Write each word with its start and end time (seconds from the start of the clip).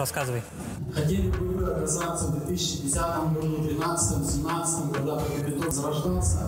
рассказывай. 0.00 0.42
Хотели 0.94 1.30
бы 1.30 1.46
вы 1.46 1.70
оказаться 1.70 2.26
в 2.26 2.46
2010 2.46 2.96
году, 3.34 3.62
2012, 3.62 4.16
2017, 4.18 4.92
когда 4.92 5.16
Капитон 5.18 5.70
зарождался, 5.70 6.38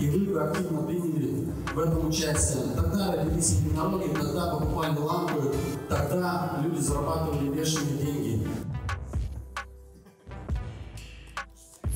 и 0.00 0.10
вы 0.10 0.32
бы 0.32 0.40
активно 0.42 0.82
приняли 0.82 1.52
в 1.72 1.78
этом 1.78 2.08
участие. 2.08 2.64
Тогда 2.74 3.12
родились 3.12 3.50
единороги, 3.50 4.12
тогда 4.12 4.50
покупали 4.50 4.98
лампы, 4.98 5.54
тогда 5.88 6.60
люди 6.64 6.80
зарабатывали 6.80 7.50
бешеные 7.50 7.96
деньги. 7.98 8.48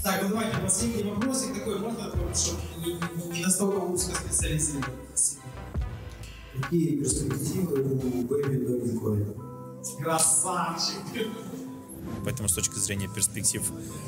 Так, 0.04 0.22
ну 0.22 0.28
давайте 0.28 0.58
последний 0.58 1.10
вопросик 1.10 1.54
такой, 1.54 1.80
можно, 1.80 2.04
чтобы 2.32 2.60
не, 2.84 3.32
не 3.32 3.44
настолько 3.44 3.78
узкоспециализирован. 3.78 4.84
Какие 6.54 6.98
перспективы 6.98 7.82
у 7.82 8.22
Baby 8.22 8.66
Dogecoin? 8.66 9.45
Красавчик! 9.98 11.28
Поэтому 12.24 12.48
с 12.48 12.52
точки 12.52 12.74
зрения 12.74 13.08
перспектив 13.08 13.62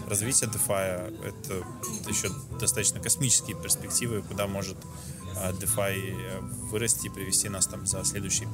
развития 0.08 0.46
DeFi, 0.46 1.24
это 1.24 1.64
еще 2.08 2.30
достаточно 2.60 3.00
космические 3.00 3.56
перспективы, 3.56 4.22
куда 4.22 4.46
может 4.46 4.76
а, 5.36 5.52
DeFi 5.52 6.14
э, 6.16 6.40
вырасти 6.70 7.06
и 7.06 7.10
привести 7.10 7.48
нас 7.48 7.66
там 7.66 7.86
за 7.86 8.04
следующие 8.04 8.48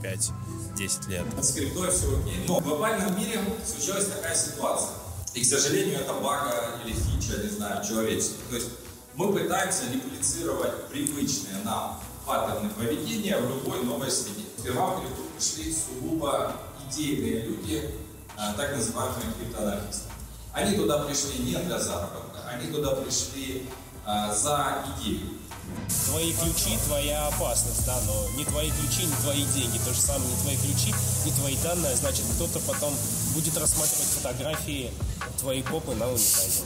5-10 0.77 1.11
лет. 1.11 1.25
С 1.42 1.52
криптой 1.52 1.91
все 1.91 2.19
окей. 2.19 2.45
Но 2.47 2.61
в 2.61 2.65
глобальном 2.65 3.16
мире 3.19 3.41
случилась 3.64 4.06
такая 4.06 4.34
ситуация. 4.34 4.97
И, 5.34 5.42
к 5.42 5.47
сожалению, 5.47 6.01
это 6.01 6.12
бага 6.14 6.80
или 6.84 6.92
фича, 6.92 7.42
не 7.42 7.48
знаю, 7.48 7.84
человечества. 7.84 8.37
То 8.51 8.56
есть 8.56 8.69
мы 9.14 9.33
пытаемся 9.33 9.84
реплицировать 9.92 10.89
привычные 10.89 11.56
нам 11.64 12.01
паттерны 12.27 12.70
поведения 12.70 13.39
в 13.39 13.48
любой 13.48 13.83
новой 13.84 14.11
среде. 14.11 14.44
Сперва 14.59 14.97
в 14.97 15.00
крипту 15.00 15.22
пришли 15.37 15.72
сугубо 15.75 16.55
идейные 16.89 17.43
люди, 17.43 17.91
а, 18.37 18.53
так 18.55 18.77
называемые 18.77 19.33
криптоанархисты. 19.39 20.09
Они 20.53 20.77
туда 20.77 20.99
пришли 21.01 21.39
не 21.39 21.57
для 21.57 21.79
заработка, 21.79 22.49
они 22.49 22.71
туда 22.73 22.93
пришли 22.97 23.69
а, 24.05 24.33
за 24.33 24.85
идею. 24.97 25.31
Твои 26.07 26.33
ключи, 26.33 26.79
твоя 26.87 27.27
опасность, 27.29 27.87
да, 27.87 27.99
но 28.07 28.37
не 28.37 28.45
твои 28.45 28.71
ключи, 28.71 29.07
не 29.07 29.15
твои 29.23 29.45
деньги. 29.47 29.79
То 29.79 29.93
же 29.93 30.01
самое, 30.01 30.29
не 30.31 30.37
твои 30.43 30.57
ключи, 30.57 30.95
не 31.25 31.33
твои 31.33 31.57
данные, 31.57 31.97
значит, 31.97 32.25
кто-то 32.35 32.61
потом 32.61 32.95
будет 33.35 33.57
рассматривать 33.57 34.09
фотографии 34.09 34.93
твоей 35.41 35.62
попы 35.62 35.95
на 35.95 36.09
унитазе. 36.09 36.62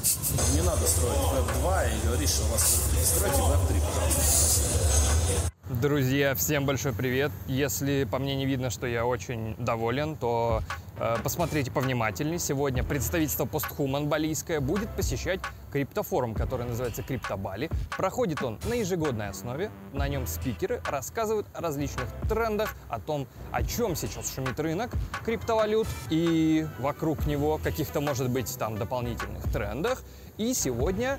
Не 0.55 0.63
надо 0.63 0.87
строить 0.87 1.17
Web2 1.17 1.97
и 1.97 2.07
говорить, 2.07 2.31
что 2.31 2.45
у 2.45 2.49
вас 2.49 2.63
Web3. 2.93 3.07
Стройте 3.07 3.39
Web3, 3.39 3.83
пожалуйста. 3.87 5.58
Друзья, 5.69 6.35
всем 6.35 6.65
большой 6.65 6.95
привет. 6.95 7.31
Если 7.47 8.09
по 8.11 8.19
мне 8.19 8.35
не 8.37 8.47
видно, 8.47 8.71
что 8.71 8.87
я 8.87 9.05
очень 9.05 9.55
доволен, 9.59 10.17
то 10.17 10.63
э, 10.99 11.17
посмотрите 11.23 11.71
повнимательнее. 11.71 12.39
Сегодня 12.39 12.83
представительство 12.83 13.45
Постхуман 13.45 14.09
балийское 14.09 14.61
будет 14.61 14.89
посещать 14.97 15.41
криптофорум, 15.71 16.35
который 16.35 16.65
называется 16.65 17.03
Криптобали. 17.03 17.69
Проходит 17.99 18.43
он 18.43 18.59
на 18.65 18.73
ежегодной 18.73 19.29
основе. 19.29 19.71
На 19.93 20.09
нем 20.09 20.27
спикеры 20.27 20.81
рассказывают 20.87 21.47
о 21.53 21.61
различных 21.61 22.07
трендах, 22.31 22.75
о 22.89 22.99
том, 22.99 23.27
о 23.53 23.63
чем 23.63 23.95
сейчас 23.95 24.35
шумит 24.35 24.59
рынок 24.59 24.91
криптовалют 25.23 25.87
и 26.09 26.67
вокруг 26.79 27.27
него 27.27 27.61
каких-то, 27.63 28.01
может 28.01 28.31
быть, 28.31 28.57
там 28.59 28.79
дополнительных 28.79 29.43
трендах. 29.53 30.03
И 30.39 30.55
сегодня 30.55 31.19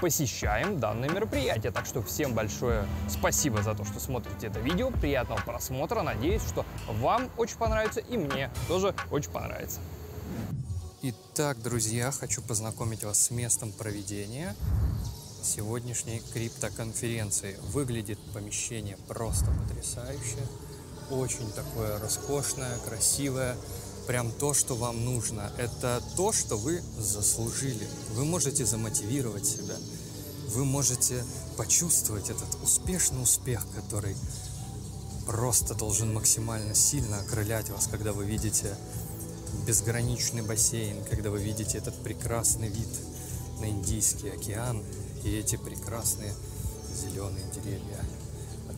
посещаем 0.00 0.78
данное 0.78 1.08
мероприятие. 1.08 1.72
Так 1.72 1.86
что 1.86 2.02
всем 2.02 2.34
большое 2.34 2.86
спасибо 3.08 3.62
за 3.62 3.74
то, 3.74 3.84
что 3.84 4.00
смотрите 4.00 4.48
это 4.48 4.60
видео. 4.60 4.90
Приятного 4.90 5.40
просмотра. 5.40 6.02
Надеюсь, 6.02 6.42
что 6.42 6.64
вам 6.88 7.30
очень 7.36 7.56
понравится 7.56 8.00
и 8.00 8.16
мне 8.16 8.50
тоже 8.68 8.94
очень 9.10 9.30
понравится. 9.30 9.80
Итак, 11.02 11.62
друзья, 11.62 12.10
хочу 12.10 12.42
познакомить 12.42 13.04
вас 13.04 13.22
с 13.22 13.30
местом 13.30 13.70
проведения 13.72 14.56
сегодняшней 15.42 16.20
криптоконференции. 16.32 17.56
Выглядит 17.72 18.18
помещение 18.32 18.96
просто 19.06 19.46
потрясающе. 19.52 20.38
Очень 21.10 21.50
такое 21.52 21.98
роскошное, 22.00 22.76
красивое 22.84 23.56
прям 24.06 24.30
то, 24.30 24.54
что 24.54 24.74
вам 24.74 25.04
нужно. 25.04 25.50
Это 25.58 26.02
то, 26.16 26.32
что 26.32 26.56
вы 26.56 26.82
заслужили. 26.98 27.86
Вы 28.12 28.24
можете 28.24 28.64
замотивировать 28.64 29.46
себя. 29.46 29.76
Вы 30.48 30.64
можете 30.64 31.24
почувствовать 31.56 32.30
этот 32.30 32.62
успешный 32.62 33.22
успех, 33.22 33.66
который 33.74 34.16
просто 35.26 35.74
должен 35.74 36.14
максимально 36.14 36.74
сильно 36.74 37.18
окрылять 37.18 37.68
вас, 37.68 37.88
когда 37.88 38.12
вы 38.12 38.24
видите 38.24 38.76
безграничный 39.66 40.42
бассейн, 40.42 41.02
когда 41.10 41.30
вы 41.30 41.42
видите 41.42 41.78
этот 41.78 41.96
прекрасный 42.02 42.68
вид 42.68 42.88
на 43.60 43.68
Индийский 43.68 44.28
океан 44.28 44.84
и 45.24 45.36
эти 45.36 45.56
прекрасные 45.56 46.32
зеленые 46.94 47.44
деревья 47.52 48.04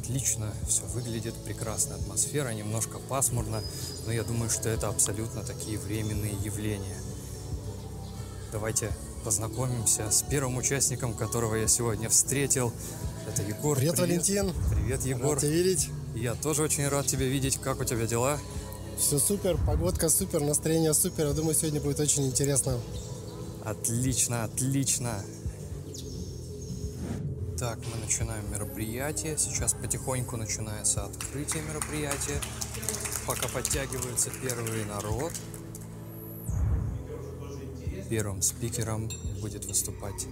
отлично, 0.09 0.51
все 0.67 0.85
выглядит 0.95 1.35
прекрасно, 1.45 1.97
атмосфера 1.97 2.49
немножко 2.55 2.99
пасмурно, 2.99 3.63
но 4.07 4.13
я 4.13 4.25
думаю, 4.25 4.49
что 4.49 4.71
это 4.71 4.89
абсолютно 4.89 5.43
такие 5.43 5.79
временные 5.79 6.33
явления. 6.43 6.97
Давайте 8.51 8.91
познакомимся 9.23 10.11
с 10.11 10.23
первым 10.23 10.57
участником, 10.57 11.13
которого 11.13 11.57
я 11.57 11.69
сегодня 11.69 12.09
встретил. 12.09 12.73
Это 13.29 13.43
Егор. 13.43 13.77
Привет, 13.77 13.97
привет. 13.97 14.09
Валентин. 14.09 14.53
Привет, 14.75 15.05
Егор. 15.05 15.33
Рад 15.33 15.41
тебя 15.41 15.51
видеть. 15.51 15.91
Я 16.15 16.35
тоже 16.35 16.63
очень 16.63 16.89
рад 16.89 17.07
тебя 17.07 17.27
видеть. 17.27 17.59
Как 17.59 17.79
у 17.81 17.85
тебя 17.85 18.07
дела? 18.07 18.39
Все 18.99 19.19
супер, 19.19 19.59
погодка 19.67 20.09
супер, 20.09 20.41
настроение 20.41 20.95
супер. 20.95 21.27
Я 21.27 21.33
думаю, 21.35 21.55
сегодня 21.55 21.83
будет 21.83 22.01
очень 22.01 22.27
интересно. 22.27 22.81
Отлично, 23.63 24.45
отлично. 24.45 25.23
Так, 27.59 27.81
мы 27.93 28.01
начинаем 28.01 28.49
мероприятие. 28.53 29.37
Сейчас 29.37 29.75
потихоньку 29.75 30.37
начинается 30.37 31.07
открытие 31.07 31.65
мероприятия. 31.65 32.41
Пока 33.27 33.49
подтягивается 33.49 34.31
первый 34.41 34.85
народ. 34.85 35.33
Первым 38.09 38.43
спикером 38.43 39.11
будет 39.41 39.65
выступать 39.65 40.29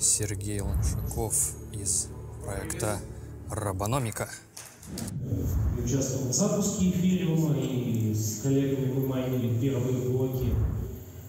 Сергей 0.00 0.62
Ланшаков 0.62 1.52
из 1.72 2.08
проекта 2.44 2.98
Рабономика. 3.52 4.28
Участвовал 5.78 6.30
в 6.30 6.32
запуске 6.32 6.90
эфириума 6.90 7.56
и 7.56 8.12
с 8.12 8.40
коллегами 8.42 8.92
мы 8.92 9.06
майнили 9.06 9.60
первые 9.60 10.08
блоки 10.08 10.52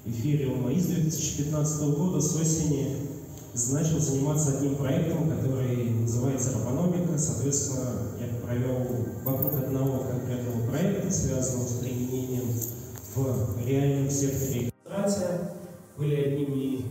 эфириума 0.08 0.72
из 0.72 0.88
2015 0.88 1.82
года 1.96 2.20
с 2.20 2.36
осени 2.36 3.05
начал 3.56 4.00
заниматься 4.00 4.58
одним 4.58 4.76
проектом, 4.76 5.30
который 5.30 5.90
называется 5.92 6.52
«Ропономика». 6.54 7.18
Соответственно, 7.18 8.12
я 8.20 8.46
провел 8.46 8.86
вокруг 9.24 9.54
одного 9.54 10.04
конкретного 10.04 10.70
проекта, 10.70 11.10
связанного 11.10 11.68
с 11.68 11.74
применением 11.80 12.50
в 13.16 13.66
реальном 13.66 14.10
секторе 14.10 14.72
регистрации. 14.86 15.28
Были 15.98 16.16
одними, 16.16 16.86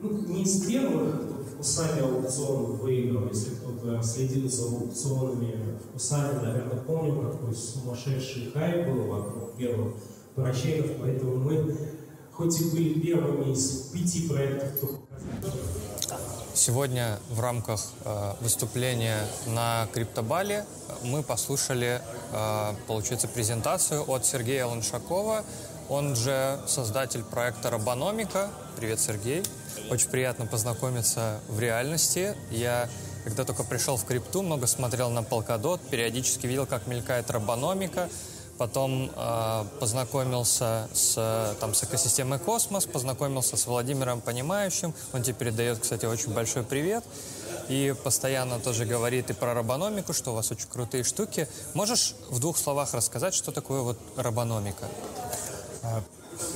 ну, 0.00 0.18
не 0.28 0.44
из 0.44 0.64
первых, 0.64 1.14
в 1.52 1.56
Кусаме 1.58 2.00
аукцион 2.00 2.76
выиграл. 2.76 3.28
Если 3.28 3.56
кто-то 3.56 4.02
следил 4.02 4.48
за 4.48 4.64
аукционами 4.64 5.76
в 5.78 5.92
Кусаме, 5.92 6.40
наверное, 6.40 6.80
помню, 6.86 7.20
какой 7.20 7.54
сумасшедший 7.54 8.50
хайп 8.52 8.88
был 8.88 9.02
вокруг 9.08 9.54
первых 9.56 9.92
парачейков, 10.34 10.92
поэтому 11.02 11.36
мы 11.36 11.76
хоть 12.32 12.60
и 12.60 12.64
были 12.70 13.00
первыми 13.00 13.52
из 13.52 13.90
пяти 13.92 14.28
проектов, 14.28 14.70
кто 14.76 15.00
Сегодня 16.54 17.18
в 17.30 17.40
рамках 17.40 17.80
э, 18.04 18.34
выступления 18.40 19.26
на 19.46 19.88
Криптобале 19.92 20.66
мы 21.02 21.22
послушали, 21.22 22.00
э, 22.32 22.74
получается, 22.86 23.26
презентацию 23.26 24.04
от 24.08 24.26
Сергея 24.26 24.66
Ланшакова, 24.66 25.44
он 25.88 26.14
же 26.14 26.60
создатель 26.66 27.22
проекта 27.24 27.70
Робономика. 27.70 28.50
Привет, 28.76 29.00
Сергей. 29.00 29.42
Очень 29.90 30.10
приятно 30.10 30.46
познакомиться 30.46 31.40
в 31.48 31.58
реальности. 31.58 32.36
Я 32.50 32.88
когда 33.24 33.44
только 33.44 33.62
пришел 33.64 33.96
в 33.96 34.04
крипту, 34.04 34.42
много 34.42 34.66
смотрел 34.66 35.10
на 35.10 35.20
Polkadot, 35.20 35.80
периодически 35.90 36.46
видел, 36.46 36.66
как 36.66 36.86
мелькает 36.86 37.30
робономика. 37.30 38.08
Потом 38.62 39.10
э, 39.12 39.64
познакомился 39.80 40.88
с, 40.94 41.56
там, 41.58 41.74
с 41.74 41.82
экосистемой 41.82 42.38
Космос, 42.38 42.86
познакомился 42.86 43.56
с 43.56 43.66
Владимиром 43.66 44.20
Понимающим. 44.20 44.94
Он 45.12 45.20
тебе 45.20 45.34
передает, 45.34 45.80
кстати, 45.80 46.06
очень 46.06 46.32
большой 46.32 46.62
привет. 46.62 47.02
И 47.68 47.92
постоянно 48.04 48.60
тоже 48.60 48.84
говорит 48.84 49.30
и 49.30 49.32
про 49.32 49.52
робономику, 49.52 50.12
что 50.12 50.30
у 50.30 50.34
вас 50.36 50.52
очень 50.52 50.68
крутые 50.68 51.02
штуки. 51.02 51.48
Можешь 51.74 52.14
в 52.30 52.38
двух 52.38 52.56
словах 52.56 52.94
рассказать, 52.94 53.34
что 53.34 53.50
такое 53.50 53.80
вот 53.80 53.98
робономика? 54.14 54.86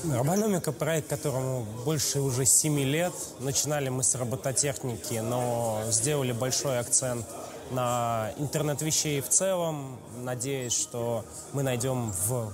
Робономика– 0.09 0.71
проект, 0.85 1.09
которому 1.09 1.67
больше 1.85 2.21
уже 2.21 2.47
7 2.47 2.79
лет. 2.83 3.15
Начинали 3.41 3.89
мы 3.89 4.05
с 4.05 4.15
робототехники, 4.15 5.15
но 5.15 5.83
сделали 5.91 6.31
большой 6.31 6.79
акцент 6.79 7.27
на 7.71 8.31
интернет 8.39 8.81
вещей 8.83 9.21
в 9.21 9.29
целом, 9.29 9.99
надеясь, 10.23 10.73
что 10.73 11.25
мы 11.53 11.63
найдем 11.63 12.13
в 12.27 12.53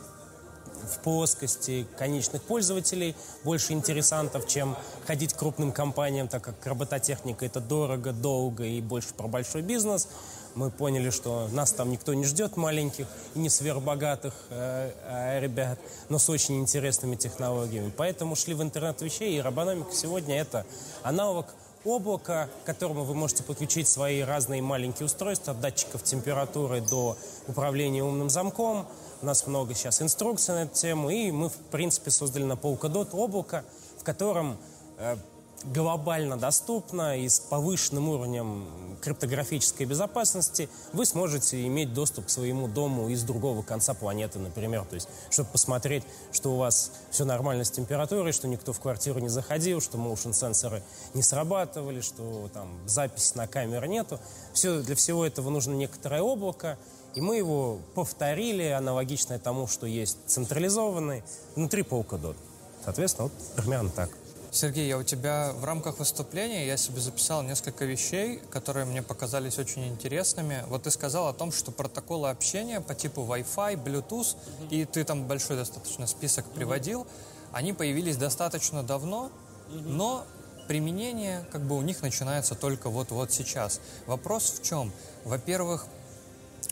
в 0.83 0.99
плоскости 0.99 1.87
конечных 1.97 2.43
пользователей, 2.43 3.15
больше 3.45 3.73
интересантов, 3.73 4.47
чем 4.47 4.77
ходить 5.07 5.35
к 5.35 5.39
крупным 5.39 5.73
компаниям, 5.73 6.29
так 6.29 6.43
как 6.43 6.55
робототехника 6.67 7.47
это 7.47 7.61
дорого, 7.61 8.13
долго 8.13 8.65
и 8.65 8.81
больше 8.81 9.15
про 9.15 9.29
большой 9.29 9.63
бизнес. 9.63 10.09
Мы 10.55 10.71
поняли, 10.71 11.09
что 11.09 11.49
нас 11.53 11.73
там 11.73 11.91
никто 11.91 12.13
не 12.13 12.25
ждет, 12.25 12.57
маленьких 12.57 13.07
и 13.35 13.39
не 13.39 13.49
сверхбогатых 13.49 14.35
э, 14.51 14.93
э, 15.05 15.41
ребят, 15.41 15.79
но 16.11 16.19
с 16.19 16.29
очень 16.29 16.61
интересными 16.61 17.17
технологиями. 17.17 17.91
Поэтому 17.97 18.37
шли 18.37 18.53
в 18.53 18.63
интернет 18.63 19.01
вещей, 19.01 19.39
и 19.39 19.41
робономика 19.41 19.95
сегодня 19.95 20.39
это 20.39 20.67
аналог 21.03 21.47
облака, 21.85 22.49
к 22.63 22.67
которому 22.67 23.05
вы 23.05 23.15
можете 23.15 23.43
подключить 23.43 23.89
свои 23.89 24.21
разные 24.21 24.63
маленькие 24.63 25.07
устройства, 25.07 25.53
от 25.53 25.61
датчиков 25.61 26.03
температуры 26.03 26.81
до 26.81 27.17
управления 27.47 28.03
умным 28.03 28.31
замком. 28.31 28.87
У 29.21 29.27
нас 29.27 29.47
много 29.47 29.75
сейчас 29.75 30.03
инструкций 30.03 30.55
на 30.55 30.63
эту 30.65 30.75
тему, 30.75 31.11
и 31.11 31.31
мы, 31.31 31.49
в 31.49 31.57
принципе, 31.71 32.11
создали 32.11 32.45
на 32.45 32.55
Polkadot 32.55 33.11
облако, 33.13 33.65
в 33.99 34.05
котором 34.05 34.57
э, 34.99 35.17
глобально 35.65 36.37
доступно 36.37 37.19
и 37.19 37.29
с 37.29 37.41
повышенным 37.41 38.09
уровнем 38.09 38.67
криптографической 39.01 39.87
безопасности 39.87 40.69
вы 40.93 41.07
сможете 41.07 41.67
иметь 41.67 41.93
доступ 41.93 42.27
к 42.27 42.31
своему 42.31 42.69
дому 42.69 43.09
из 43.09 43.23
другого 43.23 43.63
конца 43.63 43.95
планеты, 43.95 44.39
например. 44.39 44.85
То 44.85 44.95
есть, 44.95 45.09
чтобы 45.31 45.51
посмотреть, 45.51 46.05
что 46.33 46.53
у 46.53 46.57
вас 46.57 46.93
все 47.11 47.25
нормально 47.25 47.65
с 47.65 47.71
температурой, 47.71 48.33
что 48.33 48.49
никто 48.49 48.73
в 48.73 48.81
квартиру 48.81 49.21
не 49.21 49.29
заходил, 49.29 49.81
что 49.81 49.99
motion 49.99 50.33
сенсоры 50.33 50.83
не 51.15 51.23
срабатывали, 51.23 52.01
что 52.01 52.49
там 52.53 52.69
запись 52.87 53.35
на 53.35 53.47
камеру 53.47 53.87
нету. 53.87 54.21
Все, 54.53 54.83
для 54.83 54.95
всего 54.95 55.27
этого 55.27 55.51
нужно 55.51 55.75
некоторое 55.75 56.23
облако, 56.23 56.79
и 57.15 57.21
мы 57.21 57.37
его 57.37 57.79
повторили, 57.95 58.65
аналогичное 58.65 59.39
тому, 59.39 59.67
что 59.67 59.87
есть 59.87 60.19
централизованный, 60.27 61.23
внутри 61.57 61.83
Polkadot. 61.83 62.37
Соответственно, 62.85 63.29
вот 63.29 63.57
примерно 63.57 63.91
так. 63.91 64.11
Сергей, 64.55 64.87
я 64.87 64.99
у 64.99 65.03
тебя 65.03 65.53
в 65.55 65.65
рамках 65.65 65.99
выступления 65.99 66.67
я 66.67 66.77
себе 66.77 67.01
записал 67.01 67.43
несколько 67.43 67.87
вещей, 67.87 68.39
которые 68.51 68.85
мне 68.85 69.03
показались 69.03 69.59
очень 69.59 69.89
интересными. 69.89 70.63
Вот 70.69 70.83
ты 70.83 70.91
сказал 70.91 71.29
о 71.29 71.33
том, 71.33 71.51
что 71.53 71.73
протоколы 71.73 72.29
общения 72.29 72.83
по 72.83 72.95
типу 72.95 73.23
Wi-Fi, 73.23 73.83
Bluetooth, 73.83 74.37
mm-hmm. 74.37 74.69
и 74.69 74.85
ты 74.85 75.05
там 75.05 75.27
большой 75.27 75.57
достаточно 75.57 76.07
список 76.07 76.45
mm-hmm. 76.45 76.55
приводил, 76.55 77.07
они 77.51 77.73
появились 77.73 78.19
достаточно 78.19 78.83
давно, 78.83 79.33
mm-hmm. 79.71 79.89
но 79.89 80.27
применение 80.69 81.47
как 81.51 81.63
бы 81.63 81.75
у 81.75 81.81
них 81.81 82.03
начинается 82.03 82.55
только 82.55 82.91
вот-вот 82.91 83.33
сейчас. 83.33 83.81
Вопрос 84.07 84.61
в 84.61 84.63
чем? 84.63 84.93
Во-первых, 85.25 85.87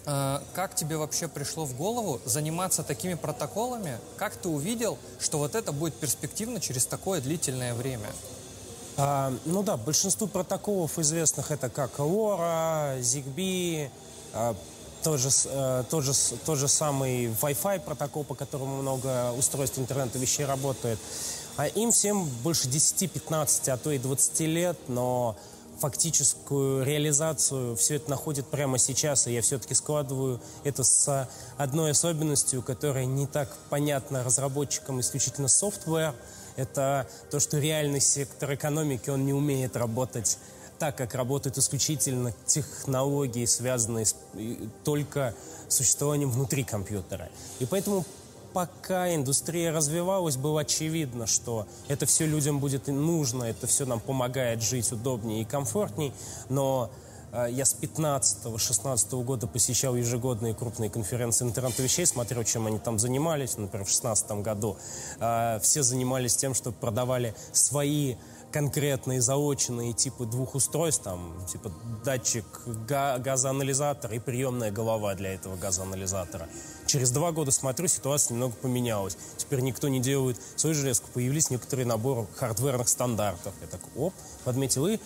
как 0.04 0.74
тебе 0.74 0.96
вообще 0.96 1.28
пришло 1.28 1.64
в 1.64 1.76
голову 1.76 2.20
заниматься 2.24 2.82
такими 2.82 3.14
протоколами? 3.14 3.98
Как 4.16 4.34
ты 4.34 4.48
увидел, 4.48 4.98
что 5.18 5.38
вот 5.38 5.54
это 5.54 5.72
будет 5.72 5.94
перспективно 5.94 6.60
через 6.60 6.86
такое 6.86 7.20
длительное 7.20 7.74
время? 7.74 8.08
А, 9.02 9.32
ну 9.46 9.62
да, 9.62 9.78
большинству 9.78 10.26
протоколов 10.26 10.98
известных 10.98 11.50
это 11.50 11.70
как 11.70 11.98
LoRa, 11.98 13.00
ZigBee, 13.00 13.88
а, 14.34 14.54
тот, 15.02 15.18
же, 15.18 15.30
а, 15.46 15.84
тот, 15.84 16.04
же, 16.04 16.12
тот 16.44 16.58
же 16.58 16.68
самый 16.68 17.28
Wi-Fi 17.28 17.80
протокол, 17.80 18.24
по 18.24 18.34
которому 18.34 18.82
много 18.82 19.32
устройств 19.32 19.78
интернета 19.78 20.18
вещей 20.18 20.44
работает. 20.44 20.98
А 21.56 21.66
им 21.66 21.92
всем 21.92 22.24
больше 22.42 22.68
10, 22.68 23.10
15, 23.10 23.68
а 23.70 23.76
то 23.78 23.90
и 23.90 23.98
20 23.98 24.40
лет, 24.40 24.76
но 24.88 25.34
фактическую 25.80 26.84
реализацию 26.84 27.74
все 27.76 27.96
это 27.96 28.10
находит 28.10 28.46
прямо 28.46 28.78
сейчас, 28.78 29.26
и 29.26 29.32
я 29.32 29.42
все-таки 29.42 29.74
складываю 29.74 30.40
это 30.62 30.84
с 30.84 31.28
одной 31.56 31.92
особенностью, 31.92 32.62
которая 32.62 33.06
не 33.06 33.26
так 33.26 33.56
понятна 33.70 34.22
разработчикам 34.22 35.00
исключительно 35.00 35.48
софтвер. 35.48 36.14
Это 36.56 37.06
то, 37.30 37.40
что 37.40 37.58
реальный 37.58 38.00
сектор 38.00 38.54
экономики, 38.54 39.08
он 39.08 39.24
не 39.24 39.32
умеет 39.32 39.76
работать 39.76 40.38
так, 40.78 40.96
как 40.96 41.14
работают 41.14 41.58
исключительно 41.58 42.34
технологии, 42.46 43.44
связанные 43.44 44.06
с, 44.06 44.14
только 44.84 45.34
существованием 45.68 46.30
внутри 46.30 46.64
компьютера. 46.64 47.28
И 47.58 47.66
поэтому 47.66 48.04
пока 48.52 49.14
индустрия 49.14 49.72
развивалась, 49.72 50.36
было 50.36 50.62
очевидно, 50.62 51.26
что 51.26 51.66
это 51.88 52.06
все 52.06 52.26
людям 52.26 52.58
будет 52.58 52.88
нужно, 52.88 53.44
это 53.44 53.66
все 53.66 53.86
нам 53.86 54.00
помогает 54.00 54.62
жить 54.62 54.90
удобнее 54.92 55.42
и 55.42 55.44
комфортней, 55.44 56.12
но 56.48 56.90
э, 57.32 57.48
я 57.50 57.64
с 57.64 57.76
15-16 57.80 59.24
года 59.24 59.46
посещал 59.46 59.96
ежегодные 59.96 60.54
крупные 60.54 60.90
конференции 60.90 61.44
интернета 61.44 61.82
вещей, 61.82 62.06
смотрел, 62.06 62.44
чем 62.44 62.66
они 62.66 62.78
там 62.78 62.98
занимались. 62.98 63.56
Например, 63.56 63.86
в 63.86 63.90
16 63.90 64.30
году 64.42 64.76
э, 65.20 65.58
все 65.62 65.82
занимались 65.82 66.36
тем, 66.36 66.54
что 66.54 66.72
продавали 66.72 67.34
свои 67.52 68.16
конкретные 68.52 69.20
заоченные 69.20 69.92
типы 69.92 70.26
двух 70.26 70.54
устройств, 70.54 71.04
там, 71.04 71.34
типа 71.46 71.72
датчик 72.04 72.44
газоанализатора 72.88 74.14
и 74.14 74.18
приемная 74.18 74.70
голова 74.70 75.14
для 75.14 75.34
этого 75.34 75.56
газоанализатора. 75.56 76.48
Через 76.86 77.10
два 77.10 77.30
года 77.32 77.50
смотрю, 77.52 77.86
ситуация 77.86 78.34
немного 78.34 78.54
поменялась. 78.56 79.16
Теперь 79.36 79.60
никто 79.60 79.88
не 79.88 80.00
делает 80.00 80.40
свою 80.56 80.74
железку. 80.74 81.08
Появились 81.14 81.50
некоторые 81.50 81.86
наборы 81.86 82.26
хардверных 82.34 82.88
стандартов. 82.88 83.54
Я 83.60 83.68
так, 83.68 83.80
оп, 83.96 84.12
подметил. 84.44 84.86
И 84.88 84.98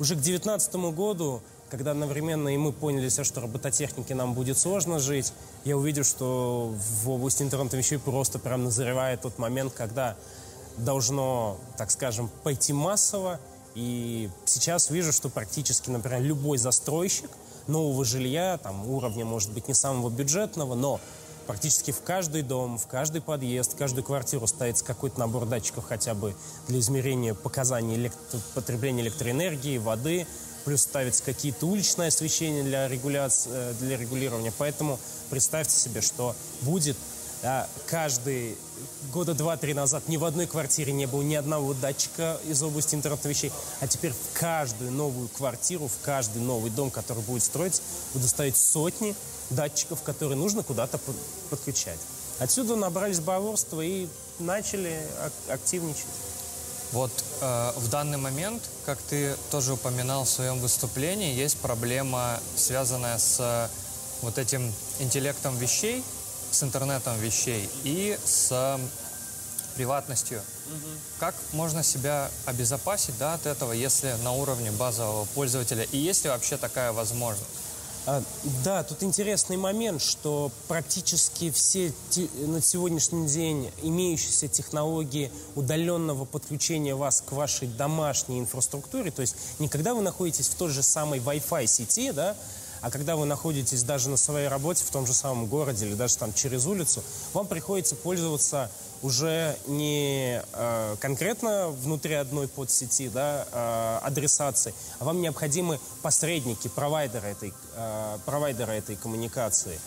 уже 0.00 0.14
к 0.14 0.18
2019 0.18 0.74
году, 0.94 1.40
когда 1.70 1.92
одновременно 1.92 2.48
и 2.48 2.56
мы 2.56 2.72
поняли, 2.72 3.08
что 3.08 3.40
робототехнике 3.40 4.14
нам 4.14 4.34
будет 4.34 4.58
сложно 4.58 4.98
жить, 4.98 5.32
я 5.64 5.76
увидел, 5.76 6.02
что 6.02 6.74
в 7.02 7.10
области 7.10 7.42
интернета 7.42 7.76
вещей 7.76 7.98
просто 7.98 8.38
прям 8.38 8.64
назревает 8.64 9.22
тот 9.22 9.38
момент, 9.38 9.72
когда 9.72 10.16
должно, 10.78 11.58
так 11.76 11.90
скажем, 11.90 12.30
пойти 12.42 12.72
массово. 12.72 13.40
И 13.74 14.30
сейчас 14.44 14.90
вижу, 14.90 15.12
что 15.12 15.28
практически, 15.28 15.90
например, 15.90 16.22
любой 16.22 16.58
застройщик 16.58 17.30
нового 17.66 18.04
жилья, 18.04 18.58
там 18.58 18.88
уровня, 18.88 19.24
может 19.24 19.52
быть, 19.52 19.68
не 19.68 19.74
самого 19.74 20.10
бюджетного, 20.10 20.74
но 20.74 21.00
практически 21.46 21.92
в 21.92 22.02
каждый 22.02 22.42
дом, 22.42 22.78
в 22.78 22.86
каждый 22.86 23.20
подъезд, 23.20 23.74
в 23.74 23.76
каждую 23.76 24.04
квартиру 24.04 24.46
ставится 24.46 24.84
какой-то 24.84 25.20
набор 25.20 25.46
датчиков 25.46 25.84
хотя 25.86 26.14
бы 26.14 26.34
для 26.66 26.78
измерения 26.80 27.34
показаний 27.34 27.96
электро- 27.96 28.40
потребления 28.54 29.02
электроэнергии, 29.02 29.78
воды, 29.78 30.26
плюс 30.64 30.82
ставится 30.82 31.22
какие-то 31.22 31.66
уличное 31.66 32.08
освещение 32.08 32.62
для, 32.62 32.88
регуляции, 32.88 33.50
э, 33.52 33.74
для 33.80 33.96
регулирования. 33.96 34.52
Поэтому 34.58 34.98
представьте 35.30 35.74
себе, 35.74 36.00
что 36.00 36.34
будет 36.62 36.96
каждый 37.86 38.56
года 39.12 39.34
два-три 39.34 39.74
назад 39.74 40.08
ни 40.08 40.16
в 40.16 40.24
одной 40.24 40.46
квартире 40.46 40.92
не 40.92 41.06
было 41.06 41.22
ни 41.22 41.34
одного 41.34 41.74
датчика 41.74 42.38
из 42.46 42.62
области 42.62 42.94
интернета 42.94 43.28
вещей, 43.28 43.52
а 43.80 43.86
теперь 43.86 44.12
в 44.12 44.38
каждую 44.38 44.90
новую 44.92 45.28
квартиру, 45.28 45.88
в 45.88 46.04
каждый 46.04 46.42
новый 46.42 46.70
дом, 46.70 46.90
который 46.90 47.22
будет 47.22 47.42
строиться, 47.42 47.82
будут 48.14 48.28
ставить 48.28 48.56
сотни 48.56 49.14
датчиков, 49.50 50.02
которые 50.02 50.36
нужно 50.36 50.62
куда-то 50.62 50.98
подключать. 51.50 51.98
Отсюда 52.38 52.76
набрались 52.76 53.20
баворства 53.20 53.80
и 53.80 54.08
начали 54.38 55.00
активничать. 55.48 56.06
Вот 56.92 57.12
э, 57.40 57.72
в 57.76 57.88
данный 57.90 58.16
момент, 58.16 58.62
как 58.86 58.98
ты 58.98 59.36
тоже 59.50 59.74
упоминал 59.74 60.24
в 60.24 60.28
своем 60.28 60.58
выступлении, 60.58 61.34
есть 61.34 61.58
проблема, 61.58 62.40
связанная 62.56 63.18
с 63.18 63.36
э, 63.40 63.68
вот 64.22 64.38
этим 64.38 64.72
интеллектом 64.98 65.56
вещей, 65.58 66.02
с 66.50 66.62
интернетом 66.62 67.18
вещей 67.18 67.68
и 67.84 68.18
с 68.24 68.78
приватностью. 69.76 70.38
Угу. 70.38 70.88
Как 71.20 71.34
можно 71.52 71.82
себя 71.82 72.30
обезопасить 72.46 73.16
да, 73.18 73.34
от 73.34 73.46
этого, 73.46 73.72
если 73.72 74.14
на 74.24 74.32
уровне 74.32 74.72
базового 74.72 75.24
пользователя? 75.34 75.84
И 75.92 75.98
есть 75.98 76.24
ли 76.24 76.30
вообще 76.30 76.56
такая 76.56 76.92
возможность? 76.92 77.48
А, 78.06 78.22
да, 78.64 78.82
тут 78.84 79.02
интересный 79.02 79.58
момент, 79.58 80.00
что 80.00 80.50
практически 80.66 81.50
все 81.50 81.92
на 82.38 82.62
сегодняшний 82.62 83.28
день 83.28 83.70
имеющиеся 83.82 84.48
технологии 84.48 85.30
удаленного 85.54 86.24
подключения 86.24 86.94
вас 86.94 87.20
к 87.20 87.32
вашей 87.32 87.68
домашней 87.68 88.38
инфраструктуре, 88.38 89.10
то 89.10 89.20
есть 89.20 89.36
не 89.58 89.68
когда 89.68 89.92
вы 89.94 90.00
находитесь 90.00 90.48
в 90.48 90.54
той 90.54 90.70
же 90.70 90.82
самой 90.82 91.18
Wi-Fi 91.18 91.66
сети, 91.66 92.12
да, 92.12 92.34
а 92.80 92.90
когда 92.90 93.16
вы 93.16 93.26
находитесь 93.26 93.82
даже 93.82 94.08
на 94.08 94.16
своей 94.16 94.48
работе 94.48 94.84
в 94.84 94.90
том 94.90 95.06
же 95.06 95.14
самом 95.14 95.46
городе 95.46 95.86
или 95.86 95.94
даже 95.94 96.16
там 96.16 96.32
через 96.32 96.66
улицу, 96.66 97.02
вам 97.32 97.46
приходится 97.46 97.96
пользоваться 97.96 98.70
уже 99.02 99.56
не 99.66 100.42
э, 100.52 100.96
конкретно 101.00 101.68
внутри 101.68 102.14
одной 102.14 102.48
подсети 102.48 103.08
да, 103.08 103.46
э, 103.52 104.06
адресации, 104.06 104.74
а 104.98 105.04
вам 105.04 105.20
необходимы 105.20 105.78
посредники, 106.02 106.68
провайдеры 106.68 107.28
этой, 107.28 107.54
э, 107.76 108.18
провайдеры 108.24 108.72
этой 108.72 108.96
коммуникации. 108.96 109.78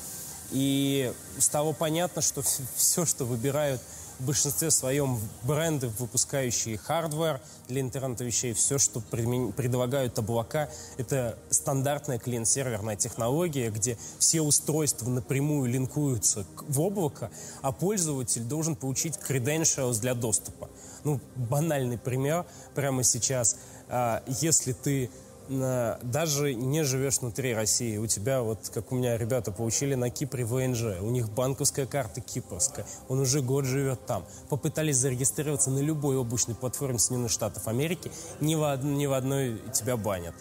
И 0.52 1.14
стало 1.40 1.74
понятно, 1.74 2.22
что 2.22 2.42
все, 2.76 3.06
что 3.06 3.26
выбирают 3.26 3.82
в 4.22 4.26
большинстве 4.26 4.70
своем 4.70 5.20
бренды, 5.44 5.88
выпускающие 5.88 6.78
hardware 6.78 7.42
для 7.68 7.82
интернета 7.82 8.24
вещей, 8.24 8.54
все, 8.54 8.78
что 8.78 9.00
предлагают 9.00 10.20
облака, 10.20 10.70
это 10.98 11.38
стандартная 11.50 12.20
клиент-серверная 12.20 12.96
технология, 12.96 13.72
где 13.72 13.98
все 14.20 14.42
устройства 14.42 15.10
напрямую 15.10 15.72
линкуются 15.72 16.46
в 16.68 16.82
облако, 16.82 17.32
а 17.64 17.72
пользователь 17.72 18.44
должен 18.44 18.76
получить 18.76 19.18
credentials 19.28 20.00
для 20.00 20.14
доступа. 20.14 20.70
Ну, 21.04 21.20
банальный 21.36 21.98
пример 21.98 22.46
прямо 22.76 23.04
сейчас. 23.04 23.58
А, 23.90 24.24
если 24.28 24.74
ты 24.74 25.10
даже 25.52 26.54
не 26.54 26.84
живешь 26.84 27.20
внутри 27.20 27.54
России. 27.54 27.98
У 27.98 28.08
тебя, 28.08 28.42
вот 28.42 28.70
как 28.74 28.92
у 28.92 28.96
меня 28.96 29.18
ребята 29.18 29.52
получили 29.52 29.96
на 29.96 30.10
Кипре 30.10 30.46
ВНЖ, 30.46 31.02
у 31.02 31.10
них 31.10 31.30
банковская 31.30 31.86
карта 31.86 32.22
кипрская, 32.22 32.86
он 33.10 33.20
уже 33.20 33.42
год 33.42 33.66
живет 33.66 34.06
там. 34.06 34.26
Попытались 34.50 34.98
зарегистрироваться 34.98 35.70
на 35.70 35.80
любой 35.80 36.16
облачной 36.16 36.56
платформе 36.56 37.00
Соединенных 37.00 37.32
Штатов 37.32 37.68
Америки, 37.68 38.12
ни 38.40 38.56
в, 38.56 38.80
ни 38.84 39.06
в 39.06 39.14
одной 39.14 39.62
тебя 39.74 39.98
банят. 39.98 40.34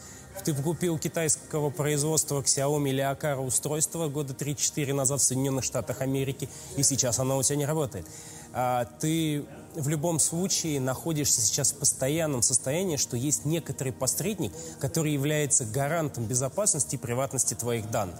Ты 0.44 0.54
купил 0.54 0.96
китайского 0.98 1.70
производства 1.70 2.40
Xiaomi 2.40 2.90
или 2.90 3.02
Akara 3.02 3.44
устройство 3.44 4.08
года 4.08 4.32
3-4 4.32 4.94
назад 4.94 5.20
в 5.20 5.24
Соединенных 5.24 5.64
Штатах 5.64 6.00
Америки, 6.00 6.48
и 6.76 6.82
сейчас 6.82 7.18
оно 7.18 7.36
у 7.36 7.42
тебя 7.42 7.56
не 7.56 7.66
работает. 7.66 8.06
А, 8.52 8.86
ты 9.00 9.44
в 9.74 9.88
любом 9.88 10.18
случае 10.18 10.80
находишься 10.80 11.40
сейчас 11.40 11.72
в 11.72 11.76
постоянном 11.76 12.42
состоянии, 12.42 12.96
что 12.96 13.16
есть 13.16 13.44
некоторый 13.44 13.92
посредник, 13.92 14.52
который 14.80 15.12
является 15.12 15.64
гарантом 15.64 16.24
безопасности 16.24 16.96
и 16.96 16.98
приватности 16.98 17.54
твоих 17.54 17.90
данных. 17.90 18.18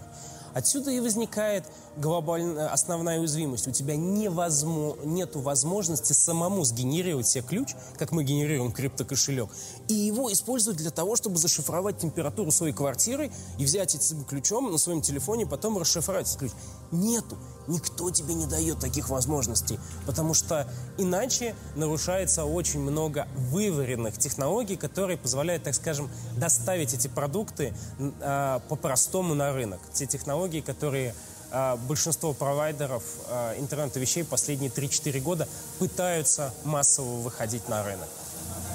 Отсюда 0.52 0.90
и 0.90 0.98
возникает 0.98 1.64
глобальная 1.96 2.68
основная 2.68 3.20
уязвимость. 3.20 3.68
У 3.68 3.70
тебя 3.70 3.96
невозможно, 3.96 5.00
нет 5.04 5.36
возможности 5.36 6.12
самому 6.12 6.64
сгенерировать 6.64 7.28
себе 7.28 7.44
ключ, 7.44 7.74
как 7.98 8.10
мы 8.10 8.24
генерируем 8.24 8.72
криптокошелек, 8.72 9.48
и 9.88 9.94
его 9.94 10.32
использовать 10.32 10.78
для 10.78 10.90
того, 10.90 11.14
чтобы 11.14 11.36
зашифровать 11.36 11.98
температуру 11.98 12.50
своей 12.50 12.72
квартиры 12.72 13.30
и 13.58 13.64
взять 13.64 13.94
этим 13.94 14.24
ключом 14.24 14.70
на 14.70 14.78
своем 14.78 15.02
телефоне, 15.02 15.46
потом 15.46 15.78
расшифровать 15.78 16.26
этот 16.26 16.38
ключ. 16.40 16.52
Нету. 16.90 17.38
Никто 17.70 18.10
тебе 18.10 18.34
не 18.34 18.46
дает 18.46 18.80
таких 18.80 19.10
возможностей, 19.10 19.78
потому 20.04 20.34
что 20.34 20.68
иначе 20.98 21.54
нарушается 21.76 22.44
очень 22.44 22.80
много 22.80 23.28
вываренных 23.36 24.18
технологий, 24.18 24.74
которые 24.74 25.16
позволяют, 25.16 25.62
так 25.62 25.74
скажем, 25.76 26.10
доставить 26.36 26.94
эти 26.94 27.06
продукты 27.06 27.72
э, 27.98 28.60
по-простому 28.68 29.34
на 29.34 29.52
рынок. 29.52 29.80
Те 29.92 30.06
технологии, 30.06 30.60
которые 30.60 31.14
э, 31.52 31.76
большинство 31.86 32.32
провайдеров 32.32 33.04
э, 33.28 33.60
интернета 33.60 34.00
вещей 34.00 34.24
последние 34.24 34.70
3-4 34.70 35.20
года 35.20 35.48
пытаются 35.78 36.52
массово 36.64 37.20
выходить 37.20 37.68
на 37.68 37.84
рынок. 37.84 38.08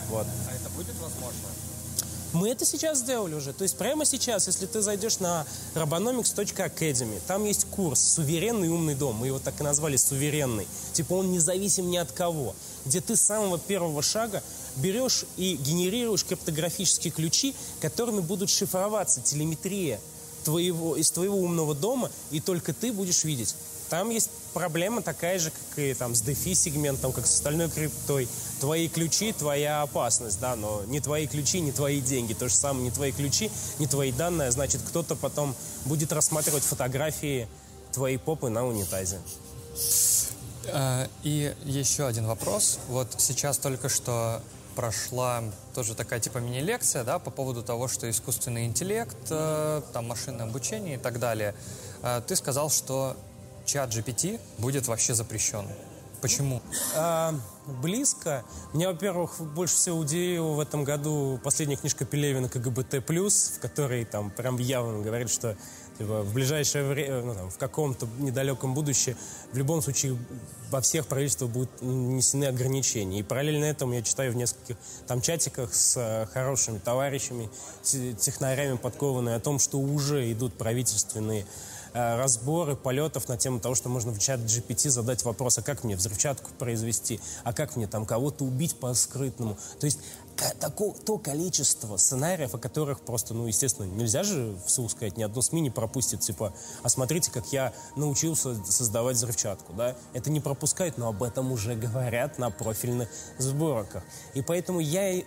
Вот. 0.10 0.26
А 0.50 0.56
это 0.56 0.70
будет? 0.70 0.95
Мы 2.36 2.50
это 2.50 2.66
сейчас 2.66 3.00
сделали 3.00 3.34
уже. 3.34 3.54
То 3.54 3.64
есть 3.64 3.78
прямо 3.78 4.04
сейчас, 4.04 4.48
если 4.48 4.66
ты 4.66 4.82
зайдешь 4.82 5.20
на 5.20 5.48
robonomics.academy, 5.74 7.22
там 7.28 7.46
есть 7.46 7.66
курс 7.66 8.02
«Суверенный 8.02 8.68
умный 8.68 8.94
дом». 8.94 9.16
Мы 9.16 9.28
его 9.28 9.40
так 9.40 9.62
и 9.62 9.64
назвали 9.64 9.96
«Суверенный». 9.96 10.68
Типа 10.92 11.14
он 11.14 11.32
независим 11.32 11.90
ни 11.90 11.96
от 11.96 12.12
кого. 12.12 12.54
Где 12.86 13.00
ты 13.00 13.16
с 13.16 13.22
самого 13.22 13.58
первого 13.58 14.02
шага 14.04 14.44
берешь 14.76 15.24
и 15.38 15.56
генерируешь 15.56 16.26
криптографические 16.26 17.12
ключи, 17.12 17.56
которыми 17.80 18.20
будут 18.20 18.50
шифроваться 18.50 19.22
телеметрия 19.22 20.02
твоего, 20.44 20.98
из 20.98 21.12
твоего 21.12 21.38
умного 21.38 21.74
дома, 21.74 22.12
и 22.32 22.42
только 22.42 22.74
ты 22.74 22.92
будешь 22.92 23.24
видеть. 23.24 23.56
Там 23.90 24.10
есть 24.10 24.30
проблема 24.56 25.02
такая 25.02 25.38
же, 25.38 25.52
как 25.52 25.80
и 25.80 25.94
там 25.94 26.16
с 26.16 26.24
DeFi-сегментом, 26.24 27.12
как 27.12 27.28
с 27.28 27.34
остальной 27.36 27.70
криптой. 27.70 28.28
Твои 28.62 28.88
ключи, 28.88 29.34
твоя 29.34 29.82
опасность, 29.82 30.40
да, 30.40 30.56
но 30.56 30.82
не 30.86 31.02
твои 31.02 31.28
ключи, 31.28 31.60
не 31.60 31.74
твои 31.74 32.00
деньги. 32.00 32.34
То 32.34 32.48
же 32.48 32.56
самое, 32.56 32.86
не 32.86 32.92
твои 32.92 33.12
ключи, 33.12 33.52
не 33.80 33.86
твои 33.86 34.14
данные, 34.14 34.52
значит, 34.52 34.82
кто-то 34.82 35.16
потом 35.16 35.54
будет 35.84 36.14
рассматривать 36.14 36.64
фотографии 36.64 37.50
твоей 37.92 38.18
попы 38.18 38.50
на 38.50 38.66
унитазе. 38.66 39.20
А, 40.72 41.06
и 41.24 41.54
еще 41.66 42.08
один 42.08 42.26
вопрос. 42.26 42.80
Вот 42.88 43.10
сейчас 43.18 43.58
только 43.58 43.90
что 43.90 44.42
прошла 44.74 45.44
тоже 45.74 45.96
такая 45.96 46.22
типа 46.22 46.38
мини-лекция, 46.38 47.04
да, 47.04 47.20
по 47.20 47.30
поводу 47.30 47.62
того, 47.62 47.90
что 47.90 48.10
искусственный 48.10 48.66
интеллект, 48.66 49.18
э, 49.30 49.82
там 49.92 50.08
машинное 50.08 50.46
обучение 50.46 50.96
и 50.96 50.98
так 50.98 51.20
далее. 51.20 51.56
А, 52.02 52.22
ты 52.22 52.38
сказал, 52.38 52.70
что 52.70 53.18
чат 53.66 53.90
GPT 53.90 54.40
будет 54.58 54.88
вообще 54.88 55.14
запрещен. 55.14 55.66
Почему? 56.22 56.62
А, 56.96 57.36
близко. 57.68 58.44
Меня, 58.74 58.90
во-первых, 58.92 59.40
больше 59.40 59.76
всего 59.76 59.98
удивила 59.98 60.54
в 60.54 60.60
этом 60.60 60.84
году 60.84 61.40
последняя 61.44 61.76
книжка 61.76 62.06
Пелевина 62.06 62.50
КГБТ+, 62.50 62.96
в 62.96 63.60
которой 63.60 64.06
там 64.06 64.32
прям 64.32 64.58
явно 64.58 65.04
говорит, 65.04 65.30
что 65.30 65.56
типа, 65.98 66.24
в 66.24 66.34
ближайшее 66.34 66.86
время, 66.86 67.22
ну, 67.22 67.36
там, 67.36 67.50
в 67.50 67.58
каком-то 67.58 68.08
недалеком 68.18 68.74
будущем, 68.74 69.16
в 69.52 69.58
любом 69.58 69.82
случае 69.82 70.18
во 70.72 70.82
всех 70.82 71.06
правительствах 71.06 71.52
будут 71.52 71.82
нанесены 71.82 72.46
ограничения. 72.46 73.20
И 73.20 73.24
параллельно 73.24 73.66
этому 73.66 73.94
я 73.94 74.02
читаю 74.02 74.32
в 74.32 74.36
нескольких 74.36 74.78
там 75.08 75.22
чатиках 75.22 75.74
с 75.74 75.96
э, 75.96 76.26
хорошими 76.34 76.80
товарищами, 76.80 77.50
технарями 77.84 78.78
подкованные 78.78 79.36
о 79.36 79.40
том, 79.40 79.60
что 79.60 79.78
уже 79.78 80.32
идут 80.32 80.58
правительственные 80.58 81.46
Э, 81.46 81.85
разборы 81.96 82.76
полетов 82.76 83.30
на 83.30 83.38
тему 83.38 83.62
того, 83.62 83.74
что 83.74 83.88
можно 83.88 84.12
в 84.12 84.20
чат 84.20 84.42
GPT 84.42 84.90
задать 84.90 85.24
вопрос, 85.24 85.58
а 85.58 85.62
как 85.62 85.86
мне 85.86 85.96
взрывчатку 85.96 86.52
произвести, 86.60 87.22
а 87.46 87.54
как 87.54 87.78
мне 87.78 87.88
там 87.88 88.06
кого-то 88.06 88.44
убить 88.44 88.76
по-скрытному. 88.76 89.58
То 89.80 89.86
есть 89.86 90.00
то 91.06 91.18
количество 91.18 91.96
сценариев, 91.96 92.54
о 92.54 92.58
которых 92.58 93.00
просто, 93.00 93.34
ну, 93.34 93.48
естественно, 93.48 93.86
нельзя 93.86 94.24
же 94.24 94.54
вслух 94.66 94.92
сказать, 94.92 95.16
ни 95.16 95.24
одно 95.24 95.42
СМИ 95.42 95.62
не 95.62 95.70
пропустит, 95.70 96.20
типа, 96.20 96.54
а 96.84 96.90
смотрите, 96.90 97.32
как 97.32 97.54
я 97.54 97.72
научился 97.96 98.62
создавать 98.66 99.16
взрывчатку, 99.16 99.72
да, 99.72 99.96
это 100.12 100.30
не 100.30 100.42
пропускают, 100.42 100.98
но 100.98 101.08
об 101.08 101.24
этом 101.24 101.54
уже 101.54 101.76
говорят 101.76 102.38
на 102.38 102.50
профильных 102.50 103.08
сборках. 103.38 104.04
И 104.34 104.42
поэтому 104.42 104.82
я 104.82 105.24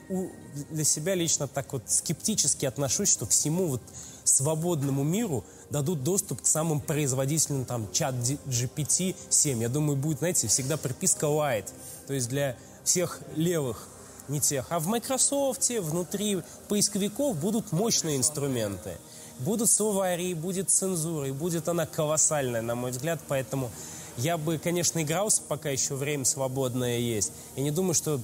для 0.70 0.84
себя 0.84 1.14
лично 1.14 1.48
так 1.48 1.72
вот 1.72 1.84
скептически 1.87 2.66
отношусь, 2.66 3.10
что 3.10 3.25
всему 3.25 3.68
вот 3.68 3.82
свободному 4.28 5.02
миру 5.04 5.44
дадут 5.70 6.02
доступ 6.02 6.42
к 6.42 6.47
самым 6.47 6.80
производительным, 6.80 7.64
там, 7.64 7.90
чат 7.92 8.14
GPT-7. 8.14 9.61
Я 9.61 9.68
думаю, 9.68 9.97
будет, 9.97 10.18
знаете, 10.18 10.49
всегда 10.49 10.76
приписка 10.76 11.26
light, 11.26 11.66
то 12.06 12.14
есть 12.14 12.28
для 12.28 12.56
всех 12.85 13.20
левых, 13.37 13.88
не 14.28 14.40
тех. 14.40 14.66
А 14.70 14.78
в 14.78 14.87
Microsoft 14.87 15.68
внутри 15.70 16.42
поисковиков 16.68 17.37
будут 17.37 17.73
мощные 17.73 18.16
инструменты. 18.16 18.97
Будут 19.40 19.70
словари, 19.70 20.35
будет 20.35 20.70
цензура, 20.70 21.28
и 21.28 21.32
будет 21.32 21.68
она 21.68 21.87
колоссальная, 21.87 22.62
на 22.62 22.75
мой 22.75 22.90
взгляд, 22.90 23.20
поэтому 23.28 23.70
я 24.16 24.37
бы, 24.37 24.58
конечно, 24.58 25.00
игрался, 25.00 25.42
пока 25.47 25.70
еще 25.70 25.94
время 25.94 26.25
свободное 26.25 26.99
есть. 26.99 27.32
Я 27.54 27.62
не 27.62 27.70
думаю, 27.70 27.94
что 27.94 28.20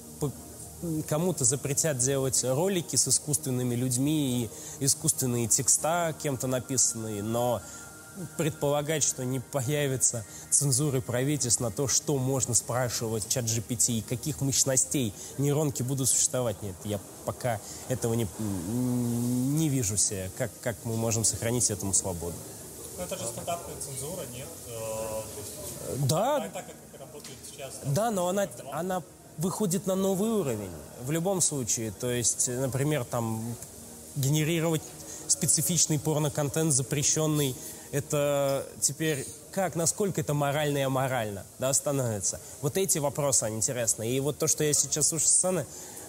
кому-то 1.09 1.45
запретят 1.45 1.99
делать 1.99 2.45
ролики 2.45 2.97
с 2.97 3.09
искусственными 3.09 3.75
людьми 3.75 4.51
и 4.79 4.85
искусственные 4.85 5.49
текста 5.49 6.15
кем-то 6.23 6.47
написанные, 6.47 7.23
но 7.23 7.63
предполагать, 8.37 9.03
что 9.03 9.25
не 9.25 9.41
появится 9.41 10.25
цензуры 10.51 11.01
правительств 11.01 11.61
на 11.61 11.71
то, 11.71 11.89
что 11.89 12.17
можно 12.17 12.55
спрашивать 12.55 13.29
чат 13.29 13.45
GPT 13.45 13.99
и 13.99 14.01
каких 14.03 14.41
мощностей 14.41 15.13
нейронки 15.39 15.83
будут 15.83 16.09
существовать. 16.09 16.61
Нет, 16.63 16.77
я 16.85 17.01
пока 17.25 17.61
этого 17.89 18.15
не, 18.15 18.27
не 18.39 19.69
вижу 19.69 19.97
себе, 19.97 20.31
как, 20.39 20.51
как 20.61 20.77
мы 20.85 20.97
можем 20.97 21.25
сохранить 21.25 21.71
этому 21.71 21.93
свободу. 21.93 22.37
Но 22.97 23.05
это 23.05 23.17
же 23.19 23.25
стандартная 23.25 23.75
цензура, 23.81 24.23
нет? 24.33 24.49
Э, 24.69 25.97
да. 26.09 26.41
Так, 26.53 26.67
как 26.67 27.01
работает 27.01 27.39
сейчас. 27.51 27.73
Да, 27.85 28.11
но 28.11 28.29
она, 28.29 28.49
она 28.73 29.03
выходит 29.39 29.87
на 29.87 29.95
новый 29.95 30.31
уровень 30.31 30.71
в 31.05 31.11
любом 31.11 31.41
случае. 31.41 31.93
То 31.93 32.11
есть, 32.11 32.49
например, 32.49 33.05
там 33.05 33.43
генерировать 34.17 34.83
специфичный 35.27 35.99
порно-контент 35.99 36.73
запрещенный, 36.73 37.57
это 37.91 38.67
теперь 38.81 39.27
как, 39.53 39.77
насколько 39.77 40.21
это 40.21 40.35
морально 40.35 40.79
и 40.79 40.83
аморально, 40.83 41.47
да, 41.59 41.73
становится. 41.73 42.41
Вот 42.61 42.77
эти 42.77 42.99
вопросы, 42.99 43.45
они 43.45 43.57
интересны. 43.57 44.11
И 44.11 44.19
вот 44.21 44.39
то, 44.39 44.49
что 44.49 44.65
я 44.65 44.73
сейчас 44.73 45.09
слушаю 45.09 45.29
сцены, 45.29 45.67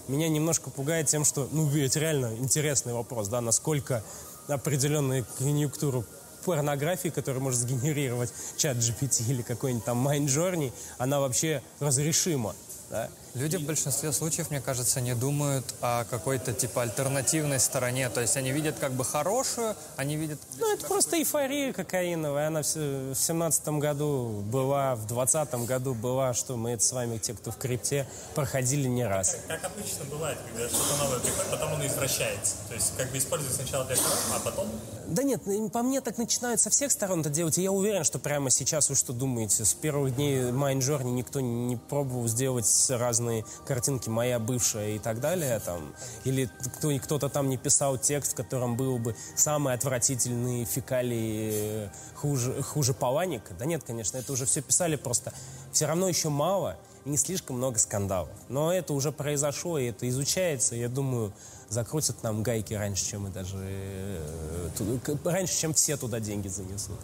меня 0.08 0.28
немножко 0.30 0.70
пугает 0.70 1.08
тем, 1.08 1.24
что, 1.26 1.48
ну, 1.52 1.68
ведь 1.68 1.96
реально 1.96 2.36
интересный 2.38 2.94
вопрос, 2.94 3.28
да, 3.28 3.42
насколько 3.42 4.04
определенная 4.48 5.26
конъюнктура 5.38 6.04
порнографии, 6.44 7.10
которую 7.10 7.44
может 7.44 7.60
сгенерировать 7.60 8.32
чат 8.58 8.78
GPT 8.78 9.30
или 9.30 9.42
какой-нибудь 9.42 9.86
там 9.86 10.08
Mind 10.08 10.28
Journey, 10.28 10.72
она 10.98 11.20
вообще 11.20 11.62
разрешима. 11.80 12.56
Да? 12.90 13.10
Люди 13.36 13.58
в 13.58 13.64
большинстве 13.64 14.14
случаев, 14.14 14.50
мне 14.50 14.62
кажется, 14.62 15.02
не 15.02 15.14
думают 15.14 15.66
о 15.82 16.06
какой-то 16.06 16.54
типа 16.54 16.84
альтернативной 16.84 17.60
стороне. 17.60 18.10
То 18.10 18.22
есть 18.22 18.38
они 18.38 18.52
видят 18.52 18.78
как 18.80 18.94
бы 18.94 19.04
хорошую, 19.04 19.76
они 19.98 20.16
видят... 20.16 20.40
Ну, 20.58 20.74
это 20.74 20.88
просто 20.88 21.18
эйфория 21.18 21.74
кокаиновая. 21.74 22.48
Она 22.48 22.62
в 22.62 22.66
семнадцатом 23.14 23.80
году 23.82 24.42
была, 24.46 24.96
в 24.96 25.06
двадцатом 25.06 25.66
году 25.66 25.94
была, 25.94 26.34
что 26.34 26.56
мы 26.56 26.72
это 26.72 26.84
с 26.84 26.94
вами, 26.94 27.18
те, 27.18 27.34
кто 27.34 27.52
в 27.52 27.58
крипте, 27.58 28.08
проходили 28.36 28.88
не 28.88 29.06
раз. 29.06 29.36
Как 29.50 29.66
обычно 29.66 30.06
бывает, 30.06 30.38
когда 30.48 30.70
что-то 30.70 31.04
новое 31.04 31.20
приходит, 31.20 31.52
потом 31.52 31.74
оно 31.74 31.86
извращается. 31.86 32.56
То 32.70 32.74
есть 32.74 32.94
как 32.96 33.12
бы 33.12 33.18
используют 33.18 33.54
сначала 33.54 33.84
для 33.84 33.98
кого, 33.98 34.16
а 34.34 34.40
потом... 34.40 34.68
Да 35.08 35.24
нет, 35.24 35.42
по 35.74 35.84
мне 35.84 36.00
так 36.00 36.18
начинают 36.18 36.62
со 36.62 36.70
всех 36.70 36.90
сторон 36.90 37.20
это 37.20 37.30
делать. 37.30 37.58
И 37.58 37.62
я 37.62 37.72
уверен, 37.74 38.06
что 38.06 38.18
прямо 38.18 38.50
сейчас 38.50 38.90
вы 38.90 38.96
что 38.96 39.12
думаете? 39.12 39.66
С 39.66 39.74
первых 39.74 40.16
дней 40.16 40.38
Journey 40.40 41.12
никто 41.12 41.42
не 41.42 41.76
пробовал 41.76 42.28
сделать 42.28 42.66
разные 42.90 43.25
картинки 43.66 44.10
«Моя 44.10 44.40
бывшая» 44.40 44.96
и 44.96 45.00
так 45.00 45.20
далее. 45.20 45.60
Там. 45.60 45.94
Или 46.24 46.50
кто, 46.78 46.98
кто-то 47.00 47.30
там 47.30 47.50
не 47.50 47.58
писал 47.58 47.98
текст, 47.98 48.34
в 48.34 48.36
котором 48.36 48.78
был 48.78 48.98
бы 48.98 49.16
самые 49.36 49.76
отвратительные 49.76 50.66
фекалии 50.66 51.90
хуже, 52.16 52.62
хуже 52.62 52.94
Паланика. 52.94 53.54
Да 53.54 53.66
нет, 53.66 53.84
конечно, 53.84 54.18
это 54.18 54.32
уже 54.34 54.46
все 54.46 54.62
писали, 54.62 54.96
просто 54.96 55.34
все 55.72 55.86
равно 55.86 56.08
еще 56.08 56.30
мало 56.30 56.78
не 57.06 57.18
слишком 57.18 57.58
много 57.58 57.78
скандалов. 57.80 58.30
Но 58.50 58.74
это 58.74 58.94
уже 58.94 59.12
произошло, 59.12 59.78
и 59.78 59.86
это 59.86 60.10
изучается. 60.10 60.76
Я 60.76 60.90
думаю, 60.90 61.32
закрутят 61.70 62.24
нам 62.24 62.44
гайки 62.44 62.74
раньше, 62.74 63.06
чем 63.06 63.24
мы 63.24 63.30
даже... 63.30 63.58
Э, 63.58 64.70
туда, 64.78 65.32
раньше, 65.32 65.56
чем 65.58 65.74
все 65.74 65.98
туда 65.98 66.20
деньги 66.20 66.48
занесут. 66.48 67.00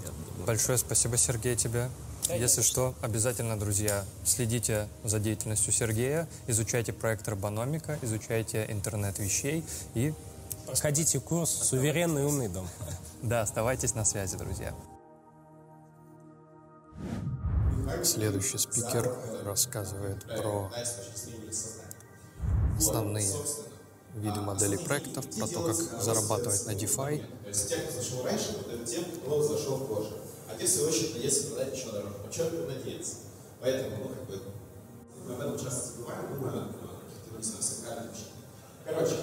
Большое 0.46 0.78
спасибо, 0.78 1.18
Сергей, 1.18 1.56
тебе. 1.56 1.90
Если 2.30 2.62
что, 2.62 2.94
обязательно, 3.02 3.60
друзья, 3.60 4.06
следите 4.24 4.88
за 5.04 5.20
деятельностью 5.20 5.74
Сергея, 5.74 6.28
изучайте 6.48 6.94
проект 6.94 7.28
Робономика, 7.28 7.98
изучайте 8.02 8.66
интернет 8.70 9.20
вещей 9.20 9.66
и... 9.96 10.14
Проходите 10.66 11.20
курс 11.20 11.50
«Суверенный 11.50 12.26
умный 12.26 12.48
дом». 12.48 12.68
Да, 13.22 13.42
оставайтесь 13.42 13.94
на 13.94 14.06
связи, 14.06 14.38
друзья. 14.38 14.74
Следующий 18.04 18.58
спикер 18.58 19.14
рассказывает 19.44 20.24
про 20.26 20.72
основные 22.78 23.28
виды 24.16 24.40
моделей 24.42 24.78
проектов, 24.78 25.26
про 25.38 25.48
то, 25.48 25.64
как 25.64 25.76
зарабатывать 25.76 26.66
на 26.66 26.72
DeFi. 26.72 27.26
То 27.44 27.50
есть 27.50 27.70
те, 27.70 27.78
кто 27.78 28.02
зашел 28.02 28.24
раньше, 28.24 28.58
это 28.72 28.86
те, 28.86 29.02
кто 29.02 29.44
зашел 29.44 29.80
позже. 29.80 30.18
Свою 30.68 30.90
очередь, 30.90 31.16
надеются 31.16 31.48
продать 31.48 31.76
еще 31.76 31.92
дороже. 31.92 32.16
Что 32.32 32.44
это 32.44 32.68
надеяться? 32.68 33.16
Поэтому, 33.62 33.98
ну, 34.04 34.10
как 34.10 34.28
бы, 34.28 34.42
мы 35.28 35.34
об 35.34 35.42
этом 35.42 35.60
часто 35.60 35.98
забываем, 35.98 36.34
думаю 36.34 36.54
о 36.54 36.68
каких-то, 36.68 37.38
не 37.38 37.44
знаю, 37.44 37.64
сакральных 37.64 38.12
вещах. 38.12 38.28
Короче, 38.86 39.16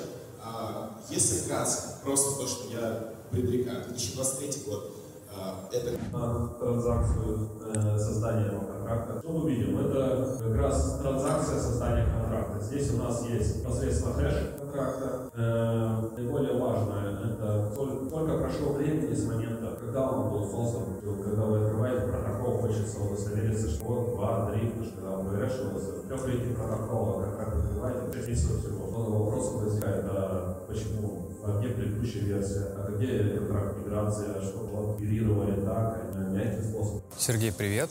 а, 0.43 1.01
если 1.11 1.41
вкратце, 1.41 2.01
просто 2.03 2.41
то, 2.41 2.47
что 2.47 2.69
я 2.69 3.15
предрекаю, 3.31 3.85
2023 3.85 4.63
год, 4.67 4.97
а, 5.35 5.69
это... 5.73 5.99
На 6.13 6.49
транзакцию 6.49 7.51
э, 7.75 7.99
создания 7.99 8.51
контракта. 8.51 9.21
Что 9.21 9.33
мы 9.33 9.51
видим? 9.51 9.79
Это 9.79 10.37
как 10.43 10.57
раз 10.57 10.99
транзакция 11.01 11.61
создания 11.61 12.07
контракта. 12.07 12.61
Здесь 12.65 12.93
у 12.95 12.97
нас 12.97 13.25
есть 13.29 13.57
непосредственно 13.59 14.15
хэш 14.15 14.35
контракта. 14.59 15.31
Э, 15.35 16.09
наиболее 16.17 16.59
важное– 16.59 17.21
это 17.25 17.71
сколько, 17.73 18.07
сколько 18.07 18.39
прошло 18.39 18.73
времени 18.73 19.15
с 19.15 19.25
момента, 19.27 19.78
когда 19.89 20.11
он 20.11 20.31
был 20.31 20.51
создан. 20.51 21.01
Когда 21.25 21.45
вы 21.45 21.65
открываете 21.65 22.13
протокол, 22.13 22.59
хочется 22.59 23.01
удостовериться, 23.01 23.71
что 23.71 23.85
вот 23.85 24.17
два, 24.17 24.51
три, 24.51 24.69
потому 24.69 24.85
что 24.85 24.95
когда 24.97 25.19
он 25.19 25.29
вырешивался, 25.29 26.03
трехлетний 26.09 26.55
протокол, 26.55 27.21
а 27.21 27.23
контракт 27.25 27.57
открываете, 27.57 28.13
6 28.13 28.29
месяцев 28.29 28.61
всего. 28.61 28.87
Много 28.87 29.11
вопросов 29.11 29.55
возникает, 29.63 30.05
а 30.09 30.65
почему 30.69 31.29
а 31.43 31.59
где 31.59 31.69
предыдущая 31.69 32.23
версия, 32.25 32.67
а 32.77 32.93
где 32.97 33.39
контракт 33.39 33.79
миграция, 33.79 34.43
что 34.43 34.59
вот 34.59 35.01
мигрировали 35.01 35.65
так, 35.65 36.03
а 36.15 36.19
мягкий 36.31 36.69
способ. 36.69 37.03
Сергей, 37.17 37.53
привет. 37.53 37.91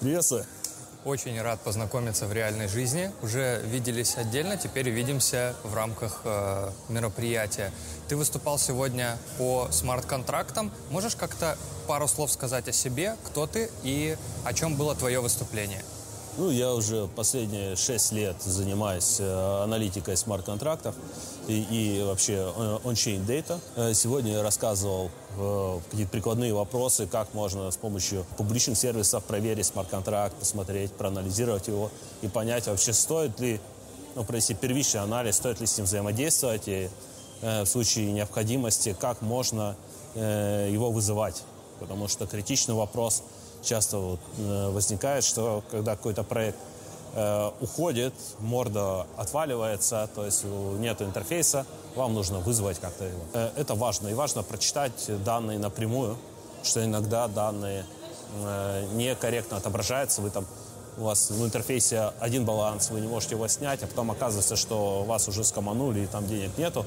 Приветствую. 0.00 0.44
Очень 1.04 1.40
рад 1.40 1.60
познакомиться 1.60 2.26
в 2.26 2.32
реальной 2.32 2.66
жизни. 2.66 3.12
Уже 3.22 3.62
виделись 3.66 4.16
отдельно, 4.16 4.56
теперь 4.56 4.90
видимся 4.90 5.54
в 5.62 5.72
рамках 5.72 6.22
э, 6.24 6.70
мероприятия. 6.88 7.70
Ты 8.08 8.16
выступал 8.16 8.56
сегодня 8.56 9.18
по 9.36 9.66
смарт-контрактам. 9.72 10.70
Можешь 10.90 11.16
как-то 11.16 11.58
пару 11.88 12.06
слов 12.06 12.30
сказать 12.30 12.68
о 12.68 12.72
себе, 12.72 13.16
кто 13.24 13.48
ты 13.48 13.68
и 13.82 14.16
о 14.44 14.52
чем 14.52 14.76
было 14.76 14.94
твое 14.94 15.20
выступление? 15.20 15.82
Ну, 16.38 16.50
я 16.50 16.72
уже 16.72 17.08
последние 17.08 17.76
шесть 17.76 18.12
лет 18.12 18.36
занимаюсь 18.42 19.16
э, 19.18 19.62
аналитикой 19.64 20.16
смарт-контрактов 20.18 20.94
и, 21.48 21.62
и 21.62 22.02
вообще 22.04 22.52
on-chain 22.84 23.24
э, 23.26 23.38
data. 23.38 23.58
Э, 23.74 23.94
сегодня 23.94 24.34
я 24.34 24.42
рассказывал 24.42 25.10
какие-то 25.90 26.10
прикладные 26.10 26.54
вопросы, 26.54 27.06
как 27.06 27.34
можно 27.34 27.70
с 27.70 27.76
помощью 27.76 28.24
публичных 28.36 28.78
сервисов 28.78 29.24
проверить 29.24 29.66
смарт-контракт, 29.66 30.34
посмотреть, 30.36 30.92
проанализировать 30.92 31.68
его 31.68 31.90
и 32.22 32.28
понять 32.28 32.66
вообще, 32.68 32.92
стоит 32.92 33.38
ли 33.40 33.60
ну, 34.14 34.24
провести 34.24 34.54
первичный 34.54 35.02
анализ, 35.02 35.36
стоит 35.36 35.60
ли 35.60 35.66
с 35.66 35.76
ним 35.76 35.84
взаимодействовать 35.84 36.68
и 36.68 36.88
в 37.42 37.66
случае 37.66 38.12
необходимости, 38.12 38.96
как 38.98 39.20
можно 39.22 39.76
его 40.14 40.90
вызывать. 40.90 41.42
Потому 41.78 42.08
что 42.08 42.26
критичный 42.26 42.74
вопрос– 42.74 43.22
часто 43.66 43.98
вот, 43.98 44.20
э, 44.38 44.70
возникает, 44.70 45.24
что 45.24 45.62
когда 45.70 45.96
какой-то 45.96 46.22
проект 46.22 46.58
э, 47.14 47.50
уходит, 47.60 48.14
морда 48.38 49.06
отваливается, 49.16 50.08
то 50.14 50.24
есть 50.24 50.44
нет 50.78 51.02
интерфейса, 51.02 51.66
вам 51.94 52.14
нужно 52.14 52.38
вызвать 52.38 52.78
как-то 52.78 53.04
его. 53.04 53.20
Э, 53.34 53.50
это 53.56 53.74
важно. 53.74 54.08
И 54.08 54.14
важно 54.14 54.42
прочитать 54.42 55.10
данные 55.24 55.58
напрямую, 55.58 56.16
что 56.62 56.84
иногда 56.84 57.28
данные 57.28 57.84
э, 58.42 58.86
некорректно 58.94 59.56
отображаются. 59.58 60.22
Вы 60.22 60.30
там 60.30 60.46
у 60.98 61.02
вас 61.02 61.30
в 61.30 61.44
интерфейсе 61.44 62.12
один 62.20 62.46
баланс, 62.46 62.90
вы 62.90 63.00
не 63.00 63.08
можете 63.08 63.34
его 63.34 63.46
снять, 63.48 63.82
а 63.82 63.86
потом 63.86 64.10
оказывается, 64.10 64.56
что 64.56 65.04
вас 65.04 65.28
уже 65.28 65.44
скоманули 65.44 66.00
и 66.00 66.06
там 66.06 66.26
денег 66.26 66.56
нету 66.56 66.86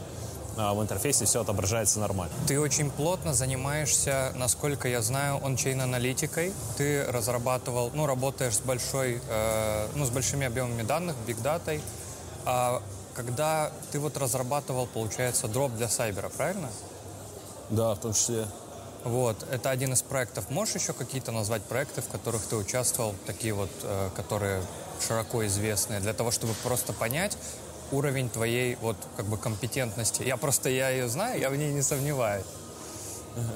в 0.56 0.82
интерфейсе 0.82 1.26
все 1.26 1.42
отображается 1.42 2.00
нормально. 2.00 2.34
Ты 2.48 2.60
очень 2.60 2.92
плотно 2.92 3.34
занимаешься, 3.34 4.34
насколько 4.36 4.88
я 4.88 5.02
знаю, 5.02 5.40
ончейн-аналитикой. 5.46 6.54
Ты 6.78 7.06
разрабатывал, 7.06 7.92
ну, 7.94 8.06
работаешь 8.06 8.58
с 8.58 8.60
большой, 8.60 9.22
э, 9.28 9.88
ну, 9.96 10.06
с 10.06 10.10
большими 10.10 10.46
объемами 10.46 10.84
данных, 10.84 11.16
бигдатой. 11.28 11.82
А 12.46 12.82
когда 13.14 13.72
ты 13.92 14.00
вот 14.00 14.18
разрабатывал, 14.18 14.88
получается, 14.88 15.48
дроп 15.48 15.74
для 15.74 15.90
сайбера, 15.90 16.30
правильно? 16.30 16.70
Да, 17.70 17.94
в 17.94 18.00
том 18.00 18.14
числе. 18.14 18.48
Вот, 19.04 19.46
это 19.50 19.70
один 19.70 19.94
из 19.94 20.02
проектов. 20.02 20.50
Можешь 20.50 20.76
еще 20.76 20.94
какие-то 20.94 21.32
назвать 21.32 21.64
проекты, 21.64 22.02
в 22.02 22.08
которых 22.08 22.44
ты 22.44 22.58
участвовал, 22.58 23.16
такие 23.26 23.54
вот, 23.54 23.70
э, 23.84 24.10
которые 24.16 24.62
широко 25.06 25.46
известные, 25.46 26.00
для 26.02 26.14
того, 26.14 26.32
чтобы 26.32 26.54
просто 26.64 26.92
понять, 26.92 27.38
уровень 27.92 28.30
твоей 28.30 28.78
вот 28.82 28.98
как 29.18 29.26
бы 29.26 29.38
компетентности. 29.38 30.24
Я 30.24 30.38
просто, 30.38 30.70
я 30.70 30.90
ее 30.90 31.08
знаю, 31.08 31.40
я 31.40 31.50
в 31.50 31.56
ней 31.56 31.72
не 31.72 31.82
сомневаюсь. 31.82 32.46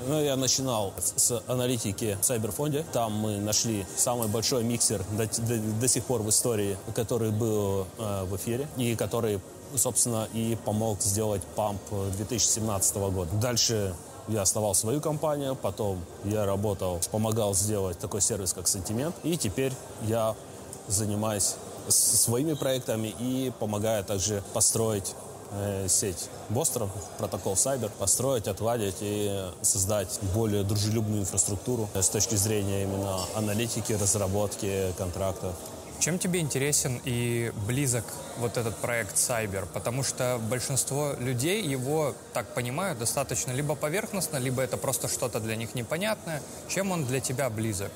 Ну, 0.07 0.21
я 0.21 0.35
начинал 0.35 0.93
с 0.97 1.43
аналитики 1.47 2.17
в 2.21 2.25
Сайберфонде. 2.25 2.85
Там 2.93 3.13
мы 3.13 3.37
нашли 3.37 3.85
самый 3.95 4.27
большой 4.27 4.63
миксер 4.63 5.03
до, 5.11 5.25
до, 5.41 5.57
до 5.57 5.87
сих 5.87 6.05
пор 6.05 6.21
в 6.21 6.29
истории, 6.29 6.77
который 6.95 7.31
был 7.31 7.87
э, 7.97 8.23
в 8.25 8.35
эфире 8.37 8.67
и 8.77 8.95
который, 8.95 9.41
собственно, 9.75 10.27
и 10.33 10.57
помог 10.63 11.01
сделать 11.01 11.41
памп 11.55 11.81
2017 12.17 12.95
года. 12.95 13.31
Дальше 13.41 13.95
я 14.27 14.41
основал 14.43 14.73
свою 14.73 15.01
компанию, 15.01 15.55
потом 15.55 15.99
я 16.23 16.45
работал, 16.45 17.01
помогал 17.11 17.53
сделать 17.53 17.99
такой 17.99 18.21
сервис, 18.21 18.53
как 18.53 18.67
Сентимент, 18.67 19.15
и 19.23 19.37
теперь 19.37 19.73
я 20.03 20.35
занимаюсь 20.87 21.55
своими 21.89 22.53
проектами 22.53 23.13
и 23.19 23.51
помогая 23.59 24.03
также 24.03 24.43
построить 24.53 25.15
э, 25.51 25.87
сеть 25.87 26.29
Бостров, 26.49 26.89
протокол 27.17 27.53
Cyber, 27.53 27.91
построить, 27.97 28.47
отладить 28.47 28.97
и 29.01 29.45
создать 29.61 30.19
более 30.33 30.63
дружелюбную 30.63 31.21
инфраструктуру 31.21 31.89
с 31.93 32.09
точки 32.09 32.35
зрения 32.35 32.83
именно 32.83 33.19
аналитики, 33.35 33.93
разработки 33.93 34.93
контрактов. 34.97 35.53
Чем 36.03 36.19
тебе 36.19 36.41
интересен 36.41 36.99
и 37.05 37.53
близок 37.65 38.03
вот 38.39 38.57
этот 38.57 38.75
проект 38.75 39.15
Cyber? 39.15 39.65
Потому 39.73 40.03
что 40.03 40.37
большинство 40.49 41.13
людей 41.17 41.63
его, 41.63 42.13
так 42.33 42.53
понимают, 42.53 42.99
достаточно 42.99 43.51
либо 43.51 43.75
поверхностно, 43.75 44.35
либо 44.35 44.61
это 44.61 44.75
просто 44.75 45.07
что-то 45.07 45.39
для 45.39 45.55
них 45.55 45.75
непонятное. 45.75 46.41
Чем 46.67 46.91
он 46.91 47.05
для 47.05 47.21
тебя 47.21 47.49
близок? 47.49 47.89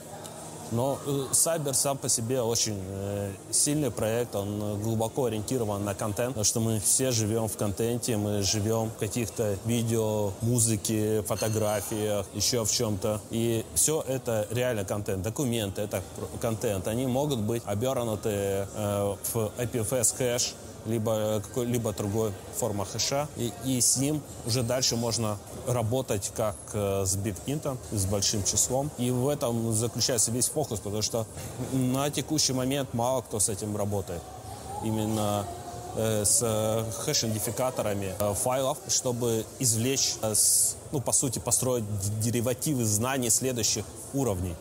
Но 0.71 0.97
э, 1.05 1.09
Cyber 1.31 1.73
сам 1.73 1.97
по 1.97 2.09
себе 2.09 2.41
очень 2.41 2.79
э, 2.87 3.31
сильный 3.51 3.91
проект, 3.91 4.35
он 4.35 4.81
глубоко 4.81 5.25
ориентирован 5.25 5.83
на 5.83 5.93
контент, 5.93 6.29
потому 6.29 6.45
что 6.45 6.59
мы 6.59 6.79
все 6.79 7.11
живем 7.11 7.47
в 7.47 7.57
контенте, 7.57 8.17
мы 8.17 8.41
живем 8.41 8.89
в 8.89 8.99
каких-то 8.99 9.57
видео, 9.65 10.31
музыке, 10.41 11.23
фотографиях, 11.23 12.25
еще 12.33 12.65
в 12.65 12.71
чем-то. 12.71 13.21
И 13.29 13.65
все 13.75 14.03
это 14.07 14.47
реально 14.51 14.85
контент. 14.85 15.23
Документы— 15.23 15.81
это 15.83 16.01
контент. 16.41 16.87
Они 16.87 17.05
могут 17.05 17.39
быть 17.39 17.63
обернуты 17.65 18.29
э, 18.29 19.15
в 19.33 19.51
IPFS 19.57 20.15
кэш, 20.17 20.53
либо 20.85 21.41
какой-либо 21.41 21.93
другой 21.93 22.31
форма 22.57 22.85
хэша. 22.85 23.27
И, 23.37 23.51
и 23.65 23.81
с 23.81 23.97
ним 23.97 24.21
уже 24.45 24.63
дальше 24.63 24.95
можно 24.95 25.37
работать 25.67 26.31
как 26.35 26.55
э, 26.73 27.03
с 27.05 27.15
бигинтом, 27.15 27.77
с 27.91 28.05
большим 28.05 28.43
числом. 28.43 28.89
И 28.97 29.11
в 29.11 29.27
этом 29.27 29.73
заключается 29.73 30.31
весь 30.31 30.49
фокус, 30.49 30.79
потому 30.79 31.01
что 31.01 31.25
на 31.73 32.09
текущий 32.09 32.53
момент 32.53 32.93
мало 32.93 33.21
кто 33.21 33.39
с 33.39 33.49
этим 33.49 33.75
работает. 33.75 34.21
Именно 34.83 35.45
э, 35.95 36.23
с 36.23 36.39
хэш-идентификаторами 37.05 38.13
э, 38.17 38.33
файлов, 38.33 38.77
чтобы 38.87 39.45
извлечь, 39.59 40.15
э, 40.21 40.33
ну, 40.91 41.01
по 41.01 41.11
сути, 41.11 41.39
построить 41.39 41.85
деривативы 42.21 42.85
знаний 42.85 43.29
следующих 43.29 43.85
уровней. 44.13 44.55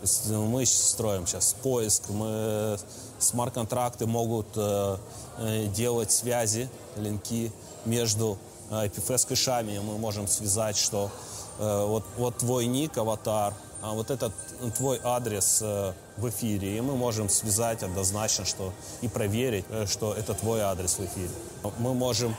То 0.00 0.06
есть 0.06 0.30
мы 0.30 0.64
строим 0.64 1.26
сейчас 1.26 1.54
поиск, 1.62 2.08
мы 2.08 2.78
смарт-контракты 3.20 4.06
могут 4.06 4.48
э, 4.56 4.96
э, 5.38 5.66
делать 5.66 6.10
связи, 6.12 6.68
линки 6.96 7.52
между 7.84 8.38
IPFS 8.70 9.28
кэшами. 9.28 9.78
Мы 9.78 9.98
можем 9.98 10.28
связать, 10.28 10.76
что 10.76 11.10
э, 11.58 11.84
вот, 11.86 12.04
вот 12.16 12.38
твой 12.38 12.66
ник, 12.66 12.96
аватар, 12.98 13.54
а 13.82 13.92
вот 13.94 14.10
этот 14.10 14.32
твой 14.76 15.00
адрес 15.02 15.60
э, 15.62 15.92
в 16.18 16.28
эфире, 16.28 16.76
и 16.76 16.80
мы 16.80 16.96
можем 16.96 17.28
связать 17.28 17.82
однозначно, 17.82 18.44
что 18.44 18.72
и 19.00 19.08
проверить, 19.08 19.64
э, 19.70 19.86
что 19.86 20.12
это 20.12 20.34
твой 20.34 20.60
адрес 20.60 20.98
в 20.98 21.04
эфире. 21.04 21.30
Мы 21.78 21.94
можем 21.94 22.36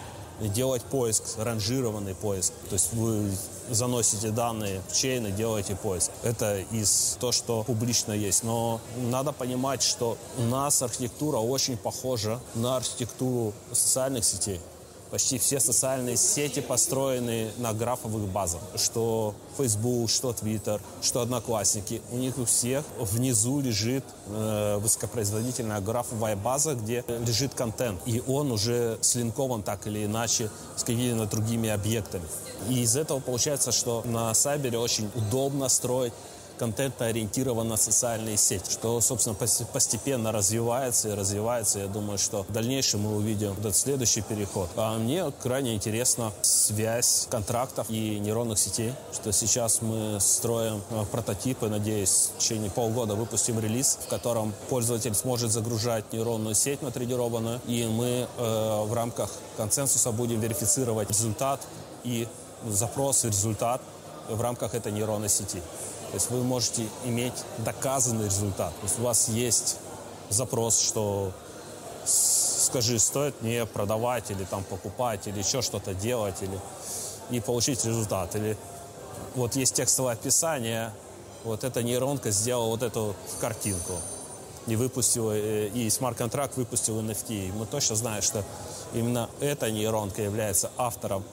делать 0.49 0.83
поиск, 0.83 1.23
ранжированный 1.37 2.15
поиск. 2.15 2.53
То 2.69 2.73
есть 2.73 2.93
вы 2.93 3.31
заносите 3.69 4.29
данные 4.29 4.81
в 4.89 4.95
чейн 4.95 5.27
и 5.27 5.31
делаете 5.31 5.75
поиск. 5.75 6.11
Это 6.23 6.59
из 6.71 7.17
то, 7.19 7.31
что 7.31 7.63
публично 7.63 8.11
есть. 8.11 8.43
Но 8.43 8.81
надо 8.97 9.31
понимать, 9.31 9.81
что 9.81 10.17
у 10.37 10.43
нас 10.43 10.81
архитектура 10.81 11.37
очень 11.37 11.77
похожа 11.77 12.39
на 12.55 12.77
архитектуру 12.77 13.53
социальных 13.71 14.25
сетей. 14.25 14.59
Почти 15.11 15.37
все 15.37 15.59
социальные 15.59 16.15
сети 16.15 16.61
построены 16.61 17.51
на 17.57 17.73
графовых 17.73 18.29
базах. 18.29 18.61
Что 18.75 19.35
Facebook, 19.57 20.09
что 20.09 20.31
Twitter, 20.31 20.79
что 21.01 21.19
Одноклассники. 21.19 22.01
У 22.11 22.15
них 22.15 22.37
у 22.37 22.45
всех 22.45 22.85
внизу 22.97 23.59
лежит 23.59 24.05
э, 24.27 24.77
высокопроизводительная 24.77 25.81
графовая 25.81 26.37
база, 26.37 26.75
где 26.75 27.03
лежит 27.27 27.53
контент. 27.53 27.99
И 28.05 28.23
он 28.25 28.53
уже 28.53 28.97
слинкован 29.01 29.63
так 29.63 29.85
или 29.85 30.05
иначе 30.05 30.49
с 30.77 30.83
какими-то 30.83 31.25
другими 31.25 31.69
объектами. 31.69 32.23
И 32.69 32.81
из 32.81 32.95
этого 32.95 33.19
получается, 33.19 33.73
что 33.73 34.03
на 34.05 34.33
Сайбере 34.33 34.77
очень 34.77 35.09
удобно 35.15 35.67
строить 35.67 36.13
контентно-ориентирована 36.61 37.75
социальные 37.75 38.37
сети, 38.37 38.69
что, 38.69 39.01
собственно, 39.01 39.35
постепенно 39.35 40.31
развивается 40.31 41.09
и 41.09 41.13
развивается. 41.13 41.79
Я 41.79 41.87
думаю, 41.87 42.19
что 42.19 42.43
в 42.43 42.51
дальнейшем 42.51 43.01
мы 43.01 43.15
увидим 43.15 43.55
этот 43.59 43.75
следующий 43.75 44.21
переход. 44.21 44.69
А 44.75 44.97
мне 44.99 45.31
крайне 45.41 45.73
интересна 45.73 46.31
связь 46.43 47.27
контрактов 47.31 47.87
и 47.89 48.19
нейронных 48.19 48.59
сетей, 48.59 48.93
что 49.11 49.31
сейчас 49.31 49.81
мы 49.81 50.19
строим 50.19 50.83
э, 50.91 51.03
прототипы, 51.11 51.67
надеюсь, 51.67 52.29
в 52.35 52.39
течение 52.39 52.69
полгода 52.69 53.15
выпустим 53.15 53.59
релиз, 53.59 53.97
в 54.05 54.07
котором 54.07 54.53
пользователь 54.69 55.15
сможет 55.15 55.51
загружать 55.51 56.13
нейронную 56.13 56.53
сеть 56.53 56.83
натренированную, 56.83 57.59
и 57.65 57.87
мы 57.87 58.27
э, 58.37 58.83
в 58.85 58.93
рамках 58.93 59.31
консенсуса 59.57 60.11
будем 60.11 60.39
верифицировать 60.39 61.09
результат 61.09 61.59
и 62.03 62.27
запрос 62.67 63.25
и 63.25 63.29
результат 63.29 63.81
в 64.29 64.39
рамках 64.41 64.75
этой 64.75 64.91
нейронной 64.91 65.29
сети. 65.29 65.61
То 66.11 66.15
есть 66.15 66.29
вы 66.29 66.43
можете 66.43 66.87
иметь 67.05 67.33
доказанный 67.59 68.25
результат. 68.25 68.73
То 68.75 68.83
есть 68.83 68.99
у 68.99 69.03
вас 69.03 69.29
есть 69.29 69.77
запрос, 70.29 70.79
что 70.79 71.31
скажи, 72.05 72.99
стоит 72.99 73.41
мне 73.41 73.65
продавать 73.65 74.29
или 74.31 74.43
там 74.43 74.63
покупать, 74.63 75.27
или 75.27 75.39
еще 75.39 75.61
что-то 75.61 75.93
делать, 75.93 76.41
или 76.41 76.59
и 77.29 77.39
получить 77.39 77.85
результат. 77.85 78.35
Или 78.35 78.57
вот 79.35 79.55
есть 79.55 79.75
текстовое 79.75 80.13
описание, 80.13 80.91
вот 81.43 81.63
эта 81.63 81.81
нейронка 81.81 82.31
сделала 82.31 82.69
вот 82.69 82.83
эту 82.83 83.15
картинку 83.39 83.93
и 84.67 84.75
выпустила, 84.75 85.31
э, 85.31 85.69
и 85.69 85.89
смарт-контракт 85.89 86.55
выпустил 86.57 86.99
NFT. 86.99 87.49
И 87.49 87.51
мы 87.51 87.65
точно 87.65 87.95
знаем, 87.95 88.21
что 88.21 88.43
именно 88.93 89.29
эта 89.39 89.71
нейронка 89.71 90.21
является 90.21 90.71
автором 90.77 91.23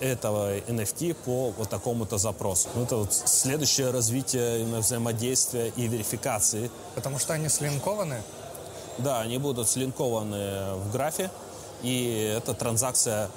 этого 0.00 0.58
NFT 0.58 1.14
по 1.14 1.50
вот 1.50 1.68
такому-то 1.68 2.18
запросу. 2.18 2.68
Ну, 2.74 2.84
это 2.84 2.96
вот 2.96 3.12
следующее 3.12 3.90
развитие 3.90 4.64
взаимодействия 4.64 5.72
и 5.76 5.86
верификации. 5.88 6.70
Потому 6.94 7.18
что 7.18 7.34
они 7.34 7.48
слинкованы? 7.48 8.22
Да, 8.98 9.20
они 9.20 9.38
будут 9.38 9.68
слинкованы 9.68 10.74
в 10.74 10.92
графе, 10.92 11.30
и 11.82 12.34
эта 12.36 12.54
транзакция 12.54 13.30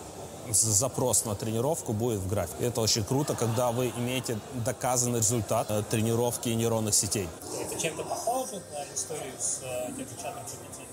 запрос 0.52 1.26
на 1.26 1.36
тренировку 1.36 1.94
будет 1.94 2.20
в 2.20 2.28
графе. 2.28 2.54
Это 2.60 2.82
очень 2.82 3.04
круто, 3.04 3.36
когда 3.36 3.72
вы 3.72 3.92
имеете 3.98 4.40
доказанный 4.66 5.20
результат 5.20 5.68
э, 5.70 5.84
тренировки 5.90 6.50
нейронных 6.50 6.94
сетей. 6.94 7.28
Это 7.60 7.80
чем-то 7.80 8.04
похоже 8.04 8.62
на 8.72 8.94
историю 8.94 9.34
с 9.40 9.62
э, 9.64 9.88
тем 9.88 10.08
же 10.08 10.16
чатом 10.22 10.44
GPT? 10.44 10.86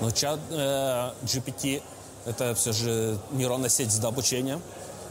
Ну, 0.00 0.10
чат 0.10 0.40
э, 0.50 1.12
GPT 1.24 1.82
это 2.26 2.54
все 2.54 2.72
же 2.72 3.18
нейронная 3.32 3.68
сеть 3.68 3.92
с 3.92 3.98
дообучением. 3.98 4.60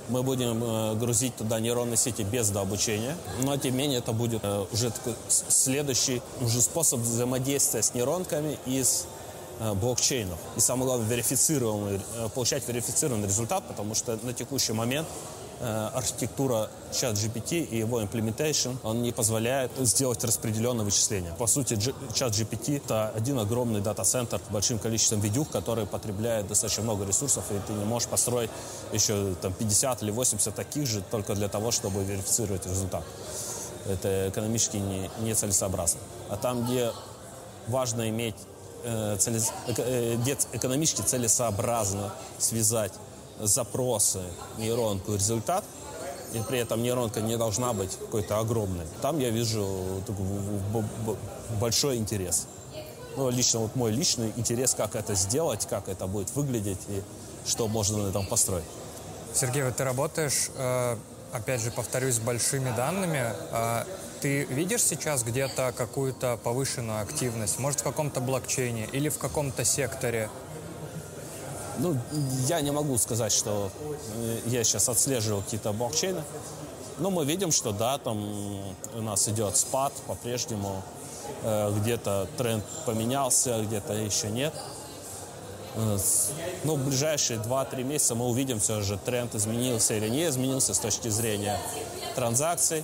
Мы 0.10 0.22
будем 0.22 0.64
э, 0.64 0.96
грузить 0.96 1.36
туда 1.36 1.60
нейронные 1.60 1.98
сети 1.98 2.22
без 2.22 2.50
дообучения. 2.50 3.18
Но, 3.42 3.58
тем 3.58 3.72
не 3.72 3.80
менее, 3.80 4.00
это 4.00 4.12
будет 4.12 4.42
э, 4.44 4.66
уже 4.72 4.92
такой 4.92 5.16
следующий 5.28 6.22
уже 6.42 6.62
способ 6.62 7.00
взаимодействия 7.00 7.82
с 7.82 7.96
нейронками 7.96 8.60
из 8.68 9.08
э, 9.60 9.74
блокчейнов. 9.74 10.38
И 10.58 10.60
самое 10.60 10.86
главное, 10.88 11.08
верифицируемый, 11.08 12.02
получать 12.36 12.68
верифицированный 12.68 13.28
результат, 13.28 13.64
потому 13.68 13.96
что 13.96 14.20
на 14.22 14.34
текущий 14.34 14.74
момент 14.74 15.08
архитектура 15.62 16.70
чат 16.94 17.16
GPT 17.16 17.64
и 17.64 17.78
его 17.78 18.02
implementation, 18.02 18.78
он 18.84 19.02
не 19.02 19.12
позволяет 19.12 19.72
сделать 19.80 20.24
распределенное 20.24 20.86
вычисление. 20.86 21.34
По 21.38 21.48
сути, 21.48 21.78
чат 22.14 22.34
GPT— 22.34 22.78
это 22.86 23.12
один 23.16 23.40
огромный 23.40 23.82
дата-центр 23.82 24.40
с 24.46 24.52
большим 24.52 24.80
количеством 24.80 25.20
видюх, 25.20 25.50
который 25.50 25.86
потребляет 25.86 26.48
достаточно 26.48 26.84
много 26.84 27.06
ресурсов, 27.06 27.46
и 27.52 27.60
ты 27.68 27.74
не 27.74 27.86
можешь 27.86 28.10
построить 28.10 28.50
еще 28.94 29.36
там, 29.42 29.54
50 29.54 30.04
или 30.04 30.12
80 30.12 30.54
таких 30.54 30.88
же 30.88 31.02
только 31.02 31.36
для 31.36 31.48
того, 31.48 31.72
чтобы 31.72 32.04
верифицировать 32.04 32.66
результат. 32.66 33.04
Это 33.88 34.30
экономически 34.30 34.78
не, 34.78 35.10
нецелесообразно. 35.20 36.00
А 36.30 36.38
там, 36.38 36.66
где 36.66 36.92
важно 37.68 38.10
иметь 38.10 38.36
э, 38.84 39.18
целес, 39.20 39.52
э, 39.68 40.16
где 40.16 40.38
экономически 40.54 41.02
целесообразно 41.02 42.12
связать 42.40 42.94
запросы 43.40 44.22
нейронку 44.58 45.14
и 45.14 45.16
результат, 45.16 45.64
и 46.34 46.40
при 46.40 46.60
этом 46.60 46.82
нейронка 46.84 47.22
не 47.22 47.38
должна 47.38 47.74
быть 47.74 47.98
какой-то 47.98 48.40
огромной. 48.40 48.86
Там 49.02 49.20
я 49.20 49.30
вижу 49.30 49.66
большой 51.60 51.98
интерес. 51.98 52.48
Ну, 53.16 53.30
лично 53.30 53.60
вот 53.60 53.76
мой 53.76 53.92
личный 53.92 54.34
интерес, 54.36 54.74
как 54.74 54.96
это 54.96 55.16
сделать, 55.16 55.66
как 55.70 55.88
это 55.88 56.08
будет 56.08 56.36
выглядеть 56.36 56.80
и 56.90 57.02
что 57.48 57.68
можно 57.68 58.00
на 58.00 58.10
этом 58.10 58.26
построить. 58.26 58.66
Сергей, 59.34 59.64
вот 59.64 59.76
ты 59.76 59.84
работаешь, 59.84 60.50
э, 60.56 60.98
опять 61.32 61.62
же, 61.62 61.72
повторюсь, 61.72 62.16
с 62.16 62.20
большими 62.20 62.76
данными. 62.76 63.22
А 63.52 63.86
ты 64.22 64.46
видишь 64.46 64.84
сейчас 64.84 65.24
где-то 65.24 65.74
какую-то 65.76 66.38
повышенную 66.44 67.02
активность? 67.02 67.60
Может, 67.60 67.82
в 67.82 67.84
каком-то 67.84 68.22
блокчейне 68.22 68.88
или 68.92 69.10
в 69.10 69.18
каком-то 69.18 69.64
секторе? 69.64 70.30
Ну, 71.80 71.98
я 72.48 72.62
не 72.62 72.72
могу 72.72 72.98
сказать, 72.98 73.32
что 73.32 73.72
э, 74.16 74.40
я 74.46 74.64
сейчас 74.64 74.90
отслеживаю 74.90 75.44
какие-то 75.44 75.74
блокчейны. 75.74 76.24
Но 76.98 77.12
мы 77.12 77.26
видим, 77.26 77.52
что 77.52 77.72
да, 77.72 77.98
там 77.98 78.18
у 78.94 79.02
нас 79.02 79.28
идет 79.28 79.58
спад 79.58 79.94
по-прежнему. 80.08 80.82
Э, 81.44 81.74
где-то 81.78 82.28
тренд 82.38 82.64
поменялся, 82.86 83.62
где-то 83.62 83.94
еще 83.94 84.30
нет. 84.30 84.54
Э, 85.76 85.98
ну, 86.64 86.76
в 86.76 86.86
ближайшие 86.86 87.40
2-3 87.40 87.84
месяца 87.84 88.16
мы 88.16 88.28
увидим 88.28 88.60
все 88.60 88.82
же, 88.82 88.98
тренд 88.98 89.36
изменился 89.36 89.96
или 89.96 90.08
не 90.08 90.28
изменился 90.28 90.74
с 90.74 90.80
точки 90.80 91.10
зрения 91.10 91.60
транзакций. 92.16 92.84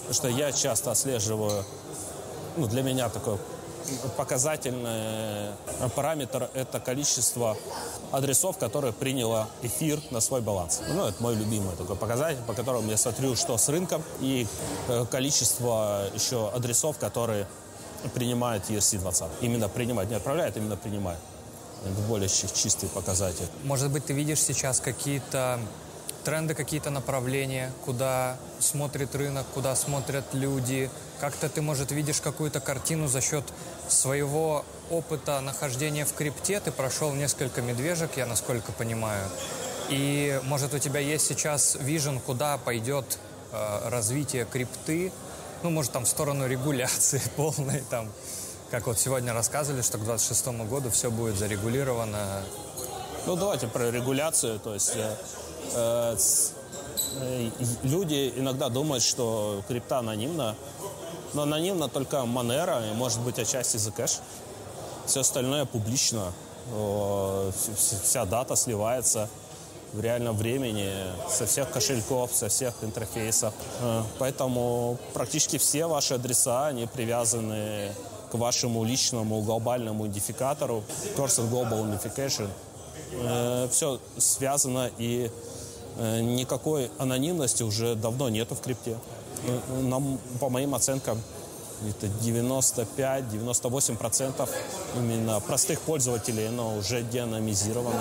Потому 0.00 0.14
что 0.14 0.28
я 0.28 0.52
часто 0.52 0.90
отслеживаю, 0.90 1.64
ну, 2.56 2.66
для 2.66 2.82
меня 2.82 3.08
такой 3.08 3.38
показательный 4.16 5.52
параметр– 5.94 6.48
это 6.54 6.80
количество 6.80 7.56
адресов, 8.12 8.58
которые 8.58 8.92
приняло 8.92 9.48
эфир 9.62 10.00
на 10.10 10.20
свой 10.20 10.40
баланс. 10.40 10.80
Ну, 10.88 11.06
это 11.06 11.22
мой 11.22 11.34
любимый 11.34 11.74
такой 11.76 11.96
показатель, 11.96 12.42
по 12.46 12.54
которому 12.54 12.90
я 12.90 12.96
смотрю, 12.96 13.34
что 13.36 13.56
с 13.58 13.68
рынком, 13.68 14.02
и 14.20 14.46
э, 14.88 15.04
количество 15.10 16.06
еще 16.14 16.50
адресов, 16.54 16.98
которые 16.98 17.46
принимают 18.14 18.70
ERC-20. 18.70 19.28
Именно 19.40 19.68
принимают, 19.68 20.10
не 20.10 20.16
отправляют, 20.16 20.56
именно 20.56 20.76
принимают. 20.76 21.20
Это 21.84 22.00
более 22.08 22.28
чистый 22.28 22.88
показатель. 22.88 23.46
Может 23.64 23.90
быть, 23.90 24.06
ты 24.06 24.12
видишь 24.12 24.40
сейчас 24.40 24.80
какие-то 24.80 25.58
тренды, 26.24 26.54
какие-то 26.54 26.90
направления, 26.90 27.70
куда 27.84 28.36
смотрит 28.58 29.14
рынок, 29.14 29.46
куда 29.54 29.76
смотрят 29.76 30.24
люди. 30.32 30.90
Как-то 31.20 31.48
ты, 31.48 31.60
может, 31.60 31.92
видишь 31.92 32.20
какую-то 32.20 32.60
картину 32.60 33.06
за 33.06 33.20
счет 33.20 33.44
своего 33.88 34.64
опыта 34.90 35.40
нахождения 35.40 36.04
в 36.04 36.12
крипте. 36.14 36.60
Ты 36.60 36.70
прошел 36.70 37.12
несколько 37.12 37.62
медвежек, 37.62 38.16
я 38.16 38.26
насколько 38.26 38.72
понимаю. 38.72 39.28
И, 39.88 40.40
может, 40.44 40.74
у 40.74 40.78
тебя 40.78 41.00
есть 41.00 41.26
сейчас 41.26 41.76
вижен, 41.80 42.18
куда 42.20 42.58
пойдет 42.58 43.18
э, 43.52 43.88
развитие 43.88 44.46
крипты, 44.46 45.12
ну, 45.62 45.70
может, 45.70 45.92
там 45.92 46.04
в 46.04 46.08
сторону 46.08 46.46
регуляции 46.46 47.22
полной, 47.36 47.82
там, 47.88 48.10
как 48.70 48.86
вот 48.86 48.98
сегодня 48.98 49.32
рассказывали, 49.32 49.82
что 49.82 49.98
к 49.98 50.04
26 50.04 50.46
году 50.68 50.90
все 50.90 51.10
будет 51.10 51.36
зарегулировано. 51.36 52.42
Ну, 53.26 53.36
давайте 53.36 53.66
про 53.66 53.90
регуляцию, 53.90 54.58
то 54.58 54.74
есть 54.74 54.92
э, 54.94 55.16
э, 55.74 56.16
э, 57.20 57.50
люди 57.82 58.32
иногда 58.36 58.68
думают, 58.68 59.02
что 59.02 59.62
крипта 59.66 60.00
анонимна, 60.00 60.54
но 61.34 61.42
анонимна 61.42 61.88
только 61.88 62.18
Monero 62.18 62.90
и, 62.90 62.94
может 62.94 63.20
быть, 63.20 63.38
отчасти 63.38 63.76
Zcash. 63.76 64.20
Все 65.06 65.20
остальное 65.20 65.66
публично, 65.66 66.32
вся 67.76 68.24
дата 68.24 68.56
сливается 68.56 69.28
в 69.94 70.00
реальном 70.00 70.36
времени 70.36 70.90
со 71.28 71.46
всех 71.46 71.70
кошельков, 71.70 72.32
со 72.34 72.48
всех 72.48 72.74
интерфейсов. 72.82 73.54
Э, 73.80 74.02
поэтому 74.18 74.98
практически 75.12 75.56
все 75.56 75.86
ваши 75.86 76.14
адреса, 76.14 76.66
они 76.66 76.86
привязаны 76.86 77.92
к 78.30 78.34
вашему 78.34 78.82
личному 78.82 79.40
глобальному 79.42 80.06
идентификатору, 80.06 80.82
Person 81.16 81.48
Global 81.48 81.84
Unification. 81.84 82.48
Э, 83.12 83.68
все 83.70 84.00
связано 84.18 84.90
и 84.98 85.30
э, 85.98 86.20
никакой 86.20 86.90
анонимности 86.98 87.62
уже 87.62 87.94
давно 87.94 88.28
нету 88.28 88.56
в 88.56 88.60
крипте. 88.60 88.98
Нам, 89.82 90.18
по 90.40 90.48
моим 90.48 90.74
оценкам, 90.74 91.20
это 91.88 92.06
95-98% 92.06 94.48
именно 94.96 95.40
простых 95.40 95.80
пользователей, 95.80 96.48
но 96.48 96.76
уже 96.76 97.02
деанонизировано. 97.02 98.00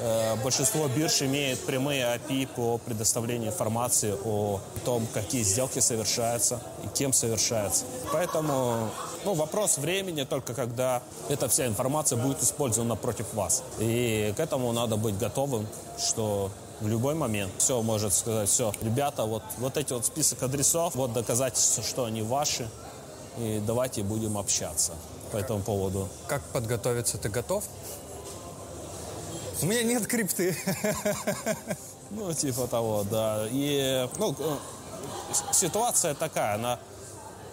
Э, 0.00 0.36
большинство 0.42 0.88
бирж 0.88 1.22
имеет 1.22 1.60
прямые 1.60 2.04
API 2.04 2.48
по 2.54 2.78
предоставлению 2.78 3.50
информации 3.50 4.14
о 4.24 4.60
том, 4.84 5.06
какие 5.12 5.42
сделки 5.42 5.78
совершаются 5.78 6.60
и 6.84 6.88
кем 6.88 7.12
совершаются. 7.12 7.84
Поэтому 8.12 8.90
ну, 9.24 9.34
вопрос 9.34 9.78
времени 9.78 10.24
только 10.24 10.54
когда 10.54 11.02
эта 11.28 11.48
вся 11.48 11.66
информация 11.66 12.18
будет 12.18 12.42
использована 12.42 12.96
против 12.96 13.32
вас. 13.34 13.62
И 13.78 14.34
к 14.36 14.40
этому 14.40 14.72
надо 14.72 14.96
быть 14.96 15.16
готовым, 15.16 15.66
что 15.98 16.50
в 16.80 16.88
любой 16.88 17.14
момент 17.14 17.52
все 17.58 17.80
может 17.82 18.12
сказать, 18.12 18.48
все, 18.48 18.72
ребята, 18.80 19.24
вот, 19.24 19.42
вот 19.58 19.76
эти 19.76 19.92
вот 19.92 20.06
список 20.06 20.42
адресов, 20.42 20.94
вот 20.94 21.12
доказательства, 21.12 21.82
что 21.82 22.04
они 22.04 22.22
ваши, 22.22 22.68
и 23.38 23.62
давайте 23.66 24.02
будем 24.02 24.38
общаться 24.38 24.92
по 25.32 25.36
этому 25.36 25.62
поводу. 25.62 26.08
Как 26.26 26.42
подготовиться? 26.52 27.18
Ты 27.18 27.28
готов? 27.28 27.64
У 29.62 29.66
меня 29.66 29.82
нет 29.82 30.06
крипты. 30.06 30.56
Ну, 32.10 32.32
типа 32.32 32.68
того, 32.68 33.04
да. 33.10 33.46
И, 33.50 34.08
ну, 34.18 34.36
э, 34.38 34.56
ситуация 35.52 36.14
такая, 36.14 36.54
она... 36.54 36.78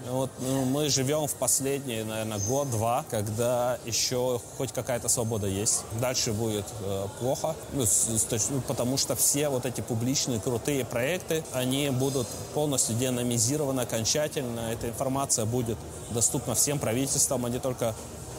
Вот 0.10 0.32
ну, 0.40 0.66
мы 0.66 0.90
живем 0.90 1.28
в 1.28 1.34
последний, 1.36 2.04
наверное, 2.04 2.40
год-два, 2.40 3.06
когда 3.10 3.78
еще 3.86 4.42
хоть 4.58 4.72
какая-то 4.72 5.08
свобода 5.10 5.46
есть. 5.48 5.84
Дальше 6.00 6.34
будет 6.34 6.66
э, 6.82 7.08
плохо, 7.20 7.56
ну, 7.74 7.86
с, 7.86 8.08
с, 8.08 8.50
ну, 8.50 8.62
потому 8.62 8.98
что 8.98 9.16
все 9.16 9.50
вот 9.50 9.66
эти 9.66 9.82
публичные 9.82 10.40
крутые 10.40 10.86
проекты, 10.86 11.44
они 11.54 11.90
будут 11.92 12.28
полностью 12.54 12.96
деномизированы 12.96 13.82
окончательно. 13.82 14.72
Эта 14.72 14.90
информация 14.90 15.46
будет 15.46 15.78
доступна 16.10 16.56
всем 16.56 16.80
правительствам, 16.80 17.46
а 17.46 17.50
не 17.50 17.60
только 17.60 17.94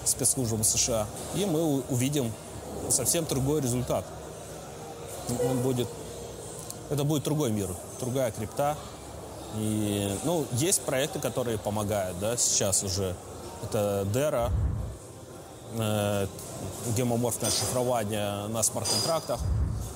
спецслужбам 0.04 0.64
США. 0.64 1.06
И 1.36 1.44
мы 1.44 1.82
увидим 1.88 2.32
совсем 2.88 3.24
другой 3.24 3.60
результат. 3.60 4.04
Он 5.48 5.58
будет, 5.58 5.88
это 6.90 7.04
будет 7.04 7.22
другой 7.22 7.52
мир, 7.52 7.68
другая 8.00 8.32
крипта. 8.32 8.76
И, 9.56 10.16
ну, 10.24 10.46
есть 10.52 10.82
проекты, 10.82 11.18
которые 11.18 11.58
помогают, 11.58 12.18
да, 12.18 12.36
сейчас 12.36 12.82
уже. 12.82 13.14
Это 13.64 14.06
Dera, 14.12 14.50
э, 15.78 16.26
гемоморфное 16.96 17.50
шифрование 17.50 18.48
на 18.48 18.62
смарт-контрактах. 18.62 19.40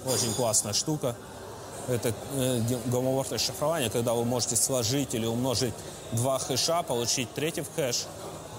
Очень 0.07 0.33
классная 0.35 0.73
штука. 0.73 1.16
Это 1.88 2.12
э, 2.35 2.61
гомоморфное 2.87 3.38
шифрование, 3.38 3.90
когда 3.90 4.12
вы 4.12 4.25
можете 4.25 4.57
сложить 4.57 5.14
или 5.14 5.27
умножить 5.27 5.75
два 6.12 6.38
хэша, 6.38 6.83
получить 6.83 7.33
третий 7.35 7.64
хэш, 7.77 8.07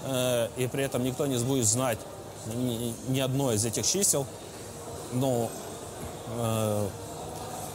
э, 0.04 0.48
и 0.56 0.66
при 0.66 0.84
этом 0.84 1.04
никто 1.04 1.26
не 1.26 1.38
будет 1.38 1.66
знать, 1.66 1.98
ни, 2.54 2.94
ни 3.08 3.20
одно 3.20 3.52
из 3.52 3.64
этих 3.64 3.86
чисел, 3.86 4.26
но 5.12 5.50
э, 6.36 6.88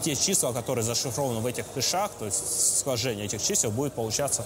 те 0.04 0.16
числа, 0.16 0.52
которые 0.52 0.84
зашифрованы 0.84 1.40
в 1.40 1.46
этих 1.46 1.66
хэшах, 1.74 2.12
то 2.20 2.26
есть 2.26 2.80
сложение 2.80 3.26
этих 3.26 3.42
чисел, 3.42 3.72
будет 3.72 3.94
получаться 3.94 4.46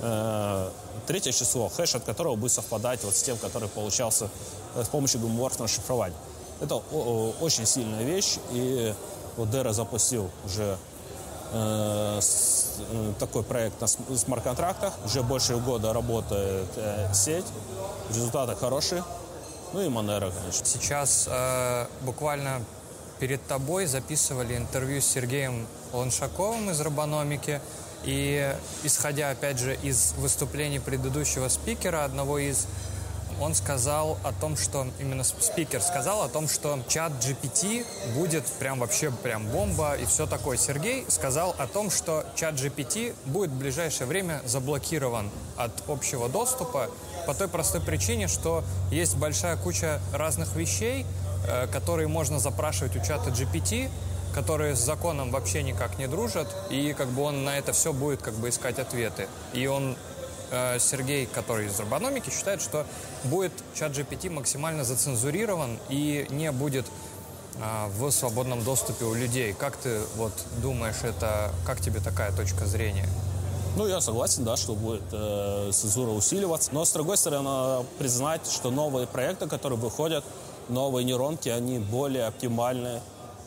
э, 0.00 0.70
третье 1.06 1.32
число, 1.32 1.68
хэш 1.68 1.94
от 1.94 2.04
которого 2.04 2.36
будет 2.36 2.52
совпадать 2.52 3.02
вот 3.04 3.14
с 3.14 3.22
тем, 3.22 3.36
который 3.38 3.68
получался 3.68 4.28
э, 4.74 4.84
с 4.84 4.88
помощью 4.88 5.20
гомоморфного 5.20 5.68
шифрования. 5.68 6.16
Это 6.60 6.76
очень 6.76 7.66
сильная 7.66 8.02
вещь, 8.02 8.38
и 8.50 8.94
вот 9.36 9.50
Дера 9.50 9.72
запустил 9.72 10.30
уже 10.44 10.78
э, 11.52 12.18
с, 12.20 12.78
э, 12.78 13.12
такой 13.18 13.42
проект 13.42 13.80
на 13.80 13.86
смарт-контрактах. 13.86 14.94
Уже 15.04 15.22
больше 15.22 15.56
года 15.56 15.92
работает 15.92 16.68
э, 16.76 17.12
сеть, 17.12 17.44
результаты 18.08 18.56
хорошие. 18.56 19.04
Ну 19.72 19.82
и 19.82 19.88
Монера, 19.88 20.30
конечно. 20.30 20.64
Сейчас 20.64 21.28
э, 21.30 21.86
буквально 22.02 22.62
перед 23.18 23.44
тобой 23.46 23.86
записывали 23.86 24.56
интервью 24.56 25.00
с 25.00 25.06
Сергеем 25.06 25.66
Ланшаковым 25.92 26.70
из 26.70 26.80
Робономики. 26.80 27.60
И 28.04 28.54
исходя, 28.84 29.30
опять 29.30 29.58
же, 29.58 29.76
из 29.82 30.12
выступлений 30.18 30.78
предыдущего 30.78 31.48
спикера, 31.48 32.04
одного 32.04 32.38
из 32.38 32.66
он 33.40 33.54
сказал 33.54 34.18
о 34.24 34.32
том, 34.32 34.56
что 34.56 34.86
именно 34.98 35.22
спикер 35.22 35.82
сказал 35.82 36.22
о 36.22 36.28
том, 36.28 36.48
что 36.48 36.78
чат 36.88 37.12
GPT 37.12 37.84
будет 38.14 38.44
прям 38.58 38.78
вообще 38.80 39.10
прям 39.10 39.46
бомба 39.48 39.94
и 39.94 40.06
все 40.06 40.26
такое. 40.26 40.56
Сергей 40.56 41.04
сказал 41.08 41.54
о 41.58 41.66
том, 41.66 41.90
что 41.90 42.24
чат 42.34 42.54
GPT 42.54 43.14
будет 43.26 43.50
в 43.50 43.58
ближайшее 43.58 44.06
время 44.06 44.40
заблокирован 44.46 45.30
от 45.56 45.72
общего 45.88 46.28
доступа 46.28 46.88
по 47.26 47.34
той 47.34 47.48
простой 47.48 47.80
причине, 47.80 48.28
что 48.28 48.64
есть 48.90 49.16
большая 49.16 49.56
куча 49.56 50.00
разных 50.12 50.54
вещей, 50.56 51.04
которые 51.72 52.08
можно 52.08 52.38
запрашивать 52.38 52.96
у 52.96 53.00
чата 53.00 53.30
GPT, 53.30 53.88
которые 54.34 54.76
с 54.76 54.80
законом 54.80 55.30
вообще 55.30 55.62
никак 55.62 55.98
не 55.98 56.06
дружат, 56.06 56.54
и 56.70 56.92
как 56.92 57.08
бы 57.08 57.22
он 57.22 57.44
на 57.44 57.56
это 57.58 57.72
все 57.72 57.92
будет 57.92 58.22
как 58.22 58.34
бы 58.34 58.48
искать 58.48 58.78
ответы. 58.78 59.28
И 59.54 59.66
он 59.66 59.96
Э, 60.50 60.78
Сергей, 60.78 61.26
который 61.26 61.66
из 61.66 61.78
робономики, 61.80 62.30
считает, 62.30 62.62
что 62.62 62.86
будет 63.24 63.52
чат 63.74 63.92
GPT 63.92 64.30
максимально 64.30 64.84
зацензурирован 64.84 65.78
и 65.88 66.26
не 66.30 66.52
будет 66.52 66.86
э, 67.56 67.88
в 67.98 68.10
свободном 68.10 68.62
доступе 68.62 69.06
у 69.06 69.14
людей. 69.14 69.54
Как 69.54 69.76
ты 69.76 70.00
вот 70.16 70.32
думаешь, 70.62 71.02
это 71.02 71.50
как 71.64 71.80
тебе 71.80 72.00
такая 72.00 72.30
точка 72.32 72.64
зрения? 72.66 73.08
Ну, 73.76 73.86
я 73.86 74.00
согласен, 74.00 74.44
да, 74.44 74.56
что 74.56 74.74
будет 74.74 75.02
э, 75.10 75.70
цензура 75.72 76.10
усиливаться. 76.10 76.70
Но, 76.72 76.84
с 76.84 76.92
другой 76.92 77.16
стороны, 77.16 77.84
признать, 77.98 78.48
что 78.50 78.70
новые 78.70 79.06
проекты, 79.06 79.48
которые 79.48 79.78
выходят, 79.78 80.24
новые 80.68 81.04
нейронки, 81.04 81.48
они 81.48 81.78
более 81.78 82.26
оптимальны 82.26 83.00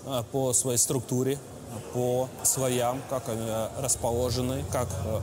э, 0.06 0.24
по 0.32 0.54
своей 0.54 0.78
структуре, 0.78 1.38
по 1.94 2.28
слоям, 2.44 3.02
как 3.10 3.30
они 3.30 3.48
расположены, 3.78 4.64
как 4.72 4.88
э, 5.06 5.20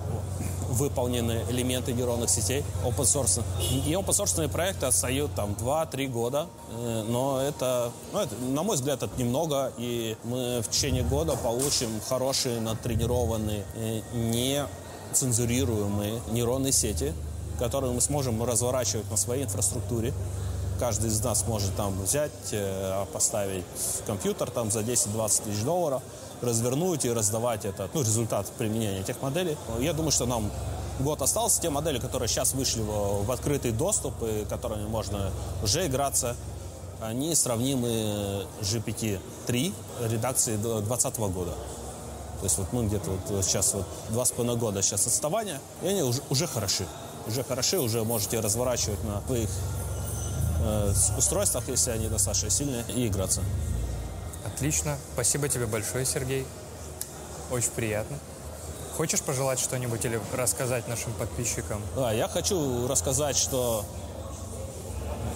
выполнены 0.68 1.44
элементы 1.48 1.92
нейронных 1.92 2.30
сетей 2.30 2.64
open 2.84 3.04
source. 3.04 3.42
И 3.60 3.92
open 3.92 4.08
source 4.08 4.48
проекты 4.48 4.86
отстают 4.86 5.34
там 5.34 5.52
2-3 5.52 6.08
года, 6.08 6.46
э, 6.70 7.04
но 7.08 7.40
это, 7.40 7.92
ну, 8.12 8.20
это, 8.20 8.34
на 8.36 8.62
мой 8.62 8.76
взгляд, 8.76 9.02
это 9.02 9.20
немного, 9.20 9.72
и 9.78 10.16
мы 10.24 10.60
в 10.62 10.68
течение 10.68 11.02
года 11.02 11.36
получим 11.36 11.88
хорошие, 12.08 12.60
натренированные, 12.60 13.64
э, 13.74 14.00
не 14.14 14.64
цензурируемые 15.12 16.20
нейронные 16.30 16.72
сети, 16.72 17.12
которую 17.58 17.94
мы 17.94 18.00
сможем 18.00 18.42
разворачивать 18.42 19.10
на 19.10 19.16
своей 19.16 19.44
инфраструктуре. 19.44 20.12
Каждый 20.78 21.08
из 21.08 21.22
нас 21.22 21.44
может 21.46 21.74
там 21.74 21.98
взять, 22.02 22.30
э, 22.52 23.04
поставить 23.12 23.64
компьютер 24.06 24.50
там 24.50 24.70
за 24.70 24.80
10-20 24.80 25.42
тысяч 25.44 25.62
долларов, 25.62 26.02
развернуть 26.42 27.04
и 27.04 27.12
раздавать 27.12 27.64
этот 27.64 27.94
ну, 27.94 28.00
результат 28.00 28.46
применения 28.58 29.00
этих 29.00 29.22
моделей. 29.22 29.56
Я 29.80 29.92
думаю, 29.92 30.12
что 30.12 30.26
нам 30.26 30.50
год 31.00 31.22
остался. 31.22 31.60
Те 31.60 31.70
модели, 31.70 31.98
которые 31.98 32.28
сейчас 32.28 32.54
вышли 32.54 32.82
в, 32.82 33.24
в 33.24 33.32
открытый 33.32 33.72
доступ 33.72 34.14
и 34.22 34.44
которыми 34.44 34.86
можно 34.86 35.30
уже 35.62 35.86
играться, 35.86 36.36
они 37.00 37.34
сравнимы 37.34 38.46
GPT-3 38.60 39.74
редакции 40.08 40.56
2020 40.56 41.18
года. 41.18 41.52
То 42.40 42.44
есть 42.44 42.58
вот 42.58 42.72
мы 42.72 42.86
где-то 42.86 43.10
вот 43.10 43.44
сейчас 43.44 43.74
вот 43.74 43.86
два 44.10 44.24
с 44.24 44.30
половиной 44.30 44.58
года 44.58 44.82
сейчас 44.82 45.06
отставания, 45.06 45.60
и 45.82 45.88
они 45.88 46.02
уже, 46.02 46.20
уже 46.28 46.46
хороши. 46.46 46.86
Уже 47.26 47.42
хороши, 47.42 47.78
уже 47.78 48.04
можете 48.04 48.40
разворачивать 48.40 49.02
на 49.04 49.20
своих 49.26 49.50
э, 50.66 50.92
устройствах, 51.16 51.68
если 51.68 51.90
они 51.90 52.08
достаточно 52.08 52.50
сильные, 52.50 52.84
и 52.94 53.06
играться. 53.06 53.42
Отлично. 54.44 54.96
Спасибо 55.14 55.48
тебе 55.48 55.66
большое, 55.66 56.04
Сергей. 56.04 56.46
Очень 57.50 57.70
приятно. 57.70 58.18
Хочешь 58.96 59.20
пожелать 59.20 59.58
что-нибудь 59.58 60.04
или 60.04 60.20
рассказать 60.32 60.88
нашим 60.88 61.12
подписчикам? 61.12 61.82
Да, 61.94 62.12
я 62.12 62.28
хочу 62.28 62.86
рассказать, 62.88 63.36
что 63.36 63.84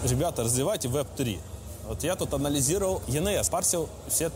ребята, 0.04 0.44
развивайте 0.44 0.88
Web3. 0.88 1.38
Вот 1.86 2.02
я 2.02 2.16
тут 2.16 2.32
анализировал 2.32 3.02
ENS, 3.06 3.50
парсил 3.50 3.88
все 4.08 4.30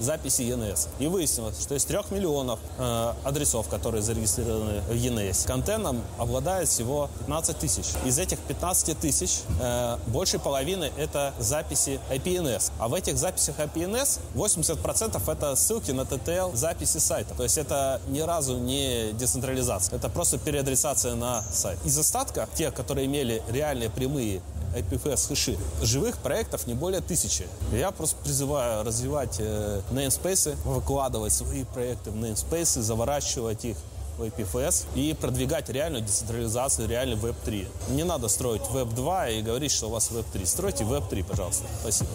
записи 0.00 0.42
ENS. 0.42 0.88
И 0.98 1.06
выяснилось, 1.06 1.60
что 1.60 1.74
из 1.74 1.84
трех 1.84 2.10
миллионов 2.10 2.58
э, 2.78 3.12
адресов, 3.24 3.68
которые 3.68 4.02
зарегистрированы 4.02 4.80
в 4.82 4.92
ENS, 4.92 5.46
контентом 5.46 6.02
обладает 6.18 6.68
всего 6.68 7.08
15 7.20 7.58
тысяч. 7.58 7.86
Из 8.04 8.18
этих 8.18 8.38
15 8.38 8.98
тысяч 8.98 9.40
э, 9.60 9.96
больше 10.06 10.38
половины 10.38 10.90
это 10.96 11.34
записи 11.38 12.00
IPNS. 12.10 12.72
А 12.78 12.88
в 12.88 12.94
этих 12.94 13.16
записях 13.18 13.58
IPNS 13.58 14.20
80% 14.34 15.30
это 15.30 15.56
ссылки 15.56 15.90
на 15.90 16.02
TTL 16.02 16.56
записи 16.56 16.98
сайта. 16.98 17.34
То 17.34 17.42
есть 17.42 17.58
это 17.58 18.00
ни 18.08 18.20
разу 18.20 18.58
не 18.58 19.12
децентрализация. 19.12 19.96
Это 19.96 20.08
просто 20.08 20.38
переадресация 20.38 21.14
на 21.14 21.42
сайт. 21.52 21.78
Из 21.84 21.98
остатка, 21.98 22.48
тех, 22.54 22.74
которые 22.74 23.06
имели 23.06 23.42
реальные 23.50 23.90
прямые 23.90 24.42
IPFS 24.74 25.28
хэши. 25.28 25.58
Живых 25.82 26.18
проектов 26.18 26.66
не 26.66 26.74
более 26.74 27.00
тысячи. 27.00 27.46
Я 27.72 27.90
просто 27.90 28.16
призываю 28.22 28.84
развивать 28.84 29.36
э, 29.38 29.80
namespace, 29.90 30.56
выкладывать 30.64 31.32
свои 31.32 31.64
проекты 31.64 32.10
в 32.10 32.16
namespace, 32.16 32.80
заворачивать 32.80 33.64
их 33.64 33.76
в 34.18 34.22
IPFS 34.22 34.86
и 34.94 35.14
продвигать 35.14 35.68
реальную 35.68 36.02
децентрализацию, 36.04 36.88
реальный 36.88 37.16
Web3. 37.16 37.66
Не 37.90 38.04
надо 38.04 38.28
строить 38.28 38.62
Web 38.72 38.94
2 38.94 39.28
и 39.28 39.42
говорить, 39.42 39.72
что 39.72 39.88
у 39.88 39.90
вас 39.90 40.10
Web 40.10 40.26
3. 40.32 40.46
Стройте 40.46 40.84
Web 40.84 41.08
3, 41.08 41.22
пожалуйста. 41.22 41.64
Спасибо. 41.80 42.10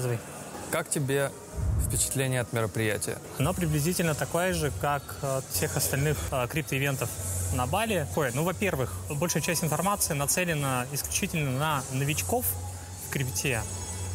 Рассказывай. 0.00 0.18
Как 0.70 0.88
тебе 0.88 1.30
впечатление 1.86 2.40
от 2.40 2.52
мероприятия? 2.54 3.18
Оно 3.38 3.52
приблизительно 3.52 4.14
такое 4.14 4.54
же, 4.54 4.72
как 4.80 5.02
от 5.20 5.44
всех 5.52 5.76
остальных 5.76 6.16
э, 6.30 6.46
криптоивентов 6.48 7.10
на 7.54 7.66
Бали. 7.66 8.06
Ой, 8.16 8.30
ну, 8.32 8.44
во-первых, 8.44 8.94
большая 9.10 9.42
часть 9.42 9.62
информации 9.62 10.14
нацелена 10.14 10.86
исключительно 10.92 11.50
на 11.50 11.82
новичков 11.92 12.46
в 13.06 13.12
крипте, 13.12 13.62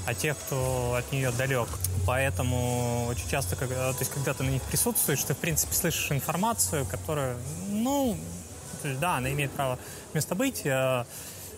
а 0.08 0.16
тех, 0.16 0.36
кто 0.38 0.96
от 0.98 1.12
нее 1.12 1.32
далек. 1.32 1.68
Поэтому 2.08 3.06
очень 3.08 3.30
часто, 3.30 3.56
когда, 3.56 3.94
то 3.94 4.00
есть, 4.00 4.12
когда 4.12 4.34
ты 4.34 4.44
на 4.44 4.50
них 4.50 4.64
присутствуешь, 4.64 5.24
ты, 5.24 5.36
в 5.36 5.38
принципе, 5.38 5.76
слышишь 5.76 6.12
информацию, 6.12 6.86
которая, 6.86 7.36
ну, 7.68 8.18
да, 8.84 9.18
она 9.18 9.32
имеет 9.34 9.52
право 9.52 9.78
место 10.14 10.34
быть, 10.34 10.62
э, 10.66 11.06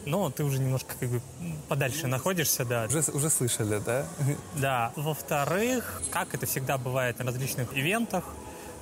но 0.08 0.30
ты 0.30 0.43
уже 0.43 0.60
немножко 0.60 0.96
как 1.00 1.10
бы 1.10 1.22
подальше 1.67 2.08
находишься, 2.08 2.65
да. 2.65 2.86
Уже, 2.86 3.04
уже 3.12 3.30
слышали, 3.30 3.80
да? 3.86 4.06
Да. 4.56 4.91
Во-вторых, 4.96 6.02
как 6.12 6.34
это 6.34 6.46
всегда 6.46 6.78
бывает 6.78 7.20
на 7.20 7.26
различных 7.26 7.76
ивентах, 7.78 8.24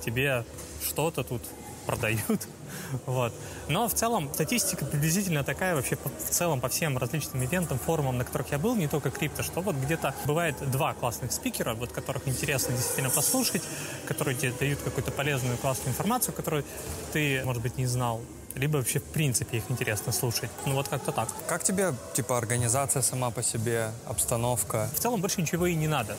тебе 0.04 0.44
что-то 0.86 1.22
тут 1.24 1.42
продают. 1.86 2.46
Вот. 3.06 3.32
Но 3.68 3.88
в 3.88 3.94
целом 3.94 4.28
статистика 4.34 4.84
приблизительно 4.84 5.44
такая 5.44 5.74
вообще 5.74 5.96
по- 5.96 6.10
в 6.10 6.30
целом 6.30 6.60
по 6.60 6.68
всем 6.68 6.98
различным 6.98 7.42
ивентам, 7.42 7.78
форумам, 7.78 8.18
на 8.18 8.24
которых 8.24 8.50
я 8.50 8.58
был, 8.58 8.74
не 8.74 8.86
только 8.88 9.10
крипто, 9.10 9.42
что 9.42 9.60
вот 9.60 9.76
где-то 9.76 10.14
бывает 10.24 10.56
два 10.70 10.92
классных 10.94 11.32
спикера, 11.32 11.74
вот 11.74 11.92
которых 11.92 12.26
интересно 12.28 12.74
действительно 12.74 13.10
послушать, 13.10 13.62
которые 14.06 14.36
тебе 14.36 14.52
дают 14.52 14.80
какую-то 14.80 15.10
полезную 15.10 15.56
классную 15.58 15.90
информацию, 15.90 16.34
которую 16.34 16.64
ты, 17.12 17.42
может 17.44 17.62
быть, 17.62 17.78
не 17.78 17.86
знал 17.86 18.20
либо 18.56 18.78
вообще 18.78 18.98
в 18.98 19.04
принципе 19.04 19.58
их 19.58 19.64
интересно 19.68 20.12
слушать. 20.12 20.50
Ну 20.64 20.74
вот 20.74 20.88
как-то 20.88 21.12
так. 21.12 21.28
Как 21.46 21.62
тебе, 21.62 21.94
типа, 22.14 22.38
организация 22.38 23.02
сама 23.02 23.30
по 23.30 23.42
себе, 23.42 23.90
обстановка? 24.06 24.88
В 24.94 24.98
целом 24.98 25.20
больше 25.20 25.40
ничего 25.40 25.66
и 25.66 25.74
не 25.74 25.88
надо. 25.88 26.16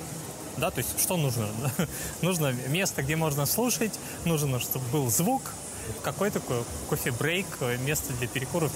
Да, 0.57 0.71
то 0.71 0.79
есть 0.79 0.99
что 0.99 1.17
нужно? 1.17 1.47
нужно 2.21 2.53
место, 2.69 3.03
где 3.03 3.15
можно 3.15 3.45
слушать, 3.45 3.99
нужно, 4.25 4.59
чтобы 4.59 4.85
был 4.87 5.09
звук, 5.09 5.41
какой 6.03 6.31
такой 6.31 6.63
кофе-брейк, 6.89 7.47
место 7.85 8.13
для 8.13 8.27
перекуров. 8.27 8.71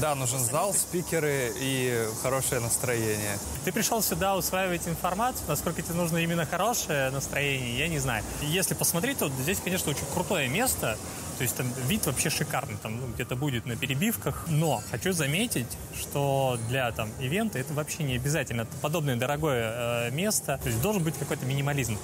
Да, 0.00 0.14
нужен 0.14 0.40
зал, 0.40 0.74
спикеры 0.74 1.52
и 1.56 2.06
хорошее 2.22 2.60
настроение. 2.60 3.38
Ты 3.64 3.72
пришел 3.72 4.02
сюда 4.02 4.36
усваивать 4.36 4.86
информацию, 4.88 5.44
насколько 5.48 5.82
тебе 5.82 5.94
нужно 5.94 6.18
именно 6.18 6.46
хорошее 6.46 7.10
настроение, 7.10 7.78
я 7.78 7.88
не 7.88 7.98
знаю. 7.98 8.24
Если 8.42 8.74
посмотреть, 8.74 9.18
то 9.18 9.28
здесь, 9.28 9.58
конечно, 9.62 9.90
очень 9.90 10.06
крутое 10.14 10.48
место, 10.48 10.96
то 11.38 11.42
есть 11.42 11.56
там 11.56 11.66
вид 11.88 12.06
вообще 12.06 12.30
шикарный, 12.30 12.76
там 12.82 13.00
ну, 13.00 13.06
где-то 13.08 13.36
будет 13.36 13.66
на 13.66 13.76
перебивках. 13.76 14.46
Но 14.48 14.82
хочу 14.90 15.12
заметить, 15.12 15.66
что 15.98 16.58
для 16.68 16.90
там 16.92 17.10
ивента 17.20 17.58
это 17.58 17.74
вообще 17.74 18.04
не 18.04 18.16
обязательно. 18.16 18.66
Подобное 18.80 19.16
дорогое 19.16 20.08
э, 20.08 20.10
место, 20.12 20.60
то 20.62 20.68
есть 20.68 20.80
должен 20.80 21.02
быть 21.02 21.18
какой-то 21.18 21.44
минимализм. 21.46 21.98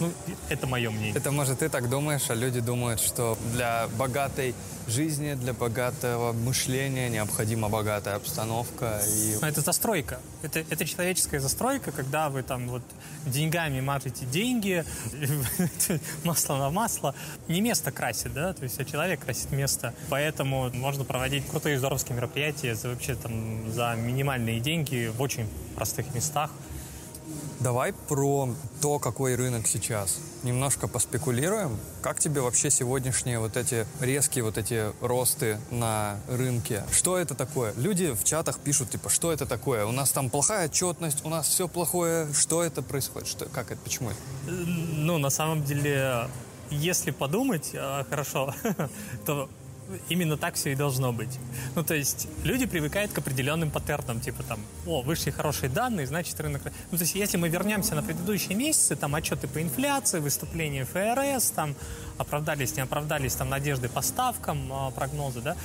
Ну, 0.00 0.12
это 0.48 0.66
мое 0.66 0.90
мнение. 0.90 1.14
Это, 1.14 1.30
может, 1.32 1.58
ты 1.58 1.68
так 1.68 1.88
думаешь, 1.88 2.30
а 2.30 2.34
люди 2.34 2.60
думают, 2.60 3.00
что 3.00 3.36
для 3.52 3.88
богатой 3.98 4.54
жизни, 4.86 5.34
для 5.34 5.52
богатого 5.52 6.32
мышления 6.32 7.08
необходима 7.08 7.68
богатая 7.68 8.16
обстановка. 8.16 9.00
И... 9.06 9.36
Но 9.40 9.48
это 9.48 9.60
застройка. 9.60 10.20
Это, 10.42 10.60
это 10.60 10.84
человеческая 10.84 11.40
застройка, 11.40 11.92
когда 11.92 12.30
вы 12.30 12.42
там 12.42 12.68
вот 12.68 12.82
деньгами 13.26 13.80
мажете 13.80 14.24
деньги, 14.24 14.84
масло 16.24 16.56
на 16.56 16.70
масло. 16.70 17.14
Не 17.48 17.60
место 17.60 17.90
красит, 17.92 18.32
да, 18.32 18.52
то 18.52 18.62
есть 18.62 18.80
а 18.80 18.84
человек 18.84 19.20
красит 19.20 19.50
место. 19.52 19.94
Поэтому 20.08 20.70
можно 20.70 21.04
проводить 21.04 21.46
крутые 21.46 21.78
здоровские 21.78 22.16
мероприятия 22.16 22.74
за 22.74 22.88
вообще 22.88 23.14
там 23.14 23.70
за 23.72 23.94
минимальные 23.96 24.60
деньги 24.60 25.10
в 25.14 25.20
очень 25.20 25.48
простых 25.74 26.14
местах. 26.14 26.50
Давай 27.60 27.92
про 27.92 28.48
то, 28.80 29.00
какой 29.00 29.34
рынок 29.34 29.66
сейчас. 29.66 30.20
Немножко 30.44 30.86
поспекулируем. 30.86 31.76
Как 32.02 32.20
тебе 32.20 32.40
вообще 32.40 32.70
сегодняшние 32.70 33.40
вот 33.40 33.56
эти 33.56 33.84
резкие 34.00 34.44
вот 34.44 34.56
эти 34.58 34.92
росты 35.00 35.58
на 35.72 36.20
рынке? 36.28 36.84
Что 36.92 37.18
это 37.18 37.34
такое? 37.34 37.74
Люди 37.76 38.14
в 38.14 38.22
чатах 38.22 38.60
пишут, 38.60 38.90
типа, 38.90 39.10
что 39.10 39.32
это 39.32 39.44
такое? 39.44 39.86
У 39.86 39.92
нас 39.92 40.12
там 40.12 40.30
плохая 40.30 40.66
отчетность, 40.66 41.24
у 41.24 41.28
нас 41.28 41.48
все 41.48 41.66
плохое. 41.66 42.32
Что 42.32 42.62
это 42.62 42.80
происходит? 42.80 43.26
Что, 43.26 43.46
как 43.46 43.72
это? 43.72 43.80
Почему 43.82 44.10
это? 44.10 44.18
Ну, 44.46 45.18
на 45.18 45.30
самом 45.30 45.64
деле, 45.64 46.28
если 46.70 47.10
подумать 47.10 47.70
э, 47.72 48.04
хорошо, 48.08 48.54
то 49.26 49.48
именно 50.08 50.36
так 50.36 50.54
все 50.54 50.72
и 50.72 50.74
должно 50.74 51.12
быть. 51.12 51.38
Ну, 51.74 51.82
то 51.82 51.94
есть 51.94 52.28
люди 52.44 52.66
привыкают 52.66 53.12
к 53.12 53.18
определенным 53.18 53.70
паттернам, 53.70 54.20
типа 54.20 54.42
там, 54.42 54.60
о, 54.86 55.02
вышли 55.02 55.30
хорошие 55.30 55.68
данные, 55.68 56.06
значит 56.06 56.38
рынок... 56.40 56.62
Ну, 56.90 56.98
то 56.98 57.02
есть 57.02 57.14
если 57.14 57.36
мы 57.36 57.48
вернемся 57.48 57.94
на 57.94 58.02
предыдущие 58.02 58.56
месяцы, 58.56 58.96
там 58.96 59.14
отчеты 59.14 59.48
по 59.48 59.62
инфляции, 59.62 60.20
выступления 60.20 60.84
ФРС, 60.84 61.50
там 61.50 61.74
оправдались, 62.18 62.76
не 62.76 62.82
оправдались, 62.82 63.34
там 63.34 63.48
надежды 63.48 63.88
по 63.88 64.02
ставкам, 64.02 64.72
а, 64.72 64.90
прогнозы, 64.90 65.40
да, 65.40 65.56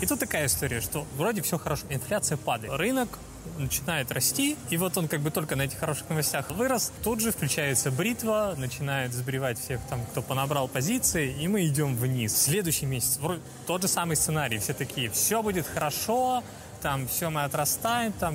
и 0.00 0.06
тут 0.06 0.20
такая 0.20 0.46
история, 0.46 0.80
что 0.80 1.06
вроде 1.16 1.40
все 1.40 1.58
хорошо, 1.58 1.86
инфляция 1.88 2.36
падает. 2.36 2.74
Рынок 2.74 3.18
начинает 3.58 4.12
расти, 4.12 4.56
и 4.70 4.76
вот 4.76 4.96
он 4.96 5.08
как 5.08 5.20
бы 5.20 5.30
только 5.30 5.56
на 5.56 5.62
этих 5.62 5.78
хороших 5.78 6.08
новостях 6.08 6.50
вырос, 6.50 6.92
тут 7.02 7.20
же 7.20 7.32
включается 7.32 7.90
бритва, 7.90 8.54
начинает 8.56 9.12
сбривать 9.12 9.58
всех 9.58 9.80
там, 9.88 10.04
кто 10.06 10.22
понабрал 10.22 10.68
позиции, 10.68 11.32
и 11.32 11.48
мы 11.48 11.66
идем 11.66 11.96
вниз. 11.96 12.36
Следующий 12.36 12.86
месяц, 12.86 13.18
тот 13.66 13.82
же 13.82 13.88
самый 13.88 14.16
сценарий, 14.16 14.58
все 14.58 14.74
такие, 14.74 15.10
все 15.10 15.42
будет 15.42 15.66
хорошо, 15.66 16.42
там 16.82 17.06
все 17.08 17.30
мы 17.30 17.44
отрастаем, 17.44 18.12
там 18.12 18.34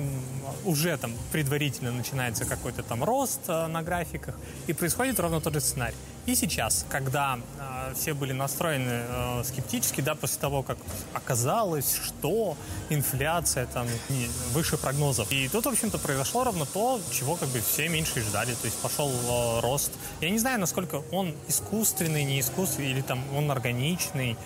уже 0.64 0.96
там 0.96 1.12
предварительно 1.30 1.92
начинается 1.92 2.44
какой-то 2.44 2.82
там 2.82 3.04
рост 3.04 3.40
э, 3.48 3.66
на 3.66 3.82
графиках, 3.82 4.34
и 4.66 4.72
происходит 4.72 5.20
ровно 5.20 5.40
тот 5.40 5.54
же 5.54 5.60
сценарий. 5.60 5.96
И 6.24 6.36
сейчас, 6.36 6.86
когда 6.88 7.36
э, 7.58 7.94
все 7.94 8.14
были 8.14 8.32
настроены 8.32 9.02
э, 9.08 9.42
скептически, 9.44 10.02
да, 10.02 10.14
после 10.14 10.40
того, 10.40 10.62
как 10.62 10.78
оказалось, 11.12 11.96
что 11.96 12.56
инфляция 12.90 13.66
там 13.66 13.88
не, 14.08 14.28
выше 14.52 14.76
прогнозов. 14.76 15.32
И 15.32 15.48
тут, 15.48 15.66
в 15.66 15.68
общем-то, 15.68 15.98
произошло 15.98 16.44
ровно 16.44 16.64
то, 16.64 17.00
чего 17.10 17.34
как 17.34 17.48
бы 17.48 17.60
все 17.60 17.88
меньше 17.88 18.20
ждали. 18.20 18.54
То 18.54 18.66
есть 18.66 18.78
пошел 18.78 19.10
э, 19.10 19.60
рост. 19.62 19.90
Я 20.20 20.30
не 20.30 20.38
знаю, 20.38 20.60
насколько 20.60 21.02
он 21.10 21.34
искусственный, 21.48 22.22
не 22.22 22.38
искусственный, 22.38 22.92
или 22.92 23.00
там 23.00 23.20
он 23.36 23.50
органичный 23.50 24.36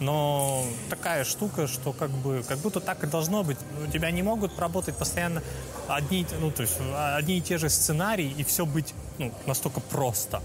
но 0.00 0.64
такая 0.90 1.24
штука, 1.24 1.66
что 1.66 1.92
как 1.92 2.10
бы 2.10 2.44
как 2.46 2.58
будто 2.58 2.80
так 2.80 3.04
и 3.04 3.06
должно 3.06 3.42
быть. 3.42 3.58
У 3.86 3.90
тебя 3.90 4.10
не 4.10 4.22
могут 4.22 4.58
работать 4.58 4.96
постоянно 4.96 5.42
одни, 5.88 6.26
ну, 6.40 6.50
то 6.50 6.62
есть 6.62 6.76
одни 6.94 7.38
и 7.38 7.40
те 7.40 7.58
же 7.58 7.68
сценарии 7.68 8.34
и 8.36 8.44
все 8.44 8.66
быть 8.66 8.94
ну, 9.18 9.32
настолько 9.46 9.80
просто. 9.80 10.42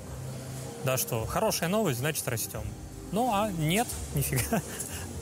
Да, 0.86 0.98
что 0.98 1.26
хорошая 1.26 1.70
новость, 1.70 2.00
значит 2.00 2.28
растем. 2.28 2.62
Ну, 3.12 3.32
а 3.34 3.52
нет, 3.52 3.88
нифига. 4.16 4.62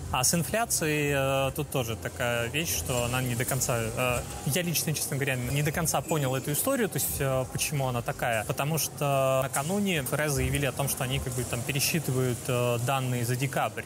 А 0.09 0.23
с 0.23 0.33
инфляцией 0.33 1.11
э, 1.49 1.51
тут 1.53 1.69
тоже 1.69 1.97
такая 1.97 2.47
вещь, 2.47 2.73
что 2.77 3.03
она 3.03 3.21
не 3.21 3.35
до 3.35 3.43
конца... 3.43 3.77
Э, 3.77 4.21
я 4.45 4.61
лично, 4.61 4.93
честно 4.93 5.17
говоря, 5.17 5.35
не 5.35 5.63
до 5.63 5.73
конца 5.73 5.99
понял 5.99 6.33
эту 6.33 6.53
историю, 6.53 6.87
то 6.87 6.95
есть 6.95 7.17
э, 7.19 7.45
почему 7.51 7.87
она 7.87 8.01
такая. 8.01 8.45
Потому 8.45 8.77
что 8.77 9.41
накануне 9.43 10.03
ФРС 10.03 10.31
заявили 10.31 10.65
о 10.65 10.71
том, 10.71 10.87
что 10.87 11.03
они 11.03 11.19
как 11.19 11.33
бы 11.33 11.43
там 11.43 11.61
пересчитывают 11.61 12.37
э, 12.47 12.79
данные 12.85 13.25
за 13.25 13.35
декабрь 13.35 13.83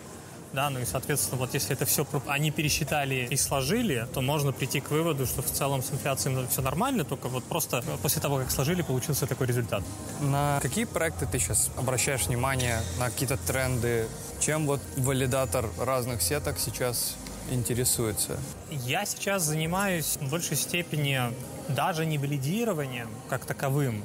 да, 0.53 0.69
ну 0.69 0.79
и, 0.79 0.85
соответственно, 0.85 1.37
вот 1.37 1.53
если 1.53 1.73
это 1.73 1.85
все 1.85 2.05
они 2.27 2.51
пересчитали 2.51 3.27
и 3.29 3.37
сложили, 3.37 4.07
то 4.13 4.21
можно 4.21 4.51
прийти 4.51 4.81
к 4.81 4.91
выводу, 4.91 5.25
что 5.25 5.41
в 5.41 5.49
целом 5.49 5.81
с 5.81 5.91
инфляцией 5.91 6.47
все 6.47 6.61
нормально, 6.61 7.03
только 7.05 7.29
вот 7.29 7.43
просто 7.43 7.83
после 8.01 8.21
того, 8.21 8.37
как 8.37 8.51
сложили, 8.51 8.81
получился 8.81 9.27
такой 9.27 9.47
результат. 9.47 9.83
На 10.19 10.59
какие 10.61 10.85
проекты 10.85 11.25
ты 11.25 11.39
сейчас 11.39 11.69
обращаешь 11.77 12.27
внимание, 12.27 12.81
на 12.99 13.09
какие-то 13.09 13.37
тренды? 13.37 14.07
Чем 14.39 14.65
вот 14.65 14.81
валидатор 14.97 15.69
разных 15.79 16.21
сеток 16.21 16.57
сейчас 16.59 17.15
интересуется? 17.51 18.37
Я 18.71 19.05
сейчас 19.05 19.43
занимаюсь 19.43 20.17
в 20.19 20.29
большей 20.29 20.57
степени 20.57 21.21
даже 21.69 22.05
не 22.05 22.17
валидированием 22.17 23.09
как 23.29 23.45
таковым, 23.45 24.03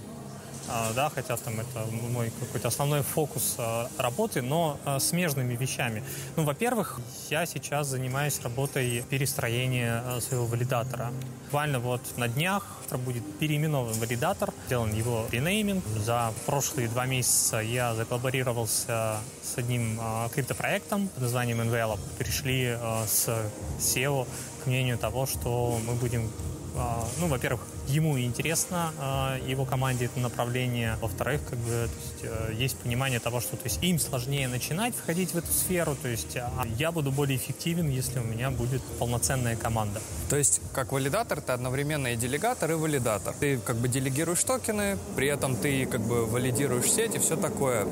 да, 0.95 1.11
хотя 1.15 1.37
там 1.37 1.61
это 1.61 1.85
мой 1.91 2.33
какой-то 2.41 2.69
основной 2.69 3.03
фокус 3.03 3.55
а, 3.59 3.89
работы, 3.99 4.43
но 4.43 4.79
а, 4.85 4.99
смежными 4.99 5.55
вещами. 5.55 6.03
Ну, 6.37 6.45
во-первых, 6.45 7.01
я 7.31 7.47
сейчас 7.47 7.89
занимаюсь 7.89 8.41
работой 8.43 9.05
перестроения 9.09 10.03
своего 10.21 10.47
валидатора. 10.47 11.13
Буквально 11.45 11.79
вот 11.79 12.01
на 12.17 12.29
днях 12.29 12.65
будет 13.05 13.39
переименован 13.39 13.95
валидатор, 13.95 14.53
сделан 14.67 14.93
его 14.93 15.27
ренейминг. 15.31 15.85
За 16.05 16.33
прошлые 16.47 16.89
два 16.89 17.07
месяца 17.07 17.59
я 17.59 17.95
заколлаборировался 17.95 19.19
с 19.43 19.59
одним 19.59 20.01
криптопроектом 20.33 21.09
под 21.09 21.23
названием 21.23 21.61
Envelope. 21.61 22.01
Пришли 22.19 22.77
с 23.07 23.29
SEO 23.79 24.27
к 24.63 24.67
мнению 24.67 24.99
того, 24.99 25.27
что 25.27 25.79
мы 25.87 25.95
будем 25.95 26.31
ну, 27.19 27.29
во-первых, 27.29 27.63
ему 27.89 28.19
интересно, 28.19 28.93
а, 28.99 29.39
его 29.47 29.65
команде 29.65 30.07
это 30.07 30.21
направление. 30.21 30.97
Во-вторых, 31.01 31.41
как 31.49 31.59
бы, 31.59 31.71
то 31.71 31.91
есть, 32.03 32.51
э, 32.51 32.55
есть 32.55 32.79
понимание 32.79 33.21
того, 33.21 33.41
что 33.41 33.57
то 33.57 33.65
есть, 33.65 33.83
им 33.83 33.99
сложнее 33.99 34.49
начинать 34.49 34.95
входить 34.95 35.33
в 35.33 35.39
эту 35.39 35.53
сферу, 35.53 35.97
то 36.01 36.09
есть 36.09 36.37
а 36.37 36.67
я 36.79 36.93
буду 36.93 37.13
более 37.13 37.37
эффективен, 37.37 37.89
если 37.89 38.19
у 38.19 38.25
меня 38.25 38.51
будет 38.51 38.83
полноценная 38.99 39.57
команда. 39.57 40.01
То 40.29 40.37
есть, 40.37 40.61
как 40.73 40.93
валидатор, 40.93 41.41
ты 41.41 41.53
одновременно 41.53 42.09
и 42.09 42.17
делегатор, 42.17 42.71
и 42.71 42.75
валидатор. 42.75 43.35
Ты 43.39 43.59
как 43.59 43.77
бы 43.77 43.89
делегируешь 43.89 44.43
токены, 44.45 44.99
при 45.15 45.29
этом 45.29 45.57
ты 45.57 45.87
как 45.87 46.01
бы 46.01 46.27
валидируешь 46.27 46.91
сеть 46.91 47.15
и 47.15 47.19
все 47.19 47.37
такое. 47.37 47.87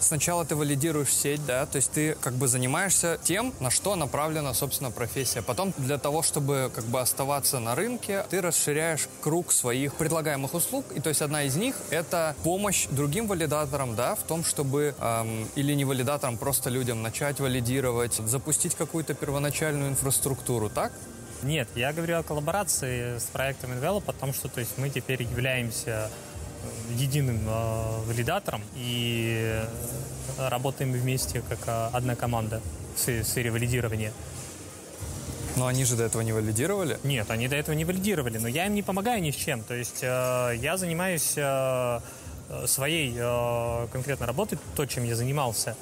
Сначала 0.00 0.44
ты 0.44 0.56
валидируешь 0.56 1.12
сеть, 1.12 1.44
да, 1.46 1.66
то 1.66 1.76
есть 1.76 1.92
ты 1.92 2.14
как 2.20 2.34
бы 2.34 2.48
занимаешься 2.48 3.18
тем, 3.22 3.52
на 3.60 3.70
что 3.70 3.96
направлена, 3.96 4.54
собственно, 4.54 4.90
профессия. 4.90 5.42
Потом 5.42 5.72
для 5.76 5.98
того, 5.98 6.22
чтобы 6.22 6.70
как 6.74 6.84
бы 6.84 7.00
оставаться 7.00 7.58
на 7.58 7.74
рынке, 7.74 8.21
ты 8.30 8.40
расширяешь 8.40 9.08
круг 9.20 9.52
своих 9.52 9.94
предлагаемых 9.94 10.54
услуг. 10.54 10.84
И 10.94 11.00
то 11.00 11.08
есть 11.08 11.22
одна 11.22 11.44
из 11.44 11.56
них— 11.56 11.76
это 11.90 12.34
помощь 12.42 12.86
другим 12.90 13.26
валидаторам, 13.26 13.94
да, 13.94 14.14
в 14.14 14.22
том, 14.22 14.44
чтобы 14.44 14.94
эм, 15.00 15.48
или 15.54 15.74
не 15.74 15.84
валидаторам, 15.84 16.36
просто 16.36 16.70
людям 16.70 17.02
начать 17.02 17.40
валидировать, 17.40 18.14
запустить 18.14 18.74
какую-то 18.74 19.14
первоначальную 19.14 19.90
инфраструктуру, 19.90 20.68
так? 20.68 20.92
Нет, 21.42 21.68
я 21.74 21.92
говорю 21.92 22.18
о 22.18 22.22
коллаборации 22.22 23.18
с 23.18 23.24
проектом 23.24 23.72
Envelope, 23.72 24.04
потому 24.04 24.32
что 24.32 24.48
то 24.48 24.60
есть, 24.60 24.78
мы 24.78 24.90
теперь 24.90 25.22
являемся 25.22 26.08
э, 26.90 26.94
единым 26.94 27.40
э, 27.46 28.04
валидатором 28.06 28.62
и 28.76 29.60
работаем 30.38 30.92
вместе 30.92 31.42
как 31.48 31.58
э, 31.66 31.88
одна 31.92 32.14
команда 32.14 32.60
в 32.94 33.24
сфере 33.24 33.50
валидирования. 33.50 34.12
Но 35.56 35.66
они 35.66 35.84
же 35.84 35.96
до 35.96 36.04
этого 36.04 36.22
не 36.22 36.32
валидировали? 36.32 36.98
Нет, 37.02 37.30
они 37.30 37.48
до 37.48 37.56
этого 37.56 37.74
не 37.74 37.84
валидировали, 37.84 38.38
но 38.38 38.48
я 38.48 38.66
им 38.66 38.74
не 38.74 38.82
помогаю 38.82 39.22
ни 39.22 39.30
с 39.30 39.36
чем. 39.36 39.62
То 39.62 39.74
есть 39.74 40.00
э, 40.02 40.52
я 40.56 40.76
занимаюсь 40.76 41.34
э, 41.36 42.00
своей 42.66 43.14
э, 43.16 43.86
конкретной 43.92 44.26
работой, 44.26 44.58
то, 44.76 44.86
чем 44.86 45.04
я 45.04 45.16
занимался. 45.16 45.76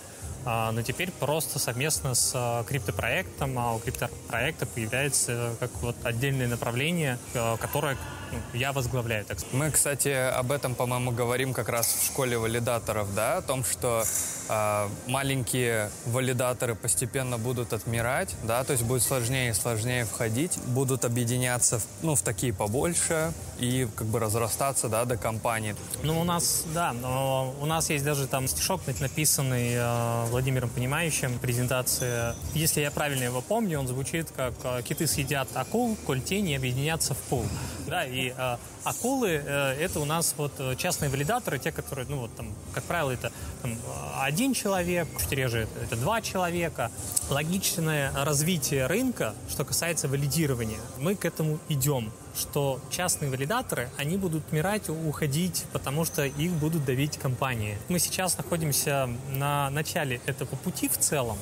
А, 0.45 0.73
но 0.73 0.83
теперь 0.83 1.11
просто 1.11 1.59
совместно 1.59 2.15
с 2.15 2.33
э, 2.35 2.65
криптопроектом, 2.67 3.59
а 3.59 3.75
у 3.75 3.79
криптопроекта 3.79 4.67
появляется 4.67 5.55
как 5.61 5.71
вот 5.83 5.97
отдельное 6.03 6.49
направление, 6.49 7.19
э, 7.35 7.57
которое 7.59 7.97
ну, 8.33 8.39
я 8.55 8.73
возглавляю. 8.73 9.25
Так 9.25 9.41
сказать. 9.41 9.59
Мы, 9.59 9.71
кстати, 9.71 10.09
об 10.09 10.53
этом, 10.53 10.75
по-моему, 10.75 11.11
говорим 11.11 11.53
как 11.53 11.69
раз 11.69 11.87
в 11.87 12.07
школе 12.07 12.39
валидаторов, 12.39 13.15
да, 13.15 13.39
о 13.39 13.43
том, 13.43 13.65
что 13.65 14.05
э, 14.49 14.89
маленькие 15.07 15.91
валидаторы 16.07 16.75
постепенно 16.75 17.39
будут 17.39 17.73
отмирать, 17.73 18.35
да, 18.45 18.65
то 18.65 18.73
есть 18.73 18.85
будет 18.85 19.03
сложнее 19.03 19.51
и 19.51 19.55
сложнее 19.55 20.05
входить, 20.05 20.59
будут 20.67 21.05
объединяться, 21.05 21.79
в, 21.79 21.87
ну, 22.03 22.15
в 22.15 22.23
такие 22.23 22.53
побольше 22.53 23.33
и 23.59 23.89
как 23.95 24.07
бы 24.07 24.19
разрастаться, 24.19 24.89
да, 24.89 25.05
до 25.05 25.17
компании. 25.17 25.75
Ну, 26.03 26.21
у 26.21 26.25
нас, 26.25 26.65
да, 26.75 26.93
но 26.93 27.55
у 27.61 27.67
нас 27.67 27.91
есть 27.91 28.05
даже 28.05 28.27
там 28.27 28.49
стишок 28.49 28.81
написанный 29.01 29.75
э, 29.75 30.25
Владимиром 30.31 30.71
Понимающим, 30.71 31.39
презентация. 31.39 32.35
Если 32.55 32.81
я 32.81 32.91
правильно 32.91 33.25
его 33.25 33.41
помню, 33.41 33.79
он 33.81 33.87
звучит 33.87 34.31
как 34.37 34.55
э, 34.65 34.83
«Киты 34.83 35.07
съедят 35.07 35.49
акул, 35.55 35.97
коль 36.07 36.21
те 36.21 36.41
не 36.41 36.57
объединятся 36.57 37.15
в 37.15 37.19
пул». 37.19 37.45
Да, 37.87 38.05
и 38.05 38.20
э, 38.29 38.57
акулы 38.85 39.43
э, 39.45 39.75
это 39.81 40.01
у 40.01 40.05
нас 40.05 40.35
вот 40.37 40.53
э, 40.59 40.77
частные 40.77 41.11
валидаторы, 41.11 41.59
те, 41.59 41.73
которые, 41.73 42.07
ну 42.09 42.19
вот 42.19 42.35
там, 42.37 42.53
как 42.73 42.85
правило, 42.85 43.11
это 43.11 43.33
там, 43.63 43.77
один 44.19 44.55
человек, 44.55 45.09
чуть 45.19 45.33
реже 45.33 45.61
это, 45.61 45.85
это 45.85 45.97
два 45.97 46.21
человека. 46.21 46.91
Логичное 47.29 48.13
развитие 48.25 48.87
рынка, 48.87 49.35
что 49.49 49.65
касается 49.65 50.09
валидирования, 50.09 50.81
мы 50.99 51.15
к 51.15 51.25
этому 51.25 51.59
идем 51.69 52.13
что 52.37 52.81
частные 52.91 53.31
валидаторы, 53.31 53.91
они 53.99 54.17
будут 54.17 54.45
умирать, 54.53 54.89
уходить, 54.89 55.65
потому 55.73 56.05
что 56.05 56.25
их 56.25 56.53
будут 56.53 56.85
давить 56.85 57.19
компании. 57.19 57.77
Мы 57.89 57.99
сейчас 57.99 58.37
находимся 58.39 59.09
на 59.33 59.69
начале 59.71 60.21
этого 60.27 60.55
пути 60.57 60.89
в 60.89 60.97
целом, 60.97 61.37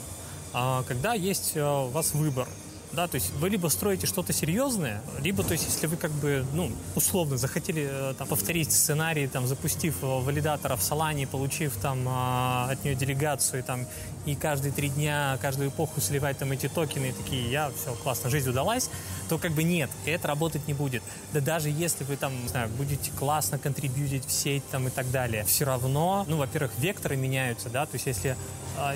а, 0.53 0.83
когда 0.85 1.15
есть 1.15 1.53
э, 1.57 1.63
у 1.63 1.89
вас 1.89 2.15
выбор 2.15 2.49
да, 2.93 3.07
то 3.07 3.17
есть 3.17 3.31
вы 3.35 3.51
либо 3.51 3.69
строите 3.69 4.07
что-то 4.07 4.33
серьезное, 4.33 5.03
либо, 5.21 5.43
то 5.43 5.53
есть, 5.53 5.67
если 5.67 5.87
вы 5.87 5.97
как 5.97 6.11
бы, 6.11 6.45
ну, 6.55 6.71
условно 6.95 7.37
захотели 7.37 7.89
э, 7.91 8.15
там, 8.17 8.27
повторить 8.29 8.73
сценарий, 8.73 9.27
там, 9.27 9.47
запустив 9.47 10.03
э, 10.03 10.07
валидатора 10.07 10.77
в 10.77 10.83
Солане, 10.83 11.27
получив 11.27 11.77
там 11.77 12.09
э, 12.09 12.73
от 12.73 12.85
нее 12.85 12.95
делегацию, 12.95 13.63
там, 13.63 13.87
и 14.27 14.35
каждые 14.35 14.73
три 14.73 14.89
дня, 14.89 15.39
каждую 15.43 15.71
эпоху 15.71 16.01
сливать 16.01 16.39
там 16.39 16.53
эти 16.53 16.69
токены, 16.69 17.11
и 17.11 17.13
такие, 17.13 17.51
я, 17.51 17.71
все, 17.71 17.95
классно, 17.95 18.31
жизнь 18.31 18.49
удалась, 18.49 18.91
то 19.29 19.39
как 19.39 19.53
бы 19.53 19.63
нет, 19.63 19.91
это 20.07 20.29
работать 20.29 20.67
не 20.67 20.75
будет. 20.75 21.03
Да 21.33 21.41
даже 21.41 21.69
если 21.69 22.05
вы 22.05 22.17
там, 22.17 22.43
не 22.43 22.49
знаю, 22.49 22.69
будете 22.71 23.11
классно 23.19 23.59
контрибьютить 23.59 24.25
в 24.27 24.33
сеть 24.33 24.63
там 24.71 24.89
и 24.89 24.91
так 24.91 25.11
далее, 25.11 25.45
все 25.45 25.65
равно, 25.65 26.25
ну, 26.29 26.39
во-первых, 26.39 26.73
векторы 26.79 27.17
меняются, 27.17 27.69
да, 27.69 27.87
то 27.87 27.95
есть 27.95 28.07
если 28.07 28.37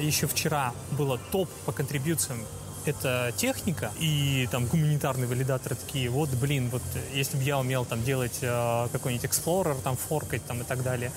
еще 0.00 0.28
вчера 0.28 0.72
было 0.92 1.18
топ 1.18 1.50
по 1.66 1.72
контрибьюциям 1.72 2.38
это 2.86 3.32
техника, 3.36 3.90
и 3.98 4.48
там 4.50 4.66
гуманитарные 4.66 5.26
валидаторы 5.26 5.74
такие, 5.74 6.08
вот, 6.10 6.30
блин, 6.30 6.68
вот 6.70 6.82
если 7.14 7.36
бы 7.36 7.42
я 7.42 7.58
умел 7.58 7.84
там 7.84 8.02
делать 8.02 8.38
э, 8.42 8.88
какой-нибудь 8.92 9.24
Explorer, 9.24 9.80
там 9.82 9.96
форкать 9.96 10.44
там 10.44 10.60
и 10.60 10.64
так 10.64 10.82
далее, 10.82 11.12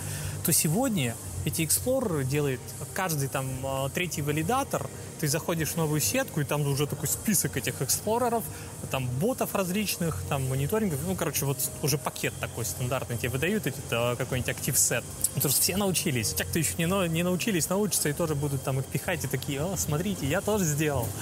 то 0.45 0.51
сегодня 0.51 1.15
эти 1.45 1.63
эксплореры 1.63 2.23
делает 2.23 2.59
каждый 2.93 3.29
там 3.29 3.47
э, 3.63 3.89
третий 3.93 4.21
валидатор, 4.21 4.89
ты 5.19 5.27
заходишь 5.27 5.69
в 5.69 5.77
новую 5.77 6.01
сетку, 6.01 6.41
и 6.41 6.43
там 6.43 6.61
уже 6.67 6.87
такой 6.87 7.07
список 7.07 7.55
этих 7.57 7.81
эксплореров, 7.81 8.43
там 8.91 9.07
ботов 9.07 9.55
различных, 9.55 10.21
там 10.27 10.47
мониторингов, 10.49 10.99
ну, 11.07 11.15
короче, 11.15 11.45
вот 11.45 11.57
уже 11.81 11.97
пакет 11.97 12.33
такой 12.39 12.65
стандартный 12.65 13.17
тебе 13.17 13.29
выдают, 13.29 13.67
эти, 13.67 13.77
э, 13.91 14.15
какой-нибудь 14.15 14.49
актив 14.49 14.77
сет. 14.77 15.03
Потому 15.33 15.51
что 15.51 15.61
все 15.61 15.77
научились. 15.77 16.33
Те, 16.33 16.43
кто 16.43 16.59
еще 16.59 16.73
не, 16.77 17.09
не 17.09 17.23
научились, 17.23 17.69
научатся 17.69 18.09
и 18.09 18.13
тоже 18.13 18.35
будут 18.35 18.63
там 18.63 18.79
их 18.79 18.85
пихать, 18.85 19.23
и 19.23 19.27
такие, 19.27 19.61
о, 19.61 19.77
смотрите, 19.77 20.25
я 20.25 20.41
тоже 20.41 20.65
сделал. 20.65 21.07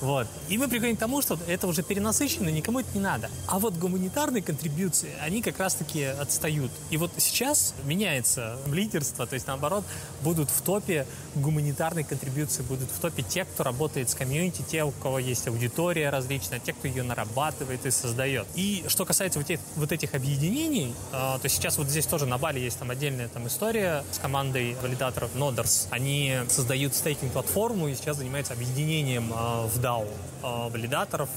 Вот. 0.00 0.26
И 0.48 0.56
мы 0.56 0.66
приходим 0.66 0.96
к 0.96 0.98
тому, 0.98 1.20
что 1.20 1.38
это 1.46 1.66
уже 1.66 1.82
перенасыщено, 1.82 2.48
никому 2.48 2.80
это 2.80 2.88
не 2.94 3.00
надо. 3.00 3.28
А 3.46 3.58
вот 3.58 3.74
гуманитарные 3.74 4.42
контрибьюции, 4.42 5.10
они 5.20 5.42
как 5.42 5.58
раз-таки 5.58 6.04
отстают. 6.04 6.70
И 6.88 6.96
вот 6.96 7.10
сейчас 7.18 7.74
меняется 7.84 8.56
лидерство, 8.66 9.26
то 9.26 9.34
есть 9.34 9.46
наоборот, 9.60 9.84
будут 10.22 10.50
в 10.50 10.62
топе 10.62 11.06
гуманитарные 11.34 12.04
контрибьюции, 12.04 12.62
будут 12.62 12.90
в 12.90 12.98
топе 12.98 13.22
те, 13.22 13.44
кто 13.44 13.62
работает 13.62 14.08
с 14.08 14.14
комьюнити, 14.14 14.62
те, 14.62 14.84
у 14.84 14.90
кого 14.90 15.18
есть 15.18 15.46
аудитория 15.46 16.10
различная, 16.10 16.58
те, 16.58 16.72
кто 16.72 16.88
ее 16.88 17.02
нарабатывает 17.02 17.84
и 17.86 17.90
создает. 17.90 18.46
И 18.54 18.84
что 18.88 19.04
касается 19.04 19.38
вот 19.38 19.50
этих, 19.50 19.60
вот 19.76 19.92
этих 19.92 20.14
объединений, 20.14 20.94
э, 21.12 21.38
то 21.40 21.48
сейчас 21.48 21.78
вот 21.78 21.88
здесь 21.88 22.06
тоже 22.06 22.26
на 22.26 22.38
Бали 22.38 22.58
есть 22.58 22.78
там 22.78 22.90
отдельная 22.90 23.28
там 23.28 23.46
история 23.46 24.02
с 24.12 24.18
командой 24.18 24.76
валидаторов 24.82 25.34
Noders. 25.34 25.88
Они 25.90 26.38
создают 26.48 26.94
стейкинг-платформу 26.94 27.88
и 27.88 27.94
сейчас 27.94 28.16
занимаются 28.16 28.54
объединением 28.54 29.32
э, 29.32 29.66
в 29.66 29.78
DAO 29.78 30.08
э, 30.42 30.70
валидаторов 30.70 31.28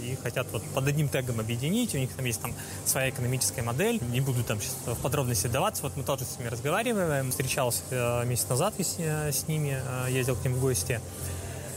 и 0.00 0.16
хотят 0.22 0.46
вот 0.52 0.62
под 0.74 0.86
одним 0.86 1.08
тегом 1.08 1.40
объединить. 1.40 1.94
У 1.94 1.98
них 1.98 2.10
там 2.14 2.24
есть 2.24 2.40
там 2.40 2.54
своя 2.84 3.10
экономическая 3.10 3.62
модель. 3.62 4.00
Не 4.12 4.20
буду 4.20 4.44
там 4.44 4.60
сейчас 4.60 4.76
в 4.86 5.02
подробности 5.02 5.46
даваться. 5.48 5.82
Вот 5.82 5.96
мы 5.96 6.04
тоже 6.04 6.24
с 6.24 6.38
ними 6.38 6.48
разговариваем. 6.48 7.30
Встречался 7.30 7.71
э, 7.90 8.24
месяц 8.24 8.48
назад 8.48 8.74
э, 8.78 9.32
с 9.32 9.48
ними, 9.48 9.80
э, 9.80 10.10
ездил 10.10 10.36
к 10.36 10.44
ним 10.44 10.54
в 10.54 10.60
гости. 10.60 11.00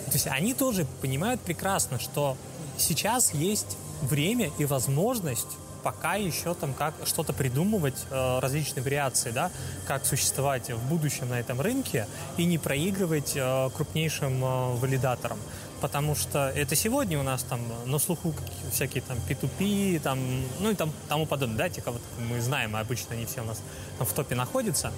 То 0.08 0.14
есть 0.14 0.28
они 0.28 0.54
тоже 0.54 0.86
понимают 1.02 1.42
прекрасно, 1.42 2.00
что 2.00 2.38
сейчас 2.78 3.34
есть 3.34 3.78
время 4.02 4.52
и 4.58 4.66
возможность 4.66 5.58
пока 5.84 6.16
еще 6.16 6.56
там 6.56 6.74
как 6.74 6.96
что-то 7.06 7.32
придумывать, 7.32 8.08
различные 8.10 8.82
вариации, 8.82 9.30
да, 9.30 9.52
как 9.86 10.04
существовать 10.04 10.72
в 10.72 10.90
будущем 10.90 11.30
на 11.30 11.40
этом 11.40 11.62
рынке 11.62 12.08
и 12.38 12.46
не 12.46 12.58
проигрывать 12.58 13.38
крупнейшим 13.76 14.42
валидаторам. 14.78 15.38
Потому 15.82 16.16
что 16.16 16.50
это 16.50 16.76
сегодня 16.76 17.20
у 17.20 17.24
нас 17.24 17.44
там 17.44 17.60
на 17.86 18.00
слуху 18.00 18.34
всякие 18.72 19.04
там 19.04 19.18
P2P, 19.30 20.00
там, 20.00 20.20
ну 20.60 20.72
и 20.72 20.76
там 20.76 20.92
тому 21.08 21.28
подобное, 21.28 21.58
да, 21.58 21.70
те, 21.70 21.82
кого 21.82 22.00
мы 22.18 22.42
знаем, 22.42 22.76
обычно 22.76 23.14
они 23.14 23.28
все 23.28 23.42
у 23.42 23.46
нас 23.46 23.62
там 23.98 24.08
в 24.08 24.14
топе 24.14 24.34
находятся. 24.34 24.92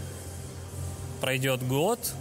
Пройдет 1.22 1.65
год, 1.68 2.13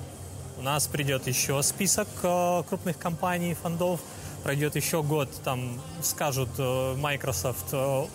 у 0.59 0.63
нас 0.63 0.87
придет 0.87 1.27
еще 1.27 1.63
список 1.63 2.09
э, 2.23 2.63
крупных 2.67 2.99
компаний, 2.99 3.55
фондов, 3.55 4.01
пройдет 4.43 4.75
еще 4.75 5.03
год, 5.03 5.29
там 5.45 5.79
скажут 6.03 6.49
э, 6.57 6.95
Microsoft, 6.97 7.67
э, 7.73 8.07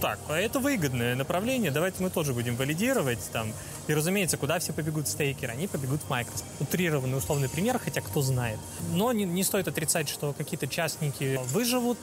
так, 0.00 0.18
а 0.28 0.36
это 0.36 0.58
выгодное 0.58 1.14
направление, 1.14 1.70
давайте 1.70 2.02
мы 2.02 2.10
тоже 2.10 2.34
будем 2.34 2.56
валидировать 2.56 3.20
там. 3.32 3.52
И, 3.86 3.94
разумеется, 3.94 4.36
куда 4.36 4.58
все 4.58 4.72
побегут 4.72 5.06
стейкеры? 5.06 5.52
Они 5.52 5.68
побегут 5.68 6.02
в 6.02 6.10
Microsoft. 6.10 6.44
Утрированный 6.58 7.16
условный 7.16 7.48
пример, 7.48 7.78
хотя 7.78 8.00
кто 8.00 8.20
знает. 8.20 8.58
Но 8.92 9.12
не, 9.12 9.24
не 9.24 9.44
стоит 9.44 9.68
отрицать, 9.68 10.08
что 10.08 10.32
какие-то 10.32 10.66
частники 10.66 11.40
выживут. 11.52 11.98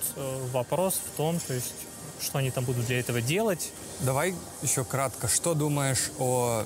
Вопрос 0.53 0.95
в 0.95 1.17
том, 1.17 1.39
то 1.39 1.53
есть, 1.53 1.73
что 2.21 2.39
они 2.39 2.51
там 2.51 2.63
будут 2.63 2.85
для 2.85 2.99
этого 2.99 3.21
делать. 3.21 3.71
Давай 3.99 4.33
еще 4.61 4.85
кратко, 4.85 5.27
что 5.27 5.53
думаешь 5.53 6.09
о 6.19 6.65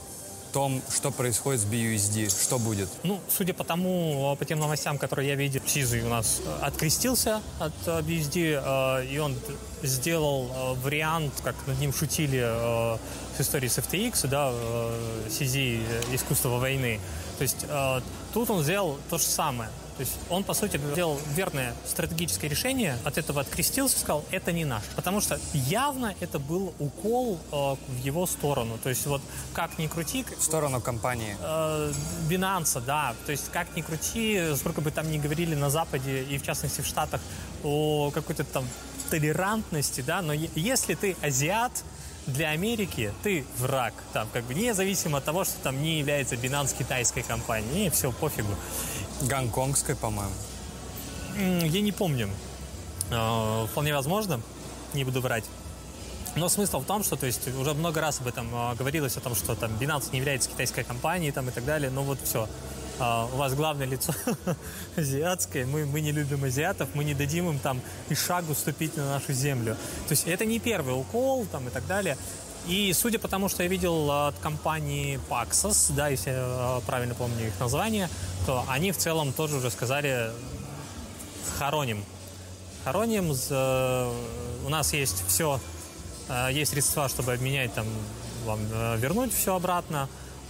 том, 0.51 0.81
что 0.89 1.11
происходит 1.11 1.61
с 1.61 1.65
BUSD, 1.65 2.29
что 2.29 2.59
будет? 2.59 2.89
Ну, 3.03 3.19
судя 3.29 3.53
по 3.53 3.63
тому, 3.63 4.35
по 4.37 4.45
тем 4.45 4.59
новостям, 4.59 4.97
которые 4.97 5.29
я 5.29 5.35
видел, 5.35 5.61
Сизый 5.65 6.01
у 6.01 6.09
нас 6.09 6.41
э, 6.45 6.59
открестился 6.61 7.41
от 7.59 7.73
э, 7.85 8.01
BSD, 8.01 8.61
э, 8.63 9.05
и 9.07 9.17
он 9.19 9.35
сделал 9.84 10.49
э, 10.49 10.73
вариант, 10.84 11.34
как 11.43 11.55
над 11.67 11.80
ним 11.80 11.93
шутили 11.93 12.41
э, 12.43 12.97
с 13.38 13.41
историей 13.41 13.69
с 13.69 13.78
FTX, 13.78 14.28
да, 14.28 14.51
э, 14.51 15.28
CZ 15.30 16.15
искусство 16.15 16.57
войны. 16.57 16.99
То 17.38 17.43
есть 17.43 17.65
э, 17.67 18.01
тут 18.34 18.49
он 18.49 18.63
сделал 18.63 18.97
то 19.09 19.17
же 19.17 19.23
самое. 19.23 19.69
То 19.97 20.01
есть 20.01 20.13
он, 20.30 20.43
по 20.43 20.53
сути, 20.53 20.80
сделал 20.91 21.19
верное 21.36 21.73
стратегическое 21.88 22.47
решение, 22.47 22.97
от 23.03 23.17
этого 23.17 23.41
открестился, 23.41 23.99
сказал, 23.99 24.23
это 24.30 24.51
не 24.51 24.63
наш. 24.63 24.84
Потому 24.95 25.21
что 25.21 25.39
явно 25.53 26.13
это 26.19 26.38
был 26.38 26.71
укол 26.78 27.39
э, 27.51 27.55
в 27.55 27.97
его 28.03 28.28
сторону. 28.28 28.78
То 28.82 28.89
есть 28.89 29.07
вот 29.07 29.21
как 29.53 29.80
ни 29.80 29.88
крути... 29.88 30.23
В 30.38 30.43
сторону 30.43 30.82
компании. 30.82 31.36
Э, 31.41 31.91
Binance, 32.30 32.80
да. 32.86 33.15
То 33.25 33.32
есть 33.32 33.49
как 33.51 33.75
ни 33.75 33.82
крути, 33.82 34.53
сколько 34.55 34.82
бы 34.82 34.91
там 34.91 35.09
ни 35.09 35.17
говорили 35.17 35.55
на 35.55 35.71
Западе 35.71 36.23
и 36.23 36.38
в 36.38 36.43
частности 36.43 36.82
в 36.82 36.86
Штатах 36.86 37.19
о 37.63 38.11
какой-то 38.11 38.43
там 38.43 38.65
толерантности, 39.10 40.01
да, 40.01 40.22
но 40.22 40.34
если 40.34 40.95
ты 40.95 41.16
азиат, 41.22 41.84
для 42.28 42.49
Америки 42.49 43.14
ты 43.24 43.45
враг, 43.58 43.93
там, 44.14 44.28
как 44.34 44.43
бы, 44.43 44.53
независимо 44.53 45.20
от 45.20 45.24
того, 45.24 45.45
что 45.45 45.55
там 45.64 45.82
не 45.82 45.99
является 45.99 46.36
Binance 46.36 46.78
китайской 46.78 47.24
компанией, 47.24 47.86
не, 47.86 47.89
все, 47.89 48.12
пофигу. 48.12 48.53
Гонконгской, 49.22 49.95
по-моему. 49.95 50.34
Я 51.38 51.82
не 51.82 51.91
помню. 51.91 52.30
Э, 53.12 53.66
Вполне 53.72 53.93
возможно, 53.93 54.41
не 54.93 55.03
буду 55.03 55.22
врать. 55.22 55.45
Но 56.36 56.49
смысл 56.49 56.82
в 56.82 56.86
том, 56.86 57.03
что, 57.03 57.16
то 57.16 57.26
есть, 57.26 57.47
уже 57.47 57.74
много 57.74 58.01
раз 58.01 58.20
об 58.20 58.28
этом 58.28 58.47
э, 58.53 58.76
говорилось, 58.76 59.16
о 59.18 59.22
том, 59.22 59.34
что 59.34 59.55
там 59.55 59.72
Binance 59.80 60.10
не 60.12 60.20
является 60.20 60.49
китайской 60.49 60.84
компанией 60.84 61.32
там, 61.32 61.47
и 61.47 61.51
так 61.51 61.66
далее. 61.66 61.89
Но 61.89 62.03
вот 62.03 62.20
все. 62.24 62.47
У 62.99 63.37
вас 63.37 63.53
главное 63.53 63.85
лицо 63.85 64.13
азиатское, 64.95 65.65
мы, 65.65 65.85
мы 65.85 66.01
не 66.01 66.11
любим 66.11 66.43
азиатов, 66.43 66.89
мы 66.93 67.03
не 67.03 67.13
дадим 67.13 67.49
им 67.49 67.59
там 67.59 67.81
и 68.09 68.15
шагу 68.15 68.55
ступить 68.55 68.97
на 68.97 69.05
нашу 69.05 69.33
землю. 69.33 69.75
То 70.07 70.13
есть 70.13 70.27
это 70.27 70.45
не 70.45 70.59
первый 70.59 70.99
укол 70.99 71.45
там, 71.51 71.67
и 71.67 71.69
так 71.69 71.85
далее. 71.85 72.17
И 72.67 72.91
судя 72.93 73.17
по 73.17 73.27
тому, 73.27 73.47
что 73.47 73.63
я 73.63 73.69
видел 73.69 74.11
от 74.11 74.35
компании 74.39 75.19
Paxos, 75.29 75.93
да, 75.95 76.09
если 76.09 76.31
я 76.31 76.37
э, 76.37 76.81
правильно 76.85 77.15
помню 77.15 77.47
их 77.47 77.59
название, 77.59 78.09
то 78.45 78.65
они 78.67 78.91
в 78.91 78.97
целом 78.97 79.31
тоже 79.31 79.57
уже 79.57 79.71
сказали 79.71 80.31
хороним. 81.57 82.03
Хороним. 82.83 83.31
э, 83.31 84.13
У 84.65 84.69
нас 84.69 84.91
есть 84.93 85.23
все, 85.27 85.61
есть 86.51 86.71
средства, 86.71 87.07
чтобы 87.07 87.31
обменять 87.33 87.73
там, 87.73 87.85
вам 88.45 88.59
э, 88.69 88.97
вернуть 88.97 89.33
все 89.33 89.55
обратно. 89.55 90.09